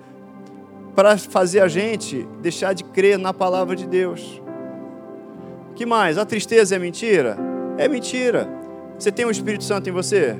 para 0.97 1.19
fazer 1.19 1.61
a 1.61 1.69
gente 1.69 2.27
deixar 2.41 2.73
de 2.73 2.83
crer 2.83 3.19
na 3.19 3.35
palavra 3.35 3.77
de 3.77 3.87
Deus. 3.87 4.41
Que 5.75 5.85
mais? 5.85 6.17
A 6.17 6.25
tristeza 6.25 6.77
é 6.77 6.79
mentira? 6.79 7.37
É 7.77 7.89
mentira. 7.89 8.49
Você 8.99 9.13
tem 9.13 9.27
o 9.27 9.31
Espírito 9.31 9.65
Santo 9.65 9.91
em 9.91 9.93
você? 9.93 10.37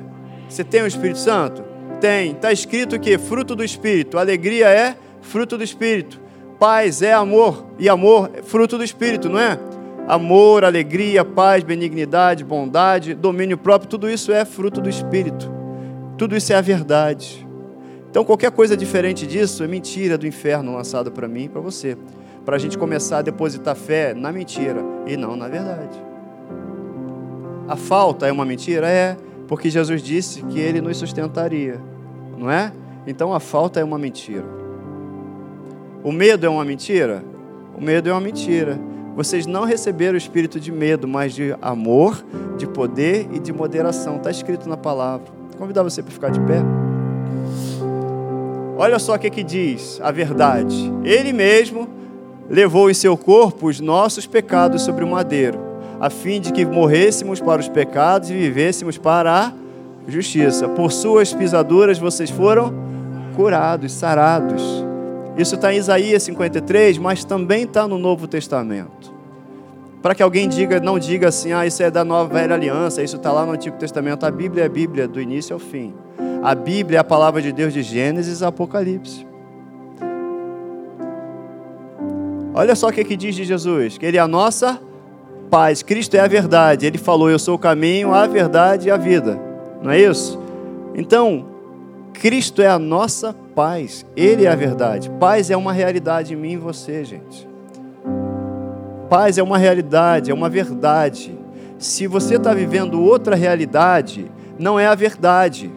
Você 0.49 0.63
tem 0.63 0.81
o 0.81 0.87
Espírito 0.87 1.19
Santo? 1.19 1.63
Tem. 1.99 2.31
Está 2.31 2.51
escrito 2.51 2.99
que 2.99 3.15
fruto 3.19 3.55
do 3.55 3.63
Espírito. 3.63 4.17
Alegria 4.17 4.67
é 4.67 4.95
fruto 5.21 5.57
do 5.57 5.63
Espírito. 5.63 6.19
Paz 6.59 7.01
é 7.01 7.13
amor. 7.13 7.65
E 7.79 7.89
amor 7.89 8.31
é 8.33 8.41
fruto 8.41 8.77
do 8.77 8.83
Espírito, 8.83 9.29
não 9.29 9.39
é? 9.39 9.57
Amor, 10.07 10.65
alegria, 10.65 11.23
paz, 11.23 11.63
benignidade, 11.63 12.43
bondade, 12.43 13.13
domínio 13.13 13.57
próprio, 13.57 13.89
tudo 13.89 14.09
isso 14.09 14.31
é 14.31 14.43
fruto 14.43 14.81
do 14.81 14.89
Espírito. 14.89 15.51
Tudo 16.17 16.35
isso 16.35 16.51
é 16.51 16.55
a 16.55 16.61
verdade. 16.61 17.47
Então, 18.09 18.25
qualquer 18.25 18.51
coisa 18.51 18.75
diferente 18.75 19.25
disso 19.25 19.63
é 19.63 19.67
mentira 19.67 20.17
do 20.17 20.27
inferno 20.27 20.75
lançado 20.75 21.11
para 21.11 21.27
mim 21.27 21.45
e 21.45 21.49
para 21.49 21.61
você. 21.61 21.97
Para 22.43 22.57
a 22.57 22.59
gente 22.59 22.77
começar 22.77 23.19
a 23.19 23.21
depositar 23.21 23.75
fé 23.75 24.13
na 24.13 24.31
mentira 24.31 24.83
e 25.07 25.15
não 25.15 25.35
na 25.35 25.47
verdade. 25.47 25.97
A 27.67 27.75
falta 27.77 28.27
é 28.27 28.31
uma 28.31 28.43
mentira? 28.43 28.89
É, 28.89 29.15
porque 29.47 29.69
Jesus 29.69 30.03
disse 30.03 30.41
que 30.43 30.59
ele 30.59 30.81
nos 30.81 30.97
sustentaria, 30.97 31.79
não 32.37 32.51
é? 32.51 32.71
Então 33.07 33.33
a 33.33 33.39
falta 33.39 33.79
é 33.79 33.83
uma 33.83 33.97
mentira. 33.97 34.60
O 36.03 36.11
medo 36.11 36.45
é 36.45 36.49
uma 36.49 36.65
mentira? 36.65 37.23
O 37.77 37.81
medo 37.81 38.09
é 38.09 38.11
uma 38.11 38.21
mentira. 38.21 38.79
Vocês 39.15 39.45
não 39.45 39.65
receberam 39.65 40.15
o 40.15 40.17
espírito 40.17 40.59
de 40.59 40.71
medo, 40.71 41.07
mas 41.07 41.33
de 41.33 41.55
amor, 41.61 42.23
de 42.57 42.65
poder 42.65 43.27
e 43.31 43.39
de 43.39 43.53
moderação. 43.53 44.17
Está 44.17 44.31
escrito 44.31 44.67
na 44.67 44.77
palavra. 44.77 45.27
Vou 45.49 45.59
convidar 45.59 45.83
você 45.83 46.01
para 46.01 46.11
ficar 46.11 46.29
de 46.29 46.39
pé. 46.39 46.61
Olha 48.77 48.97
só 48.97 49.13
o 49.13 49.19
que, 49.19 49.29
que 49.29 49.43
diz 49.43 49.99
a 50.01 50.11
verdade. 50.11 50.91
Ele 51.03 51.31
mesmo 51.31 51.87
levou 52.49 52.89
em 52.89 52.93
seu 52.93 53.15
corpo 53.15 53.67
os 53.67 53.79
nossos 53.79 54.25
pecados 54.25 54.81
sobre 54.81 55.03
o 55.03 55.07
madeiro, 55.07 55.59
a 55.99 56.09
fim 56.09 56.41
de 56.41 56.51
que 56.51 56.65
morrêssemos 56.65 57.39
para 57.39 57.61
os 57.61 57.69
pecados 57.69 58.31
e 58.31 58.33
vivêssemos 58.33 58.97
para 58.97 59.31
a 59.31 59.53
justiça. 60.07 60.67
Por 60.67 60.91
suas 60.91 61.31
pisaduras 61.31 61.99
vocês 61.99 62.31
foram 62.31 62.73
curados, 63.35 63.91
sarados. 63.91 64.80
Isso 65.37 65.55
está 65.55 65.73
em 65.73 65.77
Isaías 65.77 66.23
53, 66.23 66.97
mas 66.97 67.23
também 67.23 67.63
está 67.63 67.87
no 67.87 67.97
Novo 67.97 68.27
Testamento. 68.27 69.13
Para 70.01 70.15
que 70.15 70.23
alguém 70.23 70.49
diga, 70.49 70.79
não 70.79 70.97
diga 70.97 71.27
assim, 71.27 71.53
ah, 71.53 71.65
isso 71.65 71.81
é 71.83 71.91
da 71.91 72.03
nova 72.03 72.33
velha 72.33 72.55
aliança, 72.55 73.03
isso 73.03 73.17
está 73.17 73.31
lá 73.31 73.45
no 73.45 73.51
Antigo 73.51 73.77
Testamento. 73.77 74.25
A 74.25 74.31
Bíblia 74.31 74.63
é 74.63 74.65
a 74.65 74.69
Bíblia, 74.69 75.07
do 75.07 75.21
início 75.21 75.53
ao 75.53 75.59
fim. 75.59 75.93
A 76.43 76.55
Bíblia 76.55 76.97
é 76.97 76.99
a 76.99 77.03
palavra 77.03 77.41
de 77.41 77.51
Deus 77.51 77.71
de 77.71 77.83
Gênesis 77.83 78.41
a 78.41 78.47
Apocalipse. 78.47 79.27
Olha 82.53 82.75
só 82.75 82.89
o 82.89 82.91
que, 82.91 83.03
que 83.03 83.15
diz 83.15 83.35
de 83.35 83.45
Jesus: 83.45 83.97
que 83.97 84.05
Ele 84.05 84.17
é 84.17 84.19
a 84.19 84.27
nossa 84.27 84.79
paz. 85.51 85.83
Cristo 85.83 86.15
é 86.15 86.19
a 86.19 86.27
verdade. 86.27 86.85
Ele 86.85 86.97
falou: 86.97 87.29
Eu 87.29 87.37
sou 87.37 87.55
o 87.55 87.59
caminho, 87.59 88.13
a 88.13 88.25
verdade 88.25 88.87
e 88.87 88.91
a 88.91 88.97
vida. 88.97 89.39
Não 89.81 89.91
é 89.91 89.99
isso? 89.99 90.39
Então, 90.95 91.45
Cristo 92.13 92.61
é 92.61 92.67
a 92.67 92.79
nossa 92.79 93.33
paz. 93.55 94.05
Ele 94.15 94.45
é 94.45 94.49
a 94.49 94.55
verdade. 94.55 95.09
Paz 95.19 95.49
é 95.49 95.57
uma 95.57 95.73
realidade 95.73 96.33
em 96.33 96.37
mim 96.37 96.53
e 96.53 96.57
você, 96.57 97.03
gente. 97.03 97.47
Paz 99.09 99.37
é 99.37 99.43
uma 99.43 99.57
realidade, 99.57 100.31
é 100.31 100.33
uma 100.33 100.49
verdade. 100.49 101.37
Se 101.77 102.07
você 102.07 102.35
está 102.35 102.53
vivendo 102.53 103.01
outra 103.01 103.35
realidade, 103.35 104.31
não 104.57 104.79
é 104.79 104.87
a 104.87 104.95
verdade. 104.95 105.71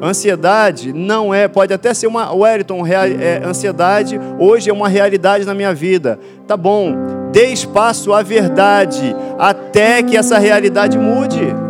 Ansiedade 0.00 0.92
não 0.92 1.32
é, 1.32 1.48
pode 1.48 1.72
até 1.72 1.94
ser 1.94 2.06
uma, 2.06 2.32
Wellington, 2.32 2.86
é, 2.86 3.42
ansiedade 3.44 4.20
hoje 4.38 4.68
é 4.68 4.72
uma 4.72 4.88
realidade 4.88 5.44
na 5.44 5.54
minha 5.54 5.74
vida. 5.74 6.18
Tá 6.46 6.56
bom, 6.56 6.94
dê 7.32 7.46
espaço 7.46 8.12
à 8.12 8.22
verdade 8.22 9.14
até 9.38 10.02
que 10.02 10.16
essa 10.16 10.38
realidade 10.38 10.98
mude. 10.98 11.63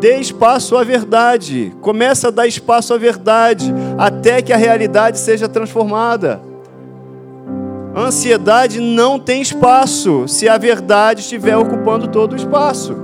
Dê 0.00 0.18
espaço 0.18 0.76
à 0.76 0.84
verdade. 0.84 1.74
Começa 1.80 2.28
a 2.28 2.30
dar 2.30 2.46
espaço 2.46 2.92
à 2.92 2.98
verdade 2.98 3.72
até 3.96 4.42
que 4.42 4.52
a 4.52 4.56
realidade 4.56 5.18
seja 5.18 5.48
transformada. 5.48 6.40
Ansiedade 7.96 8.78
não 8.78 9.18
tem 9.18 9.40
espaço 9.40 10.28
se 10.28 10.48
a 10.48 10.58
verdade 10.58 11.22
estiver 11.22 11.56
ocupando 11.56 12.08
todo 12.08 12.34
o 12.34 12.36
espaço. 12.36 12.94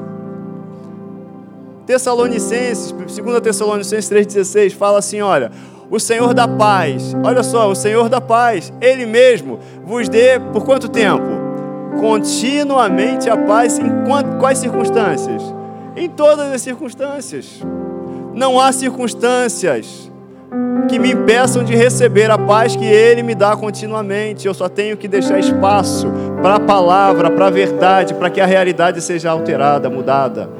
Tessalonicenses, 1.87 2.93
2 2.93 3.41
Tessalonicenses 3.41 4.11
3,16, 4.11 4.73
fala 4.73 4.99
assim: 4.99 5.23
olha, 5.23 5.51
o 5.91 5.99
Senhor 5.99 6.35
da 6.35 6.47
paz, 6.47 7.17
olha 7.25 7.43
só, 7.43 7.71
o 7.71 7.75
Senhor 7.75 8.11
da 8.11 8.21
paz, 8.21 8.71
Ele 8.83 9.07
mesmo 9.07 9.59
vos 9.85 10.11
dê 10.11 10.39
por 10.53 10.65
quanto 10.65 10.89
tempo? 10.89 11.25
Continuamente 11.99 13.31
a 13.31 13.37
paz 13.37 13.79
em 13.79 13.91
quais 14.39 14.59
circunstâncias? 14.59 15.43
Em 15.97 16.09
todas 16.09 16.53
as 16.53 16.63
circunstâncias. 16.63 17.61
Não 18.35 18.59
há 18.59 18.73
circunstâncias 18.73 20.11
que 20.89 20.99
me 20.99 21.13
impeçam 21.13 21.63
de 21.63 21.75
receber 21.75 22.31
a 22.31 22.39
paz 22.39 22.75
que 22.75 22.85
Ele 22.85 23.23
me 23.23 23.35
dá 23.35 23.57
continuamente. 23.57 24.47
Eu 24.47 24.55
só 24.55 24.69
tenho 24.69 24.97
que 24.97 25.07
deixar 25.07 25.39
espaço 25.39 26.07
para 26.41 26.57
a 26.57 26.61
palavra, 26.61 27.31
para 27.31 27.47
a 27.47 27.51
verdade, 27.51 28.15
para 28.15 28.31
que 28.31 28.41
a 28.41 28.47
realidade 28.47 29.01
seja 29.01 29.31
alterada, 29.31 29.89
mudada. 29.91 30.51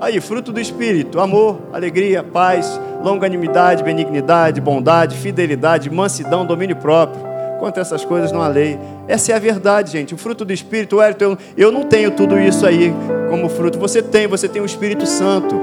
Aí, 0.00 0.20
fruto 0.20 0.52
do 0.52 0.60
Espírito: 0.60 1.20
amor, 1.20 1.58
alegria, 1.72 2.22
paz, 2.22 2.80
longanimidade, 3.02 3.82
benignidade, 3.82 4.60
bondade, 4.60 5.16
fidelidade, 5.16 5.90
mansidão, 5.90 6.46
domínio 6.46 6.76
próprio. 6.76 7.27
Quanto 7.58 7.78
a 7.78 7.80
essas 7.80 8.04
coisas 8.04 8.30
não 8.30 8.40
há 8.40 8.48
lei. 8.48 8.78
Essa 9.06 9.32
é 9.32 9.34
a 9.34 9.38
verdade, 9.38 9.90
gente. 9.92 10.14
O 10.14 10.18
fruto 10.18 10.44
do 10.44 10.52
Espírito, 10.52 10.96
Wellington, 10.96 11.36
eu 11.56 11.72
não 11.72 11.84
tenho 11.84 12.10
tudo 12.10 12.38
isso 12.38 12.66
aí 12.66 12.94
como 13.28 13.48
fruto. 13.48 13.78
Você 13.78 14.00
tem, 14.00 14.26
você 14.26 14.48
tem 14.48 14.62
o 14.62 14.66
Espírito 14.66 15.06
Santo. 15.06 15.60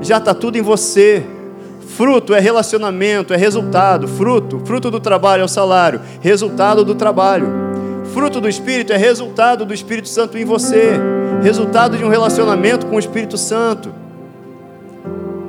Já 0.00 0.18
está 0.18 0.34
tudo 0.34 0.58
em 0.58 0.62
você. 0.62 1.24
Fruto 1.96 2.34
é 2.34 2.40
relacionamento, 2.40 3.32
é 3.32 3.36
resultado. 3.36 4.06
Fruto, 4.06 4.60
fruto 4.64 4.90
do 4.90 5.00
trabalho 5.00 5.42
é 5.42 5.44
o 5.44 5.48
salário. 5.48 6.00
Resultado 6.20 6.84
do 6.84 6.94
trabalho. 6.94 7.48
Fruto 8.12 8.40
do 8.40 8.48
Espírito 8.48 8.92
é 8.92 8.96
resultado 8.96 9.64
do 9.64 9.72
Espírito 9.72 10.08
Santo 10.08 10.36
em 10.36 10.44
você 10.44 11.00
resultado 11.42 11.98
de 11.98 12.04
um 12.04 12.08
relacionamento 12.08 12.86
com 12.86 12.96
o 12.96 12.98
Espírito 12.98 13.36
Santo. 13.36 13.92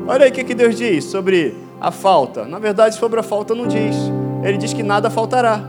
Olha 0.08 0.26
aí 0.26 0.32
o 0.32 0.34
que 0.34 0.54
Deus 0.54 0.76
diz 0.76 1.06
sobre 1.06 1.56
a 1.80 1.92
falta. 1.92 2.46
Na 2.46 2.60
verdade, 2.60 2.96
sobre 2.96 3.20
a 3.20 3.24
falta 3.24 3.54
não 3.56 3.68
diz. 3.68 3.96
Ele 4.44 4.58
diz 4.58 4.74
que 4.74 4.84
nada 4.84 5.10
faltará. 5.10 5.64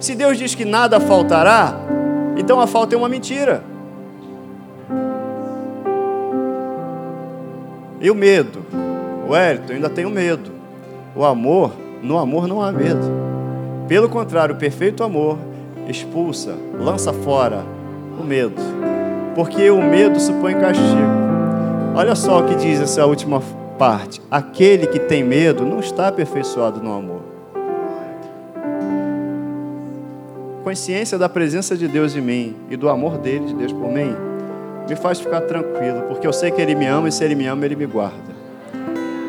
Se 0.00 0.14
Deus 0.14 0.38
diz 0.38 0.54
que 0.54 0.64
nada 0.64 0.98
faltará, 0.98 1.74
Então 2.36 2.58
a 2.58 2.66
falta 2.66 2.94
é 2.94 2.98
uma 2.98 3.08
mentira. 3.08 3.62
E 8.00 8.10
o 8.10 8.14
medo? 8.14 8.64
O 9.28 9.32
Wellington, 9.32 9.74
ainda 9.74 9.90
tenho 9.90 10.08
medo. 10.08 10.50
O 11.14 11.22
amor, 11.22 11.72
no 12.02 12.16
amor 12.16 12.48
não 12.48 12.62
há 12.62 12.72
medo. 12.72 13.06
Pelo 13.86 14.08
contrário, 14.08 14.54
o 14.54 14.58
perfeito 14.58 15.04
amor 15.04 15.36
expulsa, 15.86 16.54
lança 16.78 17.12
fora 17.12 17.62
o 18.18 18.24
medo. 18.24 18.62
Porque 19.34 19.70
o 19.70 19.82
medo 19.82 20.18
supõe 20.18 20.54
castigo. 20.54 21.20
Olha 21.94 22.14
só 22.14 22.40
o 22.40 22.46
que 22.46 22.54
diz 22.54 22.80
essa 22.80 23.04
última 23.04 23.42
parte. 23.78 24.22
Aquele 24.30 24.86
que 24.86 24.98
tem 24.98 25.22
medo 25.22 25.66
não 25.66 25.80
está 25.80 26.08
aperfeiçoado 26.08 26.80
no 26.82 26.90
amor. 26.90 27.29
Consciência 30.70 31.18
da 31.18 31.28
presença 31.28 31.76
de 31.76 31.88
Deus 31.88 32.14
em 32.14 32.20
mim 32.20 32.54
e 32.70 32.76
do 32.76 32.88
amor 32.88 33.18
dele, 33.18 33.44
de 33.46 33.54
Deus 33.54 33.72
por 33.72 33.90
mim, 33.90 34.14
me 34.88 34.94
faz 34.94 35.18
ficar 35.18 35.40
tranquilo, 35.40 36.02
porque 36.02 36.24
eu 36.24 36.32
sei 36.32 36.52
que 36.52 36.62
Ele 36.62 36.76
me 36.76 36.86
ama 36.86 37.08
e 37.08 37.12
se 37.12 37.24
Ele 37.24 37.34
me 37.34 37.44
ama, 37.48 37.64
Ele 37.64 37.74
me 37.74 37.86
guarda. 37.86 38.32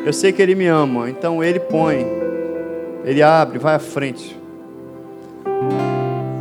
Eu 0.06 0.14
sei 0.14 0.32
que 0.32 0.40
Ele 0.40 0.54
me 0.54 0.68
ama, 0.68 1.10
então 1.10 1.44
Ele 1.44 1.60
põe, 1.60 2.06
Ele 3.04 3.24
abre, 3.24 3.58
vai 3.58 3.74
à 3.74 3.80
frente. 3.80 4.40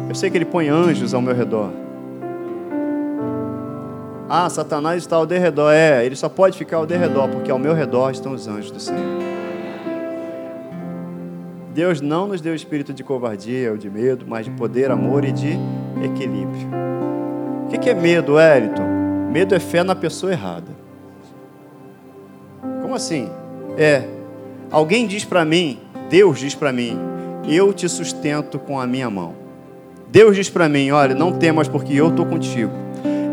Eu 0.06 0.14
sei 0.14 0.28
que 0.28 0.36
Ele 0.36 0.44
põe 0.44 0.68
anjos 0.68 1.14
ao 1.14 1.22
meu 1.22 1.34
redor. 1.34 1.70
Ah, 4.28 4.50
Satanás 4.50 4.98
está 4.98 5.16
ao 5.16 5.24
derredor. 5.24 5.72
É, 5.72 6.04
ele 6.04 6.14
só 6.14 6.28
pode 6.28 6.58
ficar 6.58 6.76
ao 6.76 6.84
derredor, 6.84 7.26
porque 7.30 7.50
ao 7.50 7.58
meu 7.58 7.72
redor 7.72 8.10
estão 8.10 8.32
os 8.32 8.46
anjos 8.46 8.70
do 8.70 8.78
Senhor. 8.78 9.29
Deus 11.72 12.00
não 12.00 12.26
nos 12.26 12.40
deu 12.40 12.54
espírito 12.54 12.92
de 12.92 13.04
covardia 13.04 13.70
ou 13.70 13.76
de 13.76 13.88
medo, 13.88 14.24
mas 14.28 14.44
de 14.44 14.50
poder, 14.50 14.90
amor 14.90 15.24
e 15.24 15.30
de 15.30 15.58
equilíbrio. 16.04 16.68
O 17.66 17.78
que 17.78 17.88
é 17.88 17.94
medo, 17.94 18.34
Wellington? 18.34 18.86
Medo 19.30 19.54
é 19.54 19.60
fé 19.60 19.84
na 19.84 19.94
pessoa 19.94 20.32
errada. 20.32 20.72
Como 22.82 22.94
assim? 22.94 23.28
É. 23.78 24.02
Alguém 24.70 25.06
diz 25.06 25.24
para 25.24 25.44
mim, 25.44 25.78
Deus 26.08 26.40
diz 26.40 26.54
para 26.54 26.72
mim, 26.72 26.98
eu 27.48 27.72
te 27.72 27.88
sustento 27.88 28.58
com 28.58 28.80
a 28.80 28.86
minha 28.86 29.08
mão. 29.08 29.34
Deus 30.10 30.34
diz 30.34 30.50
para 30.50 30.68
mim, 30.68 30.90
olha, 30.90 31.14
não 31.14 31.30
temas 31.30 31.68
porque 31.68 31.94
eu 31.94 32.08
estou 32.08 32.26
contigo. 32.26 32.72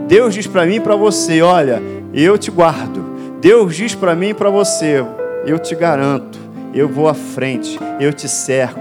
Deus 0.07 0.35
diz 0.35 0.45
para 0.45 0.65
mim 0.65 0.75
e 0.75 0.79
para 0.79 0.95
você, 0.95 1.41
olha, 1.41 1.81
eu 2.13 2.37
te 2.37 2.51
guardo. 2.51 3.03
Deus 3.41 3.75
diz 3.75 3.95
para 3.95 4.15
mim 4.15 4.29
e 4.29 4.33
para 4.33 4.51
você, 4.51 5.03
eu 5.45 5.57
te 5.57 5.73
garanto, 5.73 6.37
eu 6.77 6.87
vou 6.87 7.07
à 7.07 7.13
frente, 7.13 7.79
eu 7.99 8.13
te 8.13 8.27
cerco, 8.27 8.79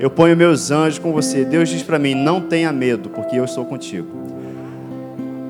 eu 0.00 0.10
ponho 0.10 0.36
meus 0.36 0.70
anjos 0.70 0.98
com 0.98 1.12
você. 1.12 1.44
Deus 1.44 1.68
diz 1.68 1.82
para 1.82 1.98
mim, 1.98 2.14
não 2.14 2.40
tenha 2.40 2.72
medo, 2.72 3.08
porque 3.08 3.36
eu 3.36 3.44
estou 3.44 3.64
contigo. 3.64 4.08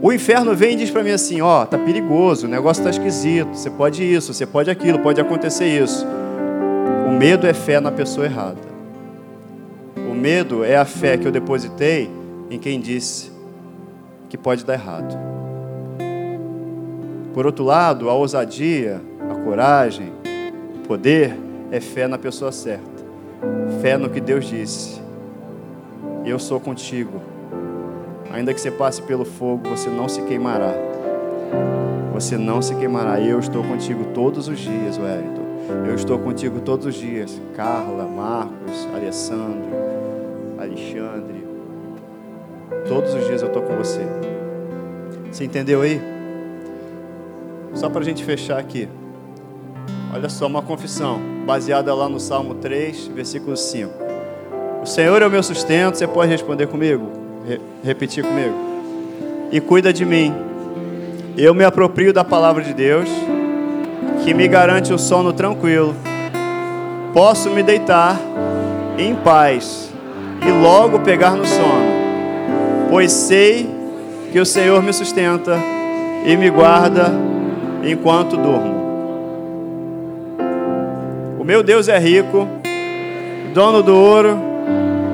O 0.02 0.12
inferno 0.12 0.54
vem 0.54 0.74
e 0.74 0.76
diz 0.76 0.90
para 0.90 1.02
mim 1.02 1.12
assim: 1.12 1.40
ó, 1.40 1.62
oh, 1.62 1.66
tá 1.66 1.78
perigoso, 1.78 2.46
o 2.46 2.50
negócio 2.50 2.84
tá 2.84 2.90
esquisito, 2.90 3.54
você 3.54 3.70
pode 3.70 4.04
isso, 4.04 4.34
você 4.34 4.44
pode 4.44 4.70
aquilo, 4.70 4.98
pode 4.98 5.20
acontecer 5.20 5.66
isso. 5.66 6.06
O 7.08 7.10
medo 7.10 7.46
é 7.46 7.54
fé 7.54 7.80
na 7.80 7.90
pessoa 7.90 8.26
errada. 8.26 8.60
O 9.96 10.14
medo 10.14 10.62
é 10.62 10.76
a 10.76 10.84
fé 10.84 11.16
que 11.16 11.26
eu 11.26 11.32
depositei 11.32 12.10
em 12.50 12.58
quem 12.58 12.78
disse 12.78 13.32
que 14.28 14.36
pode 14.36 14.64
dar 14.64 14.74
errado. 14.74 15.16
Por 17.32 17.46
outro 17.46 17.64
lado, 17.64 18.10
a 18.10 18.12
ousadia, 18.12 19.00
a 19.30 19.34
coragem, 19.42 20.12
o 20.76 20.86
poder 20.86 21.34
é 21.70 21.80
fé 21.80 22.06
na 22.06 22.18
pessoa 22.18 22.52
certa. 22.52 23.04
Fé 23.80 23.96
no 23.96 24.10
que 24.10 24.20
Deus 24.20 24.44
disse. 24.44 25.00
Eu 26.24 26.38
sou 26.38 26.58
contigo 26.58 27.20
Ainda 28.34 28.52
que 28.52 28.60
você 28.60 28.70
passe 28.72 29.00
pelo 29.00 29.24
fogo, 29.24 29.68
você 29.68 29.88
não 29.88 30.08
se 30.08 30.20
queimará. 30.22 30.74
Você 32.12 32.36
não 32.36 32.60
se 32.60 32.74
queimará. 32.74 33.20
Eu 33.20 33.38
estou 33.38 33.62
contigo 33.62 34.06
todos 34.12 34.48
os 34.48 34.58
dias, 34.58 34.98
Wellington. 34.98 35.86
Eu 35.86 35.94
estou 35.94 36.18
contigo 36.18 36.60
todos 36.60 36.84
os 36.84 36.96
dias. 36.96 37.40
Carla, 37.54 38.04
Marcos, 38.04 38.88
Alessandro, 38.92 39.70
Alexandre. 40.58 41.46
Todos 42.88 43.14
os 43.14 43.24
dias 43.24 43.40
eu 43.40 43.46
estou 43.46 43.62
com 43.62 43.76
você. 43.76 44.04
Você 45.30 45.44
entendeu 45.44 45.82
aí? 45.82 46.00
Só 47.72 47.88
para 47.88 48.00
a 48.00 48.04
gente 48.04 48.24
fechar 48.24 48.58
aqui. 48.58 48.88
Olha 50.12 50.28
só 50.28 50.48
uma 50.48 50.60
confissão, 50.60 51.20
baseada 51.44 51.94
lá 51.94 52.08
no 52.08 52.18
Salmo 52.18 52.54
3, 52.54 53.08
versículo 53.08 53.56
5. 53.56 53.92
O 54.82 54.86
Senhor 54.86 55.22
é 55.22 55.26
o 55.26 55.30
meu 55.30 55.42
sustento, 55.42 55.96
você 55.96 56.06
pode 56.06 56.30
responder 56.30 56.66
comigo? 56.66 57.24
repetir 57.82 58.24
comigo. 58.24 58.54
E 59.52 59.60
cuida 59.60 59.92
de 59.92 60.04
mim. 60.04 60.34
Eu 61.36 61.54
me 61.54 61.64
aproprio 61.64 62.12
da 62.12 62.24
palavra 62.24 62.62
de 62.62 62.72
Deus, 62.72 63.08
que 64.24 64.32
me 64.32 64.48
garante 64.48 64.92
o 64.92 64.98
sono 64.98 65.32
tranquilo. 65.32 65.94
Posso 67.12 67.50
me 67.50 67.62
deitar 67.62 68.18
em 68.98 69.14
paz 69.14 69.90
e 70.46 70.50
logo 70.50 71.00
pegar 71.00 71.32
no 71.32 71.44
sono, 71.44 71.86
pois 72.90 73.12
sei 73.12 73.68
que 74.32 74.38
o 74.38 74.46
Senhor 74.46 74.82
me 74.82 74.92
sustenta 74.92 75.58
e 76.24 76.36
me 76.36 76.50
guarda 76.50 77.12
enquanto 77.84 78.36
durmo. 78.36 78.83
O 81.44 81.46
meu 81.46 81.62
Deus 81.62 81.88
é 81.88 81.98
rico, 81.98 82.48
dono 83.52 83.82
do 83.82 83.94
ouro 83.94 84.38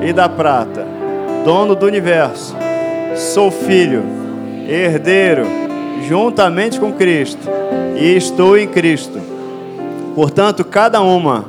e 0.00 0.12
da 0.12 0.28
prata 0.28 0.86
dono 1.44 1.74
do 1.74 1.86
universo. 1.86 2.54
Sou 3.16 3.50
filho, 3.50 4.04
herdeiro, 4.68 5.44
juntamente 6.08 6.78
com 6.78 6.92
Cristo, 6.92 7.50
e 8.00 8.16
estou 8.16 8.56
em 8.56 8.68
Cristo. 8.68 9.20
Portanto, 10.14 10.64
cada 10.64 11.00
uma 11.00 11.46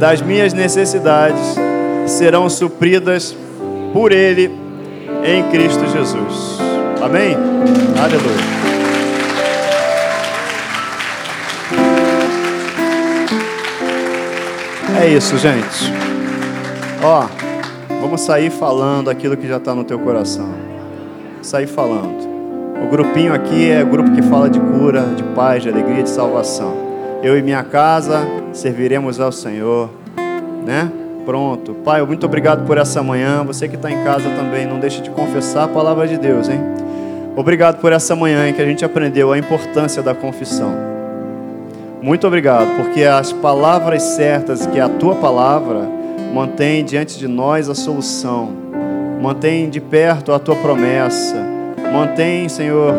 das 0.00 0.20
minhas 0.20 0.52
necessidades 0.52 1.54
serão 2.04 2.50
supridas 2.50 3.36
por 3.92 4.10
Ele 4.10 4.50
em 5.22 5.44
Cristo 5.52 5.86
Jesus. 5.86 6.58
Amém? 7.00 7.36
Aleluia. 7.96 8.79
É 15.00 15.08
isso, 15.08 15.38
gente. 15.38 15.90
Ó. 17.02 17.26
Vamos 18.02 18.20
sair 18.20 18.50
falando 18.50 19.08
aquilo 19.08 19.34
que 19.34 19.48
já 19.48 19.56
está 19.56 19.74
no 19.74 19.82
teu 19.82 19.98
coração. 19.98 20.50
Sair 21.40 21.66
falando. 21.66 22.28
O 22.84 22.86
grupinho 22.86 23.32
aqui 23.32 23.70
é 23.70 23.82
grupo 23.82 24.10
que 24.12 24.20
fala 24.20 24.50
de 24.50 24.60
cura, 24.60 25.02
de 25.16 25.22
paz, 25.34 25.62
de 25.62 25.70
alegria, 25.70 26.02
de 26.02 26.10
salvação. 26.10 26.74
Eu 27.22 27.38
e 27.38 27.42
minha 27.42 27.62
casa 27.62 28.26
serviremos 28.52 29.18
ao 29.18 29.32
Senhor, 29.32 29.88
né? 30.66 30.92
Pronto. 31.24 31.72
Pai, 31.76 32.04
muito 32.04 32.26
obrigado 32.26 32.66
por 32.66 32.76
essa 32.76 33.02
manhã. 33.02 33.42
Você 33.44 33.68
que 33.68 33.76
está 33.76 33.90
em 33.90 34.04
casa 34.04 34.28
também, 34.36 34.66
não 34.66 34.78
deixe 34.78 35.00
de 35.00 35.08
confessar 35.08 35.64
a 35.64 35.68
palavra 35.68 36.06
de 36.06 36.18
Deus, 36.18 36.46
hein? 36.46 36.60
Obrigado 37.34 37.80
por 37.80 37.90
essa 37.90 38.14
manhã 38.14 38.46
em 38.48 38.52
que 38.52 38.60
a 38.60 38.66
gente 38.66 38.84
aprendeu 38.84 39.32
a 39.32 39.38
importância 39.38 40.02
da 40.02 40.14
confissão. 40.14 40.89
Muito 42.02 42.26
obrigado, 42.26 42.76
porque 42.76 43.04
as 43.04 43.32
palavras 43.32 44.02
certas, 44.02 44.66
que 44.66 44.78
é 44.78 44.82
a 44.82 44.88
tua 44.88 45.14
palavra, 45.16 46.00
Mantém 46.32 46.84
diante 46.84 47.18
de 47.18 47.26
nós 47.26 47.68
a 47.68 47.74
solução. 47.74 48.50
Mantém 49.20 49.68
de 49.68 49.80
perto 49.80 50.32
a 50.32 50.38
tua 50.38 50.54
promessa. 50.54 51.36
Mantém, 51.92 52.48
Senhor, 52.48 52.94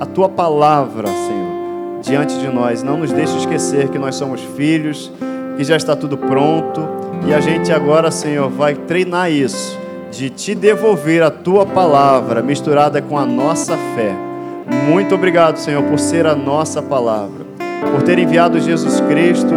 a 0.00 0.06
tua 0.06 0.28
palavra, 0.28 1.08
Senhor, 1.08 2.00
diante 2.02 2.38
de 2.38 2.46
nós. 2.46 2.84
Não 2.84 2.98
nos 2.98 3.10
deixe 3.10 3.36
esquecer 3.36 3.88
que 3.88 3.98
nós 3.98 4.14
somos 4.14 4.40
filhos, 4.40 5.10
que 5.56 5.64
já 5.64 5.76
está 5.76 5.96
tudo 5.96 6.16
pronto. 6.16 6.80
E 7.26 7.34
a 7.34 7.40
gente 7.40 7.72
agora, 7.72 8.12
Senhor, 8.12 8.48
vai 8.48 8.76
treinar 8.76 9.28
isso, 9.28 9.76
de 10.12 10.30
te 10.30 10.54
devolver 10.54 11.24
a 11.24 11.30
tua 11.32 11.66
palavra 11.66 12.42
misturada 12.42 13.02
com 13.02 13.18
a 13.18 13.26
nossa 13.26 13.76
fé. 13.96 14.14
Muito 14.88 15.16
obrigado, 15.16 15.56
Senhor, 15.56 15.82
por 15.82 15.98
ser 15.98 16.26
a 16.26 16.34
nossa 16.36 16.80
palavra, 16.80 17.44
por 17.92 18.02
ter 18.02 18.18
enviado 18.18 18.60
Jesus 18.60 19.00
Cristo 19.00 19.54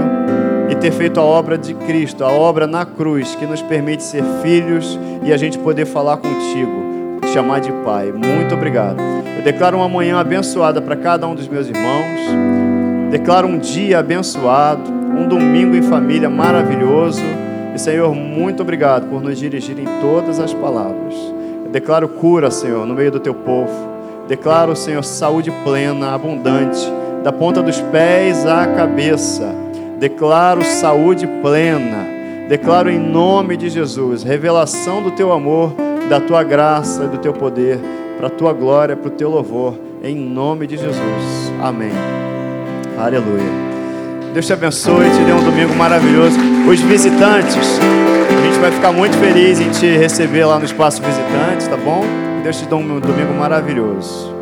e 0.70 0.76
ter 0.76 0.92
feito 0.92 1.20
a 1.20 1.24
obra 1.24 1.58
de 1.58 1.74
Cristo, 1.74 2.24
a 2.24 2.30
obra 2.30 2.68
na 2.68 2.86
cruz, 2.86 3.36
que 3.36 3.46
nos 3.46 3.62
permite 3.62 4.04
ser 4.04 4.24
filhos 4.42 5.00
e 5.24 5.34
a 5.34 5.38
gente 5.38 5.58
poder 5.58 5.86
falar 5.86 6.18
contigo, 6.18 7.20
te 7.22 7.30
chamar 7.30 7.60
de 7.60 7.72
Pai. 7.84 8.12
Muito 8.12 8.54
obrigado. 8.54 9.00
Eu 9.38 9.44
declaro 9.44 9.78
uma 9.78 9.90
manhã 9.90 10.20
abençoada 10.20 10.82
para 10.82 10.96
cada 10.96 11.28
um 11.28 11.34
dos 11.34 11.48
meus 11.48 11.68
irmãos. 11.68 12.20
Declaro 13.10 13.48
um 13.48 13.58
dia 13.58 14.00
abençoado, 14.00 14.92
um 14.92 15.28
domingo 15.28 15.76
em 15.76 15.82
família 15.82 16.30
maravilhoso. 16.30 17.24
E 17.74 17.80
Senhor, 17.80 18.14
muito 18.14 18.62
obrigado 18.62 19.08
por 19.10 19.22
nos 19.22 19.40
dirigir 19.40 19.80
em 19.80 19.86
todas 20.02 20.40
as 20.40 20.54
palavras. 20.54 21.16
Eu 21.66 21.72
declaro 21.72 22.08
cura, 22.08 22.52
Senhor, 22.52 22.86
no 22.86 22.94
meio 22.94 23.12
do 23.12 23.20
teu 23.20 23.34
povo. 23.34 23.90
Declaro, 24.28 24.76
Senhor, 24.76 25.04
saúde 25.04 25.52
plena, 25.64 26.14
abundante, 26.14 26.99
da 27.24 27.32
ponta 27.32 27.62
dos 27.62 27.80
pés 27.82 28.46
à 28.46 28.66
cabeça 28.68 29.70
Declaro 30.00 30.64
saúde 30.64 31.28
plena. 31.42 32.08
Declaro 32.48 32.90
em 32.90 32.98
nome 32.98 33.58
de 33.58 33.70
Jesus 33.70 34.24
revelação 34.24 35.04
do 35.04 35.12
teu 35.12 35.34
amor 35.34 35.74
da 36.10 36.22
tua 36.22 36.42
graça 36.42 37.04
e 37.04 37.08
do 37.08 37.18
teu 37.18 37.34
poder, 37.34 37.78
para 38.18 38.28
a 38.28 38.30
tua 38.30 38.54
glória, 38.54 38.96
para 38.96 39.10
o 39.10 39.12
teu 39.12 39.30
louvor, 39.30 39.78
em 40.02 40.16
nome 40.16 40.66
de 40.66 40.78
Jesus. 40.78 41.54
Amém. 41.62 41.92
Aleluia. 42.98 43.70
Deus 44.34 44.48
te 44.48 44.54
abençoe, 44.54 45.10
te 45.12 45.24
dê 45.24 45.34
um 45.34 45.44
domingo 45.44 45.76
maravilhoso. 45.76 46.38
Os 46.68 46.80
visitantes, 46.80 47.80
a 48.30 48.42
gente 48.42 48.60
vai 48.60 48.72
ficar 48.72 48.94
muito 48.94 49.18
feliz 49.18 49.60
em 49.60 49.70
te 49.70 49.98
receber 49.98 50.46
lá 50.46 50.58
no 50.58 50.66
espaço 50.66 51.02
visitantes, 51.02 51.68
tá 51.68 51.78
bom? 51.78 52.04
Deus 52.42 52.58
te 52.58 52.66
dê 52.66 52.74
um 52.74 53.00
domingo 53.00 53.34
maravilhoso. 53.38 54.39